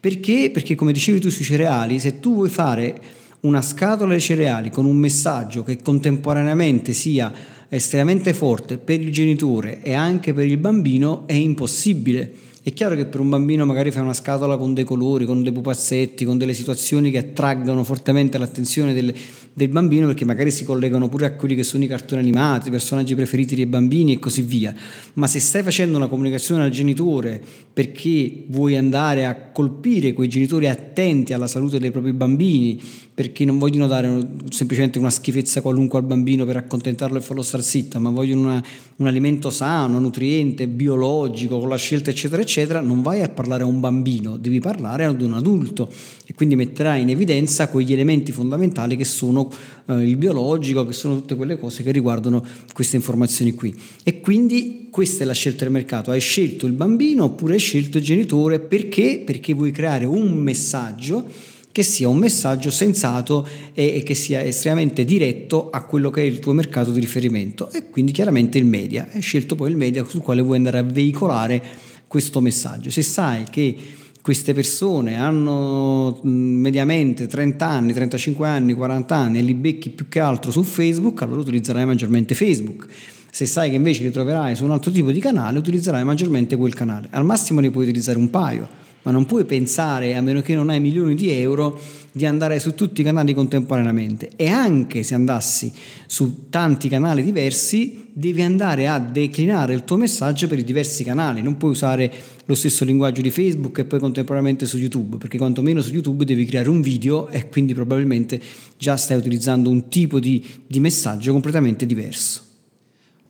Perché? 0.00 0.50
Perché 0.50 0.74
come 0.74 0.92
dicevi 0.92 1.20
tu 1.20 1.28
sui 1.28 1.44
cereali, 1.44 1.98
se 1.98 2.18
tu 2.18 2.32
vuoi 2.32 2.48
fare 2.48 2.98
una 3.40 3.60
scatola 3.60 4.14
di 4.14 4.20
cereali 4.20 4.70
con 4.70 4.86
un 4.86 4.96
messaggio 4.96 5.62
che 5.62 5.82
contemporaneamente 5.82 6.94
sia 6.94 7.58
estremamente 7.70 8.34
forte 8.34 8.78
per 8.78 9.00
il 9.00 9.12
genitore 9.12 9.80
e 9.82 9.94
anche 9.94 10.34
per 10.34 10.44
il 10.44 10.58
bambino 10.58 11.22
è 11.26 11.32
impossibile. 11.32 12.32
È 12.62 12.72
chiaro 12.74 12.94
che 12.94 13.06
per 13.06 13.20
un 13.20 13.30
bambino 13.30 13.64
magari 13.64 13.90
fai 13.90 14.02
una 14.02 14.12
scatola 14.12 14.58
con 14.58 14.74
dei 14.74 14.84
colori, 14.84 15.24
con 15.24 15.42
dei 15.42 15.52
pupazzetti, 15.52 16.26
con 16.26 16.36
delle 16.36 16.52
situazioni 16.52 17.10
che 17.10 17.18
attraggono 17.18 17.84
fortemente 17.84 18.36
l'attenzione 18.36 18.92
delle, 18.92 19.14
del 19.52 19.68
bambino 19.68 20.06
perché 20.06 20.24
magari 20.24 20.50
si 20.50 20.64
collegano 20.64 21.08
pure 21.08 21.26
a 21.26 21.32
quelli 21.32 21.54
che 21.54 21.64
sono 21.64 21.82
i 21.84 21.86
cartoni 21.86 22.20
animati, 22.20 22.68
i 22.68 22.70
personaggi 22.70 23.14
preferiti 23.14 23.54
dei 23.54 23.66
bambini 23.66 24.14
e 24.14 24.18
così 24.18 24.42
via. 24.42 24.74
Ma 25.14 25.26
se 25.26 25.40
stai 25.40 25.62
facendo 25.62 25.96
una 25.96 26.06
comunicazione 26.06 26.62
al 26.62 26.70
genitore 26.70 27.42
perché 27.72 28.44
vuoi 28.46 28.76
andare 28.76 29.26
a 29.26 29.34
colpire 29.36 30.12
quei 30.12 30.28
genitori 30.28 30.68
attenti 30.68 31.32
alla 31.32 31.46
salute 31.46 31.78
dei 31.78 31.90
propri 31.90 32.12
bambini, 32.12 32.80
perché 33.12 33.44
non 33.44 33.58
vogliono 33.58 33.86
dare 33.86 34.26
semplicemente 34.50 34.98
una 34.98 35.10
schifezza 35.10 35.60
qualunque 35.60 35.98
al 35.98 36.04
bambino 36.04 36.44
per 36.46 36.56
accontentarlo 36.56 37.18
e 37.18 37.20
farlo 37.20 37.42
star 37.42 37.62
zitta, 37.62 37.98
ma 37.98 38.10
vogliono 38.10 38.42
una, 38.42 38.64
un 39.00 39.06
alimento 39.06 39.48
sano, 39.48 39.98
nutriente, 39.98 40.68
biologico, 40.68 41.58
con 41.58 41.70
la 41.70 41.76
scelta 41.76 42.10
eccetera 42.10 42.42
eccetera, 42.42 42.80
non 42.80 43.00
vai 43.00 43.22
a 43.22 43.30
parlare 43.30 43.62
a 43.62 43.66
un 43.66 43.80
bambino, 43.80 44.36
devi 44.36 44.60
parlare 44.60 45.06
ad 45.06 45.22
un 45.22 45.32
adulto 45.32 45.90
e 46.26 46.34
quindi 46.34 46.54
metterai 46.54 47.00
in 47.00 47.08
evidenza 47.08 47.68
quegli 47.68 47.94
elementi 47.94 48.30
fondamentali 48.30 48.96
che 48.96 49.06
sono 49.06 49.50
eh, 49.86 50.06
il 50.06 50.16
biologico, 50.16 50.84
che 50.84 50.92
sono 50.92 51.16
tutte 51.16 51.34
quelle 51.34 51.58
cose 51.58 51.82
che 51.82 51.92
riguardano 51.92 52.44
queste 52.74 52.96
informazioni 52.96 53.54
qui. 53.54 53.74
E 54.04 54.20
quindi 54.20 54.88
questa 54.90 55.24
è 55.24 55.26
la 55.26 55.32
scelta 55.32 55.64
del 55.64 55.72
mercato, 55.72 56.10
hai 56.10 56.20
scelto 56.20 56.66
il 56.66 56.72
bambino 56.72 57.24
oppure 57.24 57.54
hai 57.54 57.58
scelto 57.58 57.96
il 57.96 58.04
genitore 58.04 58.60
perché? 58.60 59.22
Perché 59.24 59.54
vuoi 59.54 59.70
creare 59.70 60.04
un 60.04 60.34
messaggio 60.34 61.24
che 61.72 61.82
sia 61.82 62.08
un 62.08 62.18
messaggio 62.18 62.70
sensato 62.70 63.46
e, 63.72 63.96
e, 63.96 64.02
che 64.02 64.14
sia 64.14 64.42
estremamente 64.42 65.04
diretto 65.04 65.70
a 65.70 65.82
quello 65.84 66.10
che 66.10 66.22
è 66.22 66.24
il 66.24 66.40
tuo 66.40 66.52
mercato 66.52 66.90
di 66.90 66.98
riferimento 66.98 67.70
e 67.70 67.88
quindi 67.88 68.12
chiaramente 68.12 68.58
il 68.58 68.64
media. 68.64 69.08
Hai 69.12 69.20
scelto 69.20 69.54
poi 69.54 69.70
il 69.70 69.76
media 69.76 70.04
sul 70.04 70.20
quale 70.20 70.42
vuoi 70.42 70.56
andare 70.56 70.78
a 70.78 70.82
veicolare 70.82 71.62
questo 72.08 72.40
messaggio. 72.40 72.90
Se 72.90 73.02
sai 73.02 73.44
che 73.48 73.76
queste 74.20 74.52
persone 74.52 75.16
hanno 75.16 76.18
mediamente 76.22 77.26
30 77.26 77.66
anni, 77.66 77.92
35 77.92 78.48
anni, 78.48 78.74
40 78.74 79.16
anni 79.16 79.38
e 79.38 79.42
li 79.42 79.54
becchi 79.54 79.90
più 79.90 80.08
che 80.08 80.18
altro 80.18 80.50
su 80.50 80.62
Facebook, 80.62 81.22
allora 81.22 81.40
utilizzerai 81.40 81.86
maggiormente 81.86 82.34
Facebook. 82.34 82.86
Se 83.30 83.46
sai 83.46 83.70
che 83.70 83.76
invece 83.76 84.02
li 84.02 84.10
troverai 84.10 84.56
su 84.56 84.64
un 84.64 84.72
altro 84.72 84.90
tipo 84.90 85.12
di 85.12 85.20
canale, 85.20 85.58
utilizzerai 85.58 86.02
maggiormente 86.02 86.56
quel 86.56 86.74
canale. 86.74 87.06
Al 87.10 87.24
massimo 87.24 87.60
ne 87.60 87.70
puoi 87.70 87.84
utilizzare 87.84 88.18
un 88.18 88.28
paio 88.28 88.88
ma 89.02 89.10
non 89.10 89.26
puoi 89.26 89.44
pensare, 89.44 90.14
a 90.14 90.20
meno 90.20 90.42
che 90.42 90.54
non 90.54 90.70
hai 90.70 90.80
milioni 90.80 91.14
di 91.14 91.30
euro, 91.30 91.78
di 92.12 92.26
andare 92.26 92.58
su 92.58 92.74
tutti 92.74 93.00
i 93.00 93.04
canali 93.04 93.34
contemporaneamente. 93.34 94.30
E 94.36 94.48
anche 94.48 95.02
se 95.02 95.14
andassi 95.14 95.72
su 96.06 96.48
tanti 96.50 96.88
canali 96.88 97.22
diversi, 97.22 98.08
devi 98.12 98.42
andare 98.42 98.88
a 98.88 98.98
declinare 98.98 99.74
il 99.74 99.84
tuo 99.84 99.96
messaggio 99.96 100.48
per 100.48 100.58
i 100.58 100.64
diversi 100.64 101.04
canali. 101.04 101.40
Non 101.42 101.56
puoi 101.56 101.70
usare 101.70 102.12
lo 102.44 102.54
stesso 102.54 102.84
linguaggio 102.84 103.22
di 103.22 103.30
Facebook 103.30 103.78
e 103.78 103.84
poi 103.84 104.00
contemporaneamente 104.00 104.66
su 104.66 104.76
YouTube, 104.76 105.18
perché 105.18 105.38
quantomeno 105.38 105.80
su 105.80 105.92
YouTube 105.92 106.24
devi 106.24 106.44
creare 106.44 106.68
un 106.68 106.80
video 106.80 107.28
e 107.28 107.48
quindi 107.48 107.74
probabilmente 107.74 108.40
già 108.76 108.96
stai 108.96 109.16
utilizzando 109.16 109.70
un 109.70 109.88
tipo 109.88 110.18
di, 110.18 110.44
di 110.66 110.80
messaggio 110.80 111.32
completamente 111.32 111.86
diverso. 111.86 112.48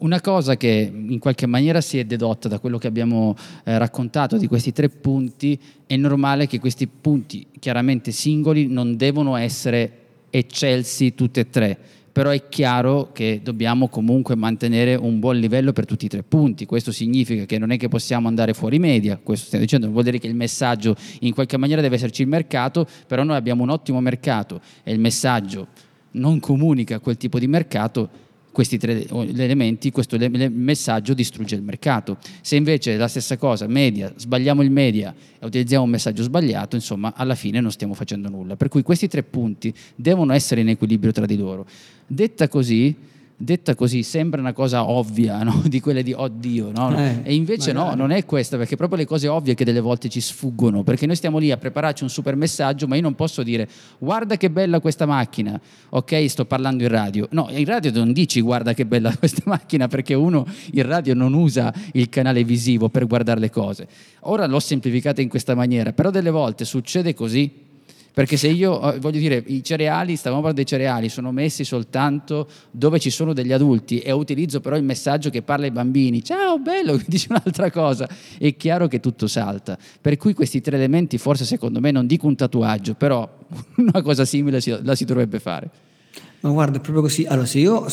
Una 0.00 0.22
cosa 0.22 0.56
che 0.56 0.90
in 0.90 1.18
qualche 1.18 1.44
maniera 1.44 1.82
si 1.82 1.98
è 1.98 2.04
dedotta 2.04 2.48
da 2.48 2.58
quello 2.58 2.78
che 2.78 2.86
abbiamo 2.86 3.36
eh, 3.64 3.76
raccontato 3.76 4.38
di 4.38 4.46
questi 4.46 4.72
tre 4.72 4.88
punti, 4.88 5.58
è 5.84 5.94
normale 5.96 6.46
che 6.46 6.58
questi 6.58 6.86
punti 6.86 7.46
chiaramente 7.58 8.10
singoli 8.10 8.66
non 8.66 8.96
devono 8.96 9.36
essere 9.36 9.92
eccelsi 10.30 11.14
tutti 11.14 11.40
e 11.40 11.50
tre, 11.50 11.76
però 12.10 12.30
è 12.30 12.48
chiaro 12.48 13.10
che 13.12 13.40
dobbiamo 13.42 13.88
comunque 13.88 14.36
mantenere 14.36 14.94
un 14.94 15.18
buon 15.18 15.36
livello 15.36 15.74
per 15.74 15.84
tutti 15.84 16.06
i 16.06 16.08
tre 16.08 16.22
punti. 16.22 16.64
Questo 16.64 16.92
significa 16.92 17.44
che 17.44 17.58
non 17.58 17.70
è 17.70 17.76
che 17.76 17.88
possiamo 17.88 18.26
andare 18.26 18.54
fuori 18.54 18.78
media, 18.78 19.20
questo 19.22 19.44
stiamo 19.44 19.64
dicendo, 19.64 19.84
non 19.84 19.92
vuol 19.92 20.06
dire 20.06 20.18
che 20.18 20.28
il 20.28 20.34
messaggio 20.34 20.96
in 21.20 21.34
qualche 21.34 21.58
maniera 21.58 21.82
deve 21.82 21.96
esserci 21.96 22.22
il 22.22 22.28
mercato, 22.28 22.86
però 23.06 23.22
noi 23.22 23.36
abbiamo 23.36 23.64
un 23.64 23.68
ottimo 23.68 24.00
mercato 24.00 24.62
e 24.82 24.94
il 24.94 24.98
messaggio 24.98 25.66
non 26.12 26.40
comunica 26.40 27.00
quel 27.00 27.18
tipo 27.18 27.38
di 27.38 27.46
mercato 27.46 28.28
questi 28.52 28.78
tre 28.78 29.06
elementi, 29.06 29.90
questo 29.90 30.16
messaggio 30.18 31.14
distrugge 31.14 31.54
il 31.54 31.62
mercato. 31.62 32.18
Se 32.40 32.56
invece 32.56 32.94
è 32.94 32.96
la 32.96 33.08
stessa 33.08 33.36
cosa, 33.36 33.66
media, 33.66 34.12
sbagliamo 34.16 34.62
il 34.62 34.70
media 34.70 35.14
e 35.38 35.46
utilizziamo 35.46 35.84
un 35.84 35.90
messaggio 35.90 36.22
sbagliato, 36.22 36.76
insomma, 36.76 37.14
alla 37.14 37.34
fine 37.34 37.60
non 37.60 37.70
stiamo 37.70 37.94
facendo 37.94 38.28
nulla. 38.28 38.56
Per 38.56 38.68
cui 38.68 38.82
questi 38.82 39.08
tre 39.08 39.22
punti 39.22 39.72
devono 39.94 40.32
essere 40.32 40.60
in 40.60 40.68
equilibrio 40.68 41.12
tra 41.12 41.26
di 41.26 41.36
loro. 41.36 41.66
Detta 42.06 42.48
così, 42.48 42.94
detta 43.42 43.74
così 43.74 44.02
sembra 44.02 44.38
una 44.38 44.52
cosa 44.52 44.86
ovvia, 44.86 45.42
no? 45.42 45.62
di 45.66 45.80
quelle 45.80 46.02
di 46.02 46.12
oddio, 46.12 46.72
no? 46.72 46.94
eh, 46.96 47.20
e 47.22 47.34
invece 47.34 47.72
magari. 47.72 47.96
no, 47.96 48.02
non 48.02 48.10
è 48.10 48.26
questa, 48.26 48.58
perché 48.58 48.76
proprio 48.76 48.98
le 48.98 49.06
cose 49.06 49.28
ovvie 49.28 49.54
che 49.54 49.64
delle 49.64 49.80
volte 49.80 50.10
ci 50.10 50.20
sfuggono, 50.20 50.82
perché 50.82 51.06
noi 51.06 51.16
stiamo 51.16 51.38
lì 51.38 51.50
a 51.50 51.56
prepararci 51.56 52.02
un 52.02 52.10
super 52.10 52.36
messaggio, 52.36 52.86
ma 52.86 52.96
io 52.96 53.02
non 53.02 53.14
posso 53.14 53.42
dire 53.42 53.66
guarda 53.98 54.36
che 54.36 54.50
bella 54.50 54.80
questa 54.80 55.06
macchina, 55.06 55.58
ok, 55.88 56.28
sto 56.28 56.44
parlando 56.44 56.82
in 56.82 56.90
radio. 56.90 57.26
No, 57.30 57.48
in 57.50 57.64
radio 57.64 57.90
non 57.92 58.12
dici 58.12 58.42
guarda 58.42 58.74
che 58.74 58.84
bella 58.84 59.14
questa 59.16 59.42
macchina, 59.46 59.88
perché 59.88 60.12
uno 60.12 60.46
in 60.72 60.82
radio 60.82 61.14
non 61.14 61.32
usa 61.32 61.72
il 61.92 62.10
canale 62.10 62.44
visivo 62.44 62.90
per 62.90 63.06
guardare 63.06 63.40
le 63.40 63.50
cose. 63.50 63.88
Ora 64.24 64.46
l'ho 64.46 64.60
semplificata 64.60 65.22
in 65.22 65.30
questa 65.30 65.54
maniera, 65.54 65.94
però 65.94 66.10
delle 66.10 66.30
volte 66.30 66.66
succede 66.66 67.14
così 67.14 67.68
perché 68.12 68.36
se 68.36 68.48
io, 68.48 68.92
eh, 68.92 68.98
voglio 68.98 69.18
dire, 69.18 69.42
i 69.46 69.62
cereali, 69.62 70.16
stavamo 70.16 70.42
parlando 70.42 70.62
dei 70.62 70.78
cereali, 70.78 71.08
sono 71.08 71.30
messi 71.32 71.64
soltanto 71.64 72.48
dove 72.70 72.98
ci 72.98 73.10
sono 73.10 73.32
degli 73.32 73.52
adulti 73.52 74.00
e 74.00 74.12
utilizzo 74.12 74.60
però 74.60 74.76
il 74.76 74.82
messaggio 74.82 75.30
che 75.30 75.42
parla 75.42 75.66
ai 75.66 75.70
bambini, 75.70 76.22
ciao 76.22 76.58
bello, 76.58 77.00
dice 77.06 77.28
un'altra 77.30 77.70
cosa, 77.70 78.08
è 78.38 78.56
chiaro 78.56 78.88
che 78.88 79.00
tutto 79.00 79.26
salta. 79.26 79.78
Per 80.00 80.16
cui 80.16 80.34
questi 80.34 80.60
tre 80.60 80.76
elementi, 80.76 81.18
forse 81.18 81.44
secondo 81.44 81.80
me, 81.80 81.90
non 81.90 82.06
dico 82.06 82.26
un 82.26 82.34
tatuaggio, 82.34 82.94
però 82.94 83.28
una 83.76 84.02
cosa 84.02 84.24
simile 84.24 84.60
la 84.82 84.94
si 84.94 85.04
dovrebbe 85.04 85.38
fare. 85.38 85.70
Ma 86.40 86.50
guarda, 86.50 86.78
è 86.78 86.80
proprio 86.80 87.02
così. 87.02 87.26
Allora, 87.26 87.46
se 87.46 87.58
io 87.58 87.86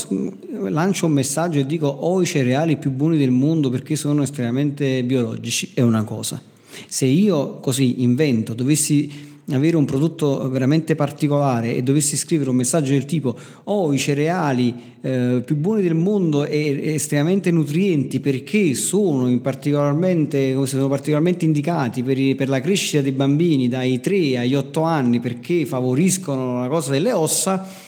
lancio 0.70 1.05
un 1.05 1.11
messaggio 1.11 1.59
e 1.59 1.65
dico 1.65 1.88
ho 1.88 2.22
i 2.22 2.26
cereali 2.26 2.78
più 2.78 2.91
buoni 2.91 3.18
del 3.18 3.32
mondo 3.32 3.70
perché 3.70 3.95
sono 3.97 4.24
estremamente 4.24 5.03
biologici, 5.03 5.72
è 5.74 5.82
una 5.82 6.03
cosa. 6.05 6.41
Se 6.88 7.05
io 7.05 7.59
così 7.59 8.03
invento, 8.03 8.53
dovessi 8.53 9.37
avere 9.52 9.78
un 9.78 9.86
prodotto 9.86 10.50
veramente 10.50 10.95
particolare 10.95 11.76
e 11.76 11.82
dovessi 11.82 12.18
scrivere 12.18 12.50
un 12.50 12.58
messaggio 12.58 12.91
del 12.91 13.06
tipo 13.06 13.36
oh, 13.66 13.93
i 13.93 13.98
cereali 13.98 14.76
eh, 15.00 15.41
più 15.45 15.56
buoni 15.56 15.82
del 15.82 15.95
mondo 15.95 16.43
e 16.43 16.93
estremamente 16.93 17.50
nutrienti 17.52 18.20
perché 18.20 18.74
sono 18.74 19.38
particolarmente, 19.39 20.54
sono 20.66 20.89
particolarmente 20.89 21.45
indicati 21.45 22.04
per, 22.04 22.36
per, 22.36 22.50
la 22.50 22.60
crescita 22.60 23.02
dei 23.02 23.14
bambini 23.14 23.70
dai 23.70 24.00
3 24.02 24.38
agli 24.39 24.56
8 24.56 24.82
anni 24.82 25.20
perché 25.20 25.66
favoriscono 25.66 26.60
la 26.60 26.68
cosa 26.68 26.91
delle 26.91 27.14
ossa 27.14 27.86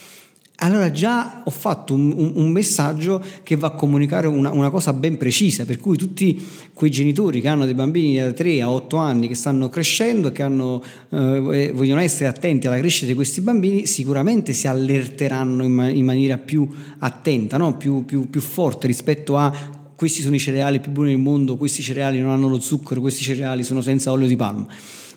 allora 0.60 0.91
già 0.91 1.41
ho 1.45 1.49
fatto 1.51 1.93
un, 1.93 2.14
un, 2.16 2.32
un, 2.36 2.51
messaggio 2.51 3.24
che 3.43 3.55
va 3.55 3.68
a 3.68 3.72
comunicare 3.72 4.28
una, 4.28 4.51
una, 4.51 4.70
cosa 4.70 4.93
ben 4.93 5.18
precisa, 5.18 5.66
per 5.66 5.78
cui 5.78 5.97
tutti 5.97 6.45
quei 6.74 6.91
genitori 6.91 7.41
che 7.41 7.47
hanno 7.47 7.66
dei 7.66 7.74
bambini 7.74 8.18
da 8.18 8.32
3 8.32 8.62
a 8.62 8.72
8 8.72 8.97
anni 8.97 9.28
che 9.28 9.36
stanno 9.36 9.70
crescendo 9.70 10.32
che 10.32 10.43
hanno, 10.43 10.84
eh, 11.10 11.72
vogliono 11.74 12.01
essere 12.01 12.28
attenti 12.28 12.68
alla 12.68 12.78
crescita 12.78 13.07
di 13.07 13.14
questi 13.14 13.41
bambini, 13.41 13.86
sicuramente 13.86 14.53
si 14.53 14.68
allerteranno 14.68 15.64
in, 15.64 15.91
in 15.93 16.05
maniera 16.05 16.38
più 16.38 16.68
attenta, 16.99 17.57
no? 17.57 17.78
più, 17.78 18.03
più, 18.05 18.30
più 18.30 18.41
forte 18.41 18.88
rispetto 18.88 19.38
a 19.38 19.78
questi 19.95 20.22
sono 20.22 20.36
i 20.36 20.39
cereali 20.39 20.80
più 20.80 20.91
buoni 20.91 21.10
del 21.10 21.20
mondo, 21.20 21.57
questi 21.57 21.82
cereali 21.82 22.22
non 22.22 22.32
hanno 22.32 22.47
lo 22.47 22.60
zucchero, 22.60 23.01
questi 23.01 23.22
cereali 23.22 23.64
sono 23.64 23.82
senza 23.82 24.12
olio 24.12 24.28
di 24.28 24.36
palma. 24.38 24.66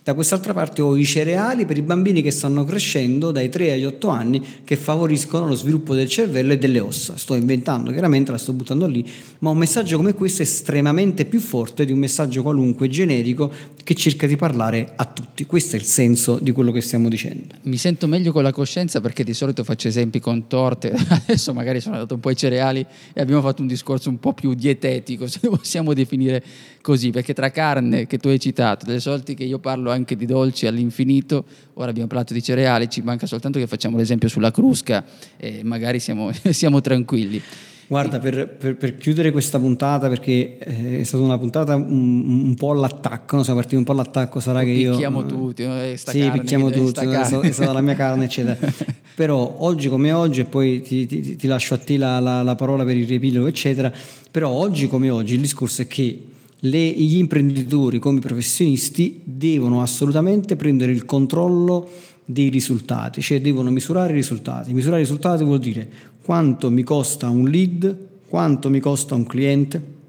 Da 0.04 0.14
quest'altra 0.14 0.52
parte 0.52 0.82
ho 0.82 0.96
i 0.96 1.04
cereali 1.04 1.64
per 1.64 1.76
i 1.76 1.82
bambini 1.82 2.22
che 2.22 2.32
stanno 2.32 2.64
crescendo 2.64 3.30
dai 3.30 3.48
3 3.48 3.70
agli 3.70 3.84
8 3.84 4.08
anni 4.08 4.44
che 4.64 4.74
favoriscono 4.74 5.46
lo 5.46 5.54
sviluppo 5.54 5.94
del 5.94 6.08
cervello 6.08 6.54
e 6.54 6.58
delle 6.58 6.80
ossa. 6.80 7.16
Sto 7.16 7.36
inventando, 7.36 7.92
chiaramente 7.92 8.32
la 8.32 8.38
sto 8.38 8.52
buttando 8.52 8.88
lì, 8.88 9.08
ma 9.38 9.50
un 9.50 9.58
messaggio 9.58 9.96
come 9.98 10.14
questo 10.14 10.42
è 10.42 10.44
estremamente 10.44 11.24
più 11.24 11.38
forte 11.38 11.84
di 11.84 11.92
un 11.92 12.00
messaggio 12.00 12.42
qualunque 12.42 12.88
generico 12.88 13.52
che 13.84 13.94
cerca 13.94 14.26
di 14.26 14.34
parlare 14.34 14.92
a 14.96 15.04
tutti. 15.04 15.46
Questo 15.46 15.76
è 15.76 15.78
il 15.78 15.84
senso 15.84 16.40
di 16.42 16.50
quello 16.50 16.72
che 16.72 16.80
stiamo 16.80 17.08
dicendo. 17.08 17.54
Mi 17.62 17.76
sento 17.76 18.08
meglio 18.08 18.32
con 18.32 18.42
la 18.42 18.52
coscienza 18.52 19.00
perché 19.00 19.22
di 19.22 19.34
solito 19.34 19.62
faccio 19.62 19.86
esempi 19.86 20.18
con 20.18 20.48
torte, 20.48 20.90
adesso 21.10 21.54
magari 21.54 21.80
sono 21.80 21.94
andato 21.94 22.14
un 22.14 22.20
po' 22.20 22.30
ai 22.30 22.36
cereali 22.36 22.84
e 23.12 23.20
abbiamo 23.20 23.40
fatto 23.40 23.62
un 23.62 23.68
discorso 23.68 24.08
un 24.08 24.18
po' 24.18 24.32
più 24.32 24.54
dietetico, 24.54 25.28
se 25.28 25.38
possiamo 25.48 25.94
definire 25.94 26.42
così, 26.82 27.10
perché 27.10 27.32
tra 27.32 27.50
carne 27.50 28.06
che 28.06 28.18
tu 28.18 28.28
hai 28.28 28.38
citato, 28.38 28.84
delle 28.84 29.00
solite 29.00 29.32
che 29.32 29.44
io 29.44 29.58
parlo 29.58 29.90
anche 29.90 30.14
di 30.16 30.26
dolci 30.26 30.66
all'infinito, 30.66 31.44
ora 31.74 31.88
abbiamo 31.88 32.08
parlato 32.08 32.34
di 32.34 32.42
cereali, 32.42 32.90
ci 32.90 33.00
manca 33.00 33.26
soltanto 33.26 33.58
che 33.58 33.66
facciamo 33.66 33.96
l'esempio 33.96 34.28
sulla 34.28 34.50
crusca 34.50 35.02
e 35.38 35.62
magari 35.64 35.98
siamo, 35.98 36.30
siamo 36.50 36.82
tranquilli. 36.82 37.40
Guarda, 37.86 38.20
per, 38.20 38.48
per, 38.48 38.76
per, 38.76 38.96
chiudere 38.96 39.30
questa 39.32 39.58
puntata, 39.58 40.08
perché 40.08 40.56
eh, 40.58 41.00
è 41.00 41.02
stata 41.02 41.22
una 41.22 41.36
puntata 41.36 41.74
un, 41.74 42.44
un 42.46 42.54
po' 42.54 42.70
all'attacco, 42.70 43.36
no? 43.36 43.42
siamo 43.42 43.58
partiti 43.58 43.78
un 43.78 43.84
po' 43.84 43.92
all'attacco, 43.92 44.40
sarà 44.40 44.62
che 44.62 44.70
io... 44.70 44.92
Picchiamo 44.92 45.26
tutti, 45.26 45.66
no? 45.66 45.78
sì, 45.96 46.20
carne, 46.20 46.40
picchiamo 46.40 46.70
tutti, 46.70 47.04
è 47.04 47.52
stata 47.52 47.72
la 47.72 47.82
mia 47.82 47.94
carne, 47.94 48.24
eccetera. 48.24 48.56
però 49.14 49.56
oggi 49.58 49.88
come 49.88 50.10
oggi, 50.10 50.40
e 50.40 50.44
poi 50.46 50.80
ti, 50.80 51.04
ti, 51.04 51.36
ti 51.36 51.46
lascio 51.46 51.74
a 51.74 51.78
te 51.78 51.98
la, 51.98 52.18
la, 52.18 52.42
la 52.42 52.54
parola 52.54 52.82
per 52.82 52.96
il 52.96 53.06
riepilogo, 53.06 53.46
eccetera, 53.46 53.92
però 54.30 54.48
oggi 54.48 54.88
come 54.88 55.10
oggi 55.10 55.34
il 55.34 55.40
discorso 55.40 55.82
è 55.82 55.86
che 55.86 56.31
le, 56.64 56.90
gli 56.90 57.16
imprenditori 57.16 57.98
come 57.98 58.20
professionisti 58.20 59.20
devono 59.24 59.82
assolutamente 59.82 60.56
prendere 60.56 60.92
il 60.92 61.04
controllo 61.04 61.88
dei 62.24 62.48
risultati, 62.48 63.20
cioè 63.20 63.40
devono 63.40 63.70
misurare 63.70 64.12
i 64.12 64.16
risultati. 64.16 64.72
Misurare 64.72 65.00
i 65.00 65.04
risultati 65.04 65.44
vuol 65.44 65.58
dire 65.58 65.88
quanto 66.22 66.70
mi 66.70 66.82
costa 66.82 67.28
un 67.28 67.48
lead, 67.48 67.96
quanto 68.28 68.70
mi 68.70 68.78
costa 68.78 69.14
un 69.14 69.26
cliente, 69.26 70.00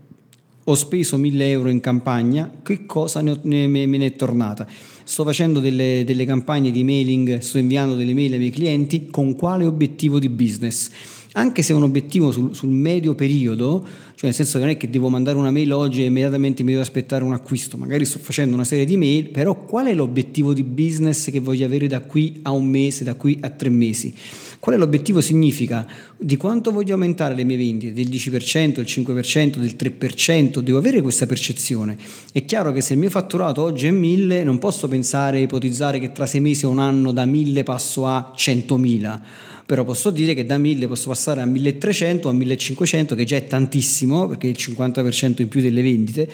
ho 0.66 0.76
speso 0.76 1.18
1000 1.18 1.50
euro 1.50 1.70
in 1.70 1.80
campagna, 1.80 2.50
che 2.62 2.86
cosa 2.86 3.22
ne, 3.22 3.38
ne, 3.42 3.68
me 3.68 3.86
ne 3.86 4.06
è 4.06 4.16
tornata? 4.16 4.66
Sto 5.04 5.26
facendo 5.26 5.60
delle, 5.60 6.04
delle 6.06 6.24
campagne 6.24 6.72
di 6.72 6.84
mailing, 6.84 7.40
sto 7.40 7.58
inviando 7.58 7.96
delle 7.96 8.14
mail 8.14 8.34
ai 8.34 8.40
miei 8.40 8.52
clienti, 8.52 9.08
con 9.08 9.36
quale 9.36 9.66
obiettivo 9.66 10.20
di 10.20 10.30
business? 10.30 10.90
Anche 11.34 11.64
se 11.64 11.74
è 11.74 11.76
un 11.76 11.84
obiettivo 11.84 12.32
sul, 12.32 12.54
sul 12.54 12.70
medio 12.70 13.16
periodo, 13.16 13.84
cioè 14.14 14.26
nel 14.26 14.34
senso 14.34 14.60
che 14.60 14.66
non 14.66 14.74
è 14.74 14.78
che 14.78 14.90
devo 14.90 15.10
mandare 15.10 15.38
una 15.38 15.50
mail 15.50 15.72
oggi 15.74 16.04
e 16.04 16.06
immediatamente 16.06 16.62
mi 16.62 16.72
devo 16.72 16.84
aspettare 16.84 17.24
un 17.24 17.34
acquisto, 17.34 17.76
magari 17.76 18.06
sto 18.06 18.20
facendo 18.20 18.54
una 18.54 18.64
serie 18.64 18.86
di 18.86 18.98
mail, 18.98 19.30
però 19.30 19.56
qual 19.66 19.88
è 19.88 19.94
l'obiettivo 19.96 20.54
di 20.54 20.64
business 20.64 21.32
che 21.32 21.40
voglio 21.40 21.66
avere 21.66 21.88
da 21.88 22.02
qui 22.02 22.40
a 22.44 22.52
un 22.52 22.68
mese, 22.68 23.04
da 23.04 23.16
qui 23.16 23.40
a 23.42 23.50
tre 23.50 23.70
mesi? 23.70 24.14
Qual 24.60 24.76
è 24.76 24.78
l'obiettivo? 24.78 25.20
Significa 25.20 25.86
di 26.16 26.38
quanto 26.38 26.72
voglio 26.72 26.94
aumentare 26.94 27.36
le 27.36 27.44
mie 27.44 27.58
vendite, 27.58 27.94
del 27.94 28.08
10%, 28.08 28.76
del 28.76 28.86
5%, 28.86 29.58
del 29.58 29.76
3%, 29.78 30.60
devo 30.60 30.78
avere 30.78 31.02
questa 31.02 31.26
percezione. 31.26 31.98
È 32.32 32.46
chiaro 32.46 32.72
che 32.72 32.80
se 32.80 32.94
il 32.94 33.00
mio 33.00 33.10
fatturato 33.10 33.62
oggi 33.62 33.88
è 33.88 33.92
1000, 33.92 34.44
non 34.44 34.60
posso 34.60 34.88
pensare, 34.88 35.42
ipotizzare 35.42 36.00
che 36.00 36.14
tra 36.14 36.26
sei 36.26 36.40
mesi 36.40 36.66
o 36.66 36.70
un 36.70 36.80
anno 36.80 37.12
da 37.12 37.26
1000 37.26 37.64
passo 37.64 38.06
a 38.06 38.34
100.000 38.38 39.20
però 39.66 39.84
posso 39.84 40.10
dire 40.10 40.34
che 40.34 40.46
da 40.46 40.58
1000 40.58 40.88
posso 40.88 41.10
passare 41.10 41.42
a 41.42 41.46
1300 41.46 42.30
a 42.30 42.34
1500 42.34 43.16
che 43.16 43.24
già 43.24 43.36
è 43.38 43.46
tantissimo 43.46 44.28
perché 44.28 44.48
è 44.48 44.50
il 44.50 44.58
50% 44.60 45.42
in 45.42 45.48
più 45.48 45.62
delle 45.62 45.82
vendite 45.82 46.30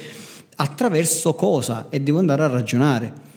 attraverso 0.55 1.33
cosa 1.35 1.87
e 1.89 2.01
devo 2.01 2.19
andare 2.19 2.43
a 2.43 2.47
ragionare 2.47 3.27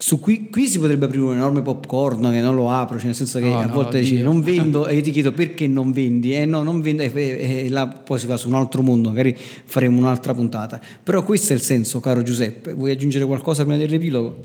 su 0.00 0.18
qui, 0.18 0.48
qui, 0.48 0.66
si 0.66 0.78
potrebbe 0.78 1.04
aprire 1.04 1.24
un 1.24 1.34
enorme 1.34 1.60
popcorn 1.60 2.30
che 2.30 2.40
non 2.40 2.54
lo 2.54 2.70
apro, 2.70 2.96
cioè 2.96 3.08
nel 3.08 3.14
senso 3.14 3.38
che 3.38 3.50
no, 3.50 3.58
a 3.58 3.66
volte 3.66 3.98
no, 3.98 4.02
dici 4.02 4.22
non 4.22 4.40
vendo 4.42 4.86
e 4.86 4.94
io 4.94 5.02
ti 5.02 5.10
chiedo 5.10 5.30
perché 5.30 5.66
non 5.66 5.92
vendi, 5.92 6.32
e 6.32 6.36
eh 6.40 6.46
no, 6.46 6.62
non 6.62 6.80
vendo, 6.80 7.02
e, 7.02 7.10
e, 7.14 7.64
e, 7.66 7.68
là 7.68 7.86
poi 7.86 8.18
si 8.18 8.26
va 8.26 8.38
su 8.38 8.48
un 8.48 8.54
altro 8.54 8.80
mondo, 8.80 9.10
magari 9.10 9.36
faremo 9.36 9.98
un'altra 9.98 10.32
puntata. 10.32 10.80
Però 11.02 11.22
questo 11.22 11.52
è 11.52 11.56
il 11.56 11.60
senso, 11.60 12.00
caro 12.00 12.22
Giuseppe. 12.22 12.72
Vuoi 12.72 12.92
aggiungere 12.92 13.26
qualcosa 13.26 13.62
prima 13.64 13.76
dell'epilogo? 13.76 14.38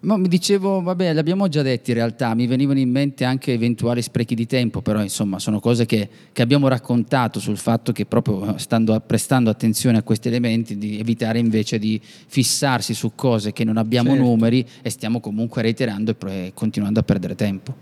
Ma 0.00 0.16
mi 0.16 0.28
dicevo, 0.28 0.80
vabbè, 0.80 1.12
l'abbiamo 1.12 1.48
già 1.48 1.62
detto 1.62 1.90
in 1.90 1.96
realtà, 1.96 2.32
mi 2.34 2.46
venivano 2.46 2.78
in 2.78 2.88
mente 2.88 3.24
anche 3.24 3.52
eventuali 3.52 4.00
sprechi 4.00 4.36
di 4.36 4.46
tempo, 4.46 4.80
però 4.80 5.02
insomma 5.02 5.40
sono 5.40 5.58
cose 5.58 5.86
che, 5.86 6.08
che 6.32 6.40
abbiamo 6.40 6.68
raccontato 6.68 7.40
sul 7.40 7.56
fatto 7.56 7.90
che 7.90 8.06
proprio 8.06 8.56
stando, 8.58 9.00
prestando 9.04 9.50
attenzione 9.50 9.98
a 9.98 10.02
questi 10.02 10.28
elementi 10.28 10.78
di 10.78 11.00
evitare 11.00 11.40
invece 11.40 11.80
di 11.80 12.00
fissarsi 12.02 12.94
su 12.94 13.12
cose 13.16 13.52
che 13.52 13.64
non 13.64 13.76
abbiamo 13.76 14.10
certo. 14.10 14.24
numeri 14.24 14.64
e 14.82 14.90
stiamo 14.90 15.18
comunque 15.18 15.62
reiterando 15.62 16.14
e 16.28 16.52
continuando 16.54 17.00
a 17.00 17.02
perdere 17.02 17.34
tempo. 17.34 17.74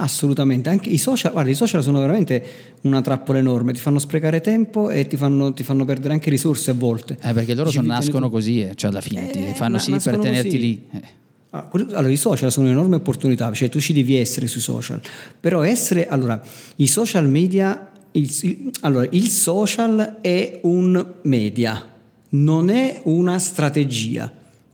Assolutamente, 0.00 0.68
anche 0.68 0.90
i 0.90 0.98
social, 0.98 1.32
guarda, 1.32 1.50
i 1.50 1.54
social 1.54 1.82
sono 1.82 1.98
veramente 1.98 2.76
una 2.82 3.00
trappola 3.00 3.40
enorme, 3.40 3.72
ti 3.72 3.80
fanno 3.80 3.98
sprecare 3.98 4.40
tempo 4.40 4.90
e 4.90 5.08
ti 5.08 5.16
fanno, 5.16 5.52
ti 5.52 5.64
fanno 5.64 5.84
perdere 5.84 6.12
anche 6.12 6.30
risorse 6.30 6.70
a 6.70 6.74
volte. 6.74 7.18
Eh, 7.20 7.32
perché 7.32 7.52
loro 7.54 7.72
sono, 7.72 7.88
nascono 7.88 8.30
così, 8.30 8.62
eh, 8.62 8.76
cioè 8.76 8.90
alla 8.90 9.00
fine 9.00 9.28
eh, 9.28 9.32
ti 9.32 9.54
fanno 9.54 9.78
sì 9.78 9.90
per 9.90 10.18
tenerti 10.18 10.50
così. 10.50 10.60
lì. 10.60 10.86
Eh. 10.92 11.17
Ah, 11.50 11.70
allora, 11.72 12.10
i 12.10 12.16
social 12.18 12.52
sono 12.52 12.66
un'enorme 12.66 12.96
opportunità, 12.96 13.50
cioè 13.52 13.70
tu 13.70 13.80
ci 13.80 13.94
devi 13.94 14.16
essere 14.16 14.46
sui 14.46 14.60
social, 14.60 15.00
però 15.40 15.62
essere, 15.62 16.06
allora, 16.06 16.42
i 16.76 16.86
social 16.86 17.26
media, 17.26 17.90
il, 18.12 18.72
allora, 18.80 19.06
il 19.10 19.28
social 19.28 20.18
è 20.20 20.60
un 20.64 21.14
media, 21.22 21.90
non 22.30 22.68
è 22.68 23.00
una 23.04 23.38
strategia, 23.38 24.30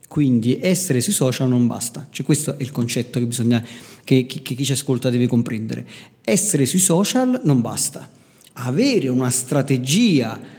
quindi 0.09 0.59
essere 0.61 1.01
sui 1.01 1.12
social 1.12 1.49
non 1.49 1.68
basta, 1.68 2.09
cioè 2.11 2.27
questo 2.27 2.59
è 2.59 2.62
il 2.62 2.72
concetto 2.72 3.20
che 3.20 3.27
bisogna, 3.27 3.64
che, 4.03 4.27
che, 4.27 4.43
che 4.43 4.55
chi 4.57 4.64
ci 4.64 4.72
ascolta 4.72 5.11
deve 5.11 5.29
comprendere, 5.29 5.87
essere 6.25 6.66
sui 6.66 6.81
social 6.81 7.41
non 7.45 7.61
basta, 7.61 8.11
avere 8.55 9.07
una 9.07 9.31
strategia 9.31 10.54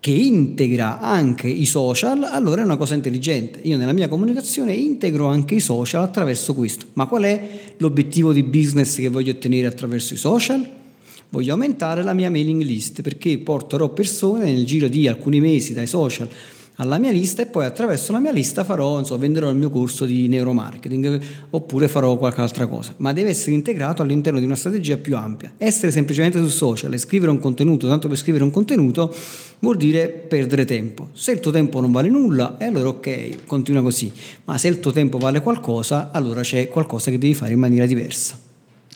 che 0.00 0.10
integra 0.10 1.00
anche 1.00 1.48
i 1.48 1.66
social, 1.66 2.22
allora 2.22 2.62
è 2.62 2.64
una 2.64 2.76
cosa 2.76 2.94
intelligente. 2.94 3.58
Io 3.62 3.76
nella 3.76 3.92
mia 3.92 4.08
comunicazione 4.08 4.72
integro 4.72 5.26
anche 5.26 5.56
i 5.56 5.60
social 5.60 6.02
attraverso 6.02 6.54
questo. 6.54 6.86
Ma 6.92 7.06
qual 7.06 7.24
è 7.24 7.72
l'obiettivo 7.78 8.32
di 8.32 8.42
business 8.42 8.96
che 8.96 9.08
voglio 9.08 9.32
ottenere 9.32 9.66
attraverso 9.66 10.14
i 10.14 10.18
social? 10.18 10.76
Voglio 11.30 11.52
aumentare 11.52 12.02
la 12.02 12.14
mia 12.14 12.30
mailing 12.30 12.62
list 12.62 13.02
perché 13.02 13.38
porterò 13.38 13.88
persone 13.90 14.44
nel 14.44 14.64
giro 14.64 14.88
di 14.88 15.08
alcuni 15.08 15.40
mesi 15.40 15.74
dai 15.74 15.86
social 15.86 16.28
alla 16.80 16.98
mia 16.98 17.10
lista 17.10 17.42
e 17.42 17.46
poi 17.46 17.64
attraverso 17.64 18.12
la 18.12 18.20
mia 18.20 18.30
lista 18.30 18.62
farò, 18.62 19.02
so, 19.02 19.18
venderò 19.18 19.50
il 19.50 19.56
mio 19.56 19.68
corso 19.68 20.04
di 20.04 20.28
neuromarketing 20.28 21.20
oppure 21.50 21.88
farò 21.88 22.16
qualche 22.16 22.40
altra 22.40 22.66
cosa, 22.66 22.94
ma 22.98 23.12
deve 23.12 23.30
essere 23.30 23.52
integrato 23.52 24.02
all'interno 24.02 24.38
di 24.38 24.44
una 24.44 24.54
strategia 24.54 24.96
più 24.96 25.16
ampia. 25.16 25.52
Essere 25.58 25.90
semplicemente 25.90 26.38
su 26.38 26.48
social 26.48 26.92
e 26.92 26.98
scrivere 26.98 27.32
un 27.32 27.40
contenuto, 27.40 27.88
tanto 27.88 28.06
per 28.06 28.16
scrivere 28.16 28.44
un 28.44 28.50
contenuto, 28.50 29.12
vuol 29.58 29.76
dire 29.76 30.08
perdere 30.08 30.64
tempo. 30.64 31.08
Se 31.14 31.32
il 31.32 31.40
tuo 31.40 31.50
tempo 31.50 31.80
non 31.80 31.90
vale 31.90 32.08
nulla, 32.08 32.56
e 32.58 32.66
allora 32.66 32.90
ok, 32.90 33.44
continua 33.44 33.82
così, 33.82 34.12
ma 34.44 34.56
se 34.56 34.68
il 34.68 34.78
tuo 34.78 34.92
tempo 34.92 35.18
vale 35.18 35.42
qualcosa, 35.42 36.10
allora 36.12 36.42
c'è 36.42 36.68
qualcosa 36.68 37.10
che 37.10 37.18
devi 37.18 37.34
fare 37.34 37.54
in 37.54 37.58
maniera 37.58 37.86
diversa. 37.86 38.38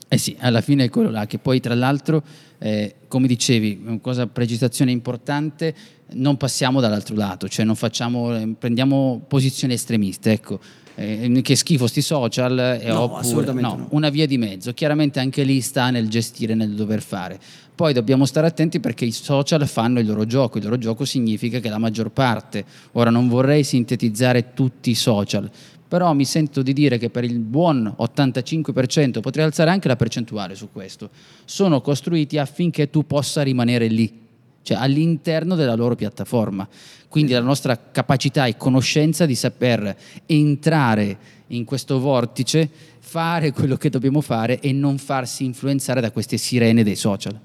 Eh 0.06 0.18
sì, 0.18 0.36
alla 0.38 0.60
fine 0.60 0.84
è 0.84 0.90
quello 0.90 1.10
là, 1.10 1.26
che 1.26 1.38
poi 1.38 1.58
tra 1.58 1.74
l'altro, 1.74 2.22
eh, 2.58 2.96
come 3.08 3.26
dicevi, 3.26 3.80
una 3.86 3.98
cosa, 3.98 4.26
precisazione 4.26 4.90
importante, 4.90 5.74
non 6.14 6.36
passiamo 6.36 6.80
dall'altro 6.80 7.14
lato, 7.14 7.48
cioè 7.48 7.64
non 7.64 7.74
facciamo, 7.74 8.54
prendiamo 8.58 9.22
posizioni 9.26 9.74
estremiste, 9.74 10.32
ecco. 10.32 10.60
Eh, 10.94 11.40
che 11.42 11.56
schifo 11.56 11.86
sti 11.86 12.02
social 12.02 12.58
eh, 12.58 12.88
no, 12.88 13.16
oppure 13.16 13.50
no, 13.54 13.60
no. 13.60 13.86
una 13.90 14.10
via 14.10 14.26
di 14.26 14.36
mezzo. 14.36 14.74
Chiaramente 14.74 15.20
anche 15.20 15.42
lì 15.42 15.62
sta 15.62 15.88
nel 15.90 16.08
gestire 16.08 16.54
nel 16.54 16.74
dover 16.74 17.00
fare. 17.00 17.40
Poi 17.74 17.94
dobbiamo 17.94 18.26
stare 18.26 18.46
attenti 18.46 18.78
perché 18.78 19.06
i 19.06 19.10
social 19.10 19.66
fanno 19.66 20.00
il 20.00 20.06
loro 20.06 20.26
gioco. 20.26 20.58
Il 20.58 20.64
loro 20.64 20.76
gioco 20.76 21.06
significa 21.06 21.60
che 21.60 21.70
la 21.70 21.78
maggior 21.78 22.10
parte 22.10 22.64
ora 22.92 23.08
non 23.08 23.28
vorrei 23.28 23.64
sintetizzare 23.64 24.52
tutti 24.52 24.90
i 24.90 24.94
social 24.94 25.50
però 25.92 26.14
mi 26.14 26.24
sento 26.24 26.62
di 26.62 26.72
dire 26.72 26.96
che 26.96 27.10
per 27.10 27.22
il 27.22 27.38
buon 27.38 27.94
85% 27.98 29.20
potrei 29.20 29.44
alzare 29.44 29.68
anche 29.68 29.88
la 29.88 29.96
percentuale 29.96 30.54
su 30.54 30.70
questo. 30.72 31.10
Sono 31.44 31.82
costruiti 31.82 32.38
affinché 32.38 32.88
tu 32.88 33.06
possa 33.06 33.42
rimanere 33.42 33.88
lì 33.88 34.20
cioè 34.62 34.78
all'interno 34.78 35.54
della 35.54 35.74
loro 35.74 35.94
piattaforma. 35.94 36.68
Quindi 37.08 37.32
la 37.32 37.40
nostra 37.40 37.78
capacità 37.90 38.46
e 38.46 38.56
conoscenza 38.56 39.26
di 39.26 39.34
saper 39.34 39.96
entrare 40.26 41.18
in 41.48 41.64
questo 41.64 41.98
vortice, 42.00 42.68
fare 42.98 43.52
quello 43.52 43.76
che 43.76 43.90
dobbiamo 43.90 44.20
fare 44.20 44.60
e 44.60 44.72
non 44.72 44.98
farsi 44.98 45.44
influenzare 45.44 46.00
da 46.00 46.10
queste 46.10 46.38
sirene 46.38 46.82
dei 46.82 46.96
social. 46.96 47.38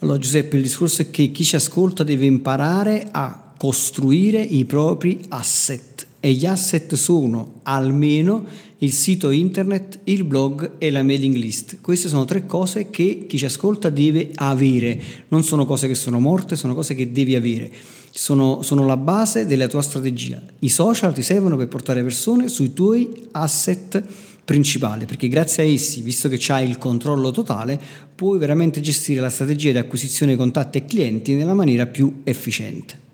Allora 0.00 0.18
Giuseppe, 0.18 0.56
il 0.56 0.62
discorso 0.62 1.02
è 1.02 1.10
che 1.10 1.30
chi 1.30 1.44
ci 1.44 1.56
ascolta 1.56 2.04
deve 2.04 2.26
imparare 2.26 3.08
a 3.10 3.52
costruire 3.56 4.40
i 4.40 4.64
propri 4.64 5.24
asset 5.28 6.07
e 6.20 6.32
gli 6.32 6.46
asset 6.46 6.94
sono 6.94 7.60
almeno 7.62 8.44
il 8.78 8.92
sito 8.92 9.30
internet, 9.30 10.00
il 10.04 10.24
blog 10.24 10.72
e 10.78 10.90
la 10.90 11.02
mailing 11.02 11.34
list. 11.34 11.78
Queste 11.80 12.08
sono 12.08 12.24
tre 12.24 12.46
cose 12.46 12.90
che 12.90 13.26
chi 13.28 13.38
ci 13.38 13.44
ascolta 13.44 13.90
deve 13.90 14.30
avere, 14.34 15.00
non 15.28 15.42
sono 15.42 15.66
cose 15.66 15.88
che 15.88 15.94
sono 15.94 16.20
morte, 16.20 16.56
sono 16.56 16.74
cose 16.74 16.94
che 16.94 17.10
devi 17.10 17.34
avere. 17.34 17.70
Sono, 18.10 18.62
sono 18.62 18.86
la 18.86 18.96
base 18.96 19.46
della 19.46 19.68
tua 19.68 19.82
strategia. 19.82 20.40
I 20.60 20.68
social 20.68 21.12
ti 21.12 21.22
servono 21.22 21.56
per 21.56 21.68
portare 21.68 22.02
persone 22.02 22.48
sui 22.48 22.72
tuoi 22.72 23.28
asset 23.32 24.02
principali, 24.44 25.04
perché 25.04 25.28
grazie 25.28 25.62
a 25.62 25.66
essi, 25.66 26.00
visto 26.00 26.28
che 26.28 26.40
hai 26.52 26.68
il 26.68 26.78
controllo 26.78 27.30
totale, 27.30 27.78
puoi 28.14 28.38
veramente 28.38 28.80
gestire 28.80 29.20
la 29.20 29.28
strategia 29.30 29.72
di 29.72 29.78
acquisizione 29.78 30.32
di 30.32 30.38
contatti 30.38 30.78
e 30.78 30.84
clienti 30.84 31.34
nella 31.34 31.54
maniera 31.54 31.86
più 31.86 32.20
efficiente. 32.24 33.06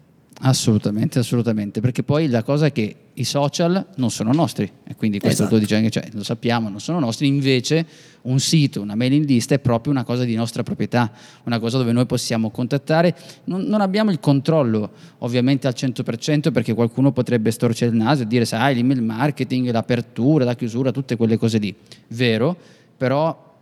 Assolutamente, 0.46 1.18
assolutamente, 1.18 1.80
perché 1.80 2.02
poi 2.02 2.28
la 2.28 2.42
cosa 2.42 2.66
è 2.66 2.72
che 2.72 2.94
i 3.14 3.24
social 3.24 3.86
non 3.96 4.10
sono 4.10 4.30
nostri 4.32 4.70
e 4.84 4.94
quindi 4.94 5.18
questo 5.18 5.44
esatto. 5.44 5.58
lo 5.58 5.76
anche, 5.76 5.88
cioè, 5.88 6.06
lo 6.12 6.22
sappiamo, 6.22 6.68
non 6.68 6.80
sono 6.80 6.98
nostri, 6.98 7.26
invece 7.26 7.86
un 8.22 8.38
sito, 8.38 8.82
una 8.82 8.94
mailing 8.94 9.24
list 9.24 9.52
è 9.52 9.58
proprio 9.58 9.92
una 9.92 10.04
cosa 10.04 10.24
di 10.24 10.34
nostra 10.34 10.62
proprietà, 10.62 11.10
una 11.44 11.58
cosa 11.58 11.78
dove 11.78 11.92
noi 11.92 12.04
possiamo 12.04 12.50
contattare, 12.50 13.16
non, 13.44 13.62
non 13.62 13.80
abbiamo 13.80 14.10
il 14.10 14.20
controllo 14.20 14.90
ovviamente 15.18 15.66
al 15.66 15.72
100% 15.74 16.52
perché 16.52 16.74
qualcuno 16.74 17.10
potrebbe 17.10 17.50
storcere 17.50 17.90
il 17.90 17.96
naso 17.96 18.24
e 18.24 18.26
dire 18.26 18.44
sai 18.44 18.74
l'email 18.74 19.02
marketing, 19.02 19.70
l'apertura, 19.70 20.44
la 20.44 20.54
chiusura, 20.54 20.92
tutte 20.92 21.16
quelle 21.16 21.38
cose 21.38 21.56
lì, 21.56 21.74
vero, 22.08 22.54
però 22.98 23.52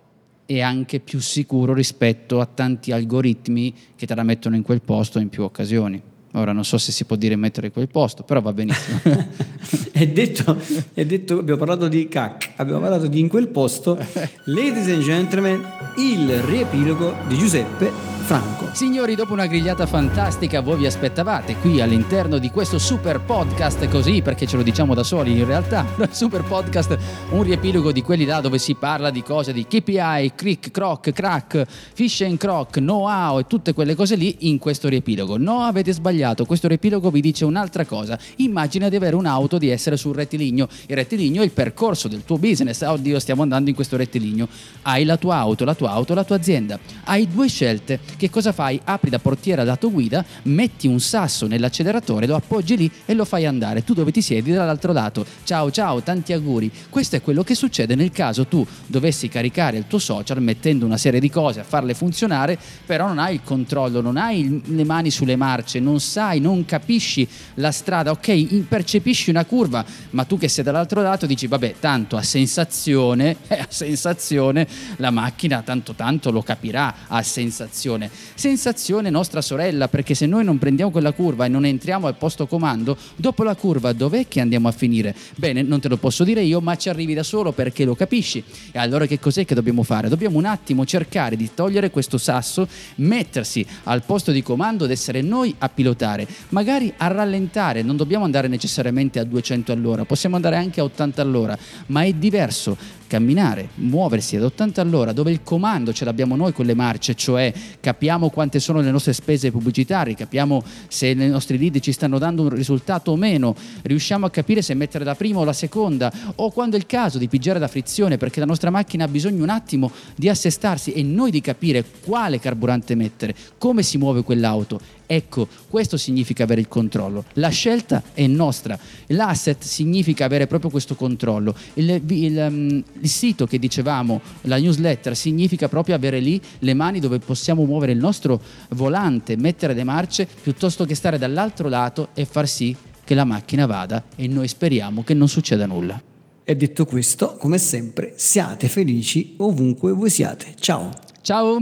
è 0.44 0.60
anche 0.60 0.98
più 0.98 1.20
sicuro 1.20 1.74
rispetto 1.74 2.40
a 2.40 2.46
tanti 2.46 2.90
algoritmi 2.90 3.72
che 3.94 4.04
te 4.04 4.16
la 4.16 4.24
mettono 4.24 4.56
in 4.56 4.62
quel 4.62 4.82
posto 4.82 5.20
in 5.20 5.28
più 5.28 5.44
occasioni. 5.44 6.10
Ora 6.34 6.52
non 6.52 6.64
so 6.64 6.78
se 6.78 6.92
si 6.92 7.04
può 7.04 7.16
dire 7.16 7.36
mettere 7.36 7.70
quel 7.70 7.88
posto, 7.88 8.22
però 8.22 8.40
va 8.40 8.54
benissimo. 8.54 9.00
è, 9.92 10.06
detto, 10.08 10.58
è 10.94 11.04
detto, 11.04 11.38
abbiamo 11.38 11.58
parlato 11.58 11.88
di 11.88 12.08
CAC, 12.08 12.52
abbiamo 12.56 12.80
parlato 12.80 13.06
di 13.06 13.20
in 13.20 13.28
quel 13.28 13.48
posto. 13.48 13.98
Ladies 14.46 14.88
and 14.88 15.02
gentlemen, 15.02 15.62
il 15.96 16.40
riepilogo 16.42 17.14
di 17.26 17.36
Giuseppe 17.36 18.12
Franco. 18.22 18.70
Signori, 18.72 19.14
dopo 19.14 19.32
una 19.32 19.46
grigliata 19.46 19.84
fantastica, 19.84 20.60
voi 20.60 20.78
vi 20.78 20.86
aspettavate 20.86 21.56
qui 21.56 21.80
all'interno 21.80 22.38
di 22.38 22.50
questo 22.50 22.78
super 22.78 23.20
podcast 23.20 23.86
così, 23.88 24.22
perché 24.22 24.46
ce 24.46 24.56
lo 24.56 24.62
diciamo 24.62 24.94
da 24.94 25.02
soli 25.02 25.36
in 25.38 25.44
realtà, 25.44 25.84
super 26.10 26.42
podcast, 26.42 26.96
un 27.30 27.42
riepilogo 27.42 27.92
di 27.92 28.00
quelli 28.00 28.24
là 28.24 28.40
dove 28.40 28.58
si 28.58 28.74
parla 28.74 29.10
di 29.10 29.22
cose 29.22 29.52
di 29.52 29.66
KPI, 29.66 30.32
click, 30.34 30.70
croc, 30.70 31.10
crack, 31.12 31.64
fish 31.66 32.22
and 32.22 32.38
croc, 32.38 32.78
know-how 32.78 33.38
e 33.40 33.46
tutte 33.46 33.74
quelle 33.74 33.94
cose 33.94 34.14
lì 34.14 34.36
in 34.40 34.58
questo 34.58 34.88
riepilogo. 34.88 35.36
No, 35.36 35.62
avete 35.64 35.92
sbagliato, 35.92 36.46
questo 36.46 36.68
riepilogo 36.68 37.10
vi 37.10 37.20
dice 37.20 37.44
un'altra 37.44 37.84
cosa. 37.84 38.18
Immagina 38.36 38.88
di 38.88 38.96
avere 38.96 39.16
un'auto, 39.16 39.58
di 39.58 39.68
essere 39.68 39.96
sul 39.96 40.14
rettilineo. 40.14 40.68
Il 40.86 40.96
rettilineo 40.96 41.42
è 41.42 41.44
il 41.44 41.50
percorso 41.50 42.08
del 42.08 42.24
tuo 42.24 42.38
business. 42.38 42.80
Oddio, 42.82 43.18
stiamo 43.18 43.42
andando 43.42 43.68
in 43.68 43.74
questo 43.74 43.96
rettilineo. 43.96 44.48
Hai 44.82 45.04
la 45.04 45.16
tua 45.16 45.36
auto, 45.36 45.64
la 45.64 45.74
tua 45.74 45.81
auto, 45.86 46.14
la 46.14 46.24
tua 46.24 46.36
azienda. 46.36 46.78
Hai 47.04 47.28
due 47.28 47.48
scelte 47.48 48.00
che 48.16 48.30
cosa 48.30 48.52
fai? 48.52 48.80
Apri 48.84 49.10
da 49.10 49.18
portiera 49.18 49.64
lato 49.64 49.90
guida, 49.90 50.24
metti 50.44 50.86
un 50.86 51.00
sasso 51.00 51.46
nell'acceleratore, 51.46 52.26
lo 52.26 52.36
appoggi 52.36 52.76
lì 52.76 52.90
e 53.04 53.14
lo 53.14 53.24
fai 53.24 53.46
andare. 53.46 53.84
Tu 53.84 53.94
dove 53.94 54.12
ti 54.12 54.22
siedi 54.22 54.52
dall'altro 54.52 54.92
lato. 54.92 55.26
Ciao 55.44 55.70
ciao, 55.70 56.02
tanti 56.02 56.32
auguri. 56.32 56.70
Questo 56.88 57.16
è 57.16 57.22
quello 57.22 57.42
che 57.42 57.54
succede 57.54 57.94
nel 57.94 58.12
caso 58.12 58.46
tu 58.46 58.66
dovessi 58.86 59.28
caricare 59.28 59.78
il 59.78 59.86
tuo 59.86 59.98
social 59.98 60.40
mettendo 60.40 60.86
una 60.86 60.96
serie 60.96 61.20
di 61.20 61.30
cose 61.30 61.60
a 61.60 61.64
farle 61.64 61.94
funzionare, 61.94 62.58
però 62.86 63.08
non 63.08 63.18
hai 63.18 63.34
il 63.34 63.42
controllo, 63.42 64.00
non 64.00 64.16
hai 64.16 64.62
le 64.64 64.84
mani 64.84 65.10
sulle 65.10 65.36
marce, 65.36 65.80
non 65.80 66.00
sai, 66.00 66.40
non 66.40 66.64
capisci 66.64 67.26
la 67.54 67.72
strada. 67.72 68.10
Ok, 68.10 68.62
percepisci 68.68 69.30
una 69.30 69.44
curva, 69.44 69.84
ma 70.10 70.24
tu 70.24 70.38
che 70.38 70.48
sei 70.48 70.64
dall'altro 70.64 71.02
lato 71.02 71.26
dici 71.26 71.46
vabbè, 71.46 71.74
tanto 71.80 72.16
a 72.16 72.22
sensazione, 72.22 73.36
eh, 73.48 73.58
a 73.58 73.66
sensazione 73.68 74.66
la 74.96 75.10
macchina 75.10 75.62
tanto 75.62 75.71
tanto 75.94 76.30
lo 76.30 76.42
capirà, 76.42 76.94
a 77.08 77.22
sensazione. 77.22 78.10
Sensazione 78.34 79.10
nostra 79.10 79.40
sorella, 79.40 79.88
perché 79.88 80.14
se 80.14 80.26
noi 80.26 80.44
non 80.44 80.58
prendiamo 80.58 80.90
quella 80.90 81.12
curva 81.12 81.46
e 81.46 81.48
non 81.48 81.64
entriamo 81.64 82.06
al 82.06 82.16
posto 82.16 82.46
comando, 82.46 82.96
dopo 83.16 83.42
la 83.42 83.54
curva 83.54 83.92
dov'è 83.92 84.28
che 84.28 84.40
andiamo 84.40 84.68
a 84.68 84.72
finire? 84.72 85.14
Bene, 85.36 85.62
non 85.62 85.80
te 85.80 85.88
lo 85.88 85.96
posso 85.96 86.24
dire 86.24 86.42
io, 86.42 86.60
ma 86.60 86.76
ci 86.76 86.88
arrivi 86.88 87.14
da 87.14 87.22
solo 87.22 87.52
perché 87.52 87.84
lo 87.84 87.94
capisci. 87.94 88.42
E 88.70 88.78
allora 88.78 89.06
che 89.06 89.18
cos'è 89.18 89.44
che 89.44 89.54
dobbiamo 89.54 89.82
fare? 89.82 90.08
Dobbiamo 90.08 90.38
un 90.38 90.44
attimo 90.44 90.84
cercare 90.84 91.36
di 91.36 91.50
togliere 91.54 91.90
questo 91.90 92.18
sasso, 92.18 92.68
mettersi 92.96 93.64
al 93.84 94.02
posto 94.02 94.32
di 94.32 94.42
comando 94.42 94.84
ed 94.84 94.90
essere 94.90 95.22
noi 95.22 95.54
a 95.58 95.68
pilotare, 95.68 96.26
magari 96.50 96.92
a 96.96 97.06
rallentare, 97.06 97.82
non 97.82 97.96
dobbiamo 97.96 98.24
andare 98.24 98.48
necessariamente 98.48 99.18
a 99.18 99.24
200 99.24 99.72
all'ora, 99.72 100.04
possiamo 100.04 100.36
andare 100.36 100.56
anche 100.56 100.80
a 100.80 100.84
80 100.84 101.22
all'ora, 101.22 101.56
ma 101.86 102.02
è 102.02 102.12
diverso 102.12 102.76
camminare, 103.06 103.68
muoversi 103.74 104.36
ad 104.36 104.44
80 104.44 104.80
all'ora, 104.80 105.12
dove 105.12 105.30
il 105.30 105.42
comando 105.42 105.61
ce 105.92 106.04
l'abbiamo 106.04 106.36
noi 106.36 106.52
con 106.52 106.66
le 106.66 106.74
marce, 106.74 107.14
cioè 107.14 107.52
capiamo 107.80 108.30
quante 108.30 108.60
sono 108.60 108.80
le 108.80 108.90
nostre 108.90 109.12
spese 109.12 109.50
pubblicitarie, 109.50 110.14
capiamo 110.14 110.62
se 110.88 111.08
i 111.08 111.14
nostri 111.14 111.58
lead 111.58 111.78
ci 111.80 111.92
stanno 111.92 112.18
dando 112.18 112.42
un 112.42 112.48
risultato 112.50 113.12
o 113.12 113.16
meno, 113.16 113.54
riusciamo 113.82 114.26
a 114.26 114.30
capire 114.30 114.62
se 114.62 114.74
mettere 114.74 115.04
la 115.04 115.14
prima 115.14 115.38
o 115.38 115.44
la 115.44 115.52
seconda, 115.52 116.12
o 116.36 116.50
quando 116.50 116.76
è 116.76 116.78
il 116.78 116.86
caso 116.86 117.18
di 117.18 117.28
pigiare 117.28 117.58
la 117.58 117.68
frizione, 117.68 118.16
perché 118.16 118.40
la 118.40 118.46
nostra 118.46 118.70
macchina 118.70 119.04
ha 119.04 119.08
bisogno 119.08 119.42
un 119.42 119.50
attimo 119.50 119.90
di 120.16 120.28
assestarsi 120.28 120.92
e 120.92 121.02
noi 121.02 121.30
di 121.30 121.40
capire 121.40 121.84
quale 122.04 122.38
carburante 122.38 122.94
mettere, 122.94 123.34
come 123.58 123.82
si 123.82 123.98
muove 123.98 124.22
quell'auto 124.22 125.00
Ecco, 125.12 125.46
questo 125.68 125.98
significa 125.98 126.44
avere 126.44 126.62
il 126.62 126.68
controllo. 126.68 127.26
La 127.34 127.50
scelta 127.50 128.02
è 128.14 128.26
nostra. 128.26 128.78
L'asset 129.08 129.62
significa 129.62 130.24
avere 130.24 130.46
proprio 130.46 130.70
questo 130.70 130.94
controllo. 130.94 131.54
Il, 131.74 132.00
il, 132.06 132.46
um, 132.48 132.82
il, 132.98 133.08
sito 133.10 133.46
che 133.46 133.58
dicevamo, 133.58 134.22
la 134.42 134.56
newsletter, 134.56 135.14
significa 135.14 135.68
proprio 135.68 135.96
avere 135.96 136.18
lì 136.18 136.40
le 136.60 136.72
mani 136.72 136.98
dove 136.98 137.18
possiamo 137.18 137.66
muovere 137.66 137.92
il 137.92 137.98
nostro 137.98 138.40
volante, 138.70 139.36
mettere 139.36 139.74
le 139.74 139.84
marce, 139.84 140.26
piuttosto 140.26 140.86
che 140.86 140.94
stare 140.94 141.18
dall'altro 141.18 141.68
lato 141.68 142.08
e 142.14 142.24
far 142.24 142.48
sì 142.48 142.74
che 143.04 143.14
la 143.14 143.24
macchina 143.24 143.66
vada 143.66 144.02
e 144.16 144.26
noi 144.28 144.48
speriamo 144.48 145.04
che 145.04 145.12
non 145.12 145.28
succeda 145.28 145.66
nulla. 145.66 146.00
E 146.42 146.56
detto 146.56 146.86
questo, 146.86 147.36
come 147.36 147.58
sempre, 147.58 148.14
siate 148.16 148.66
felici 148.66 149.34
ovunque 149.36 149.92
voi 149.92 150.08
siate. 150.08 150.54
Ciao. 150.58 150.88
Ciao. 151.20 151.60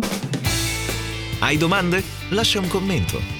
Hai 1.40 1.56
domande? 1.56 2.00
Lascia 2.28 2.60
un 2.60 2.68
commento. 2.68 3.39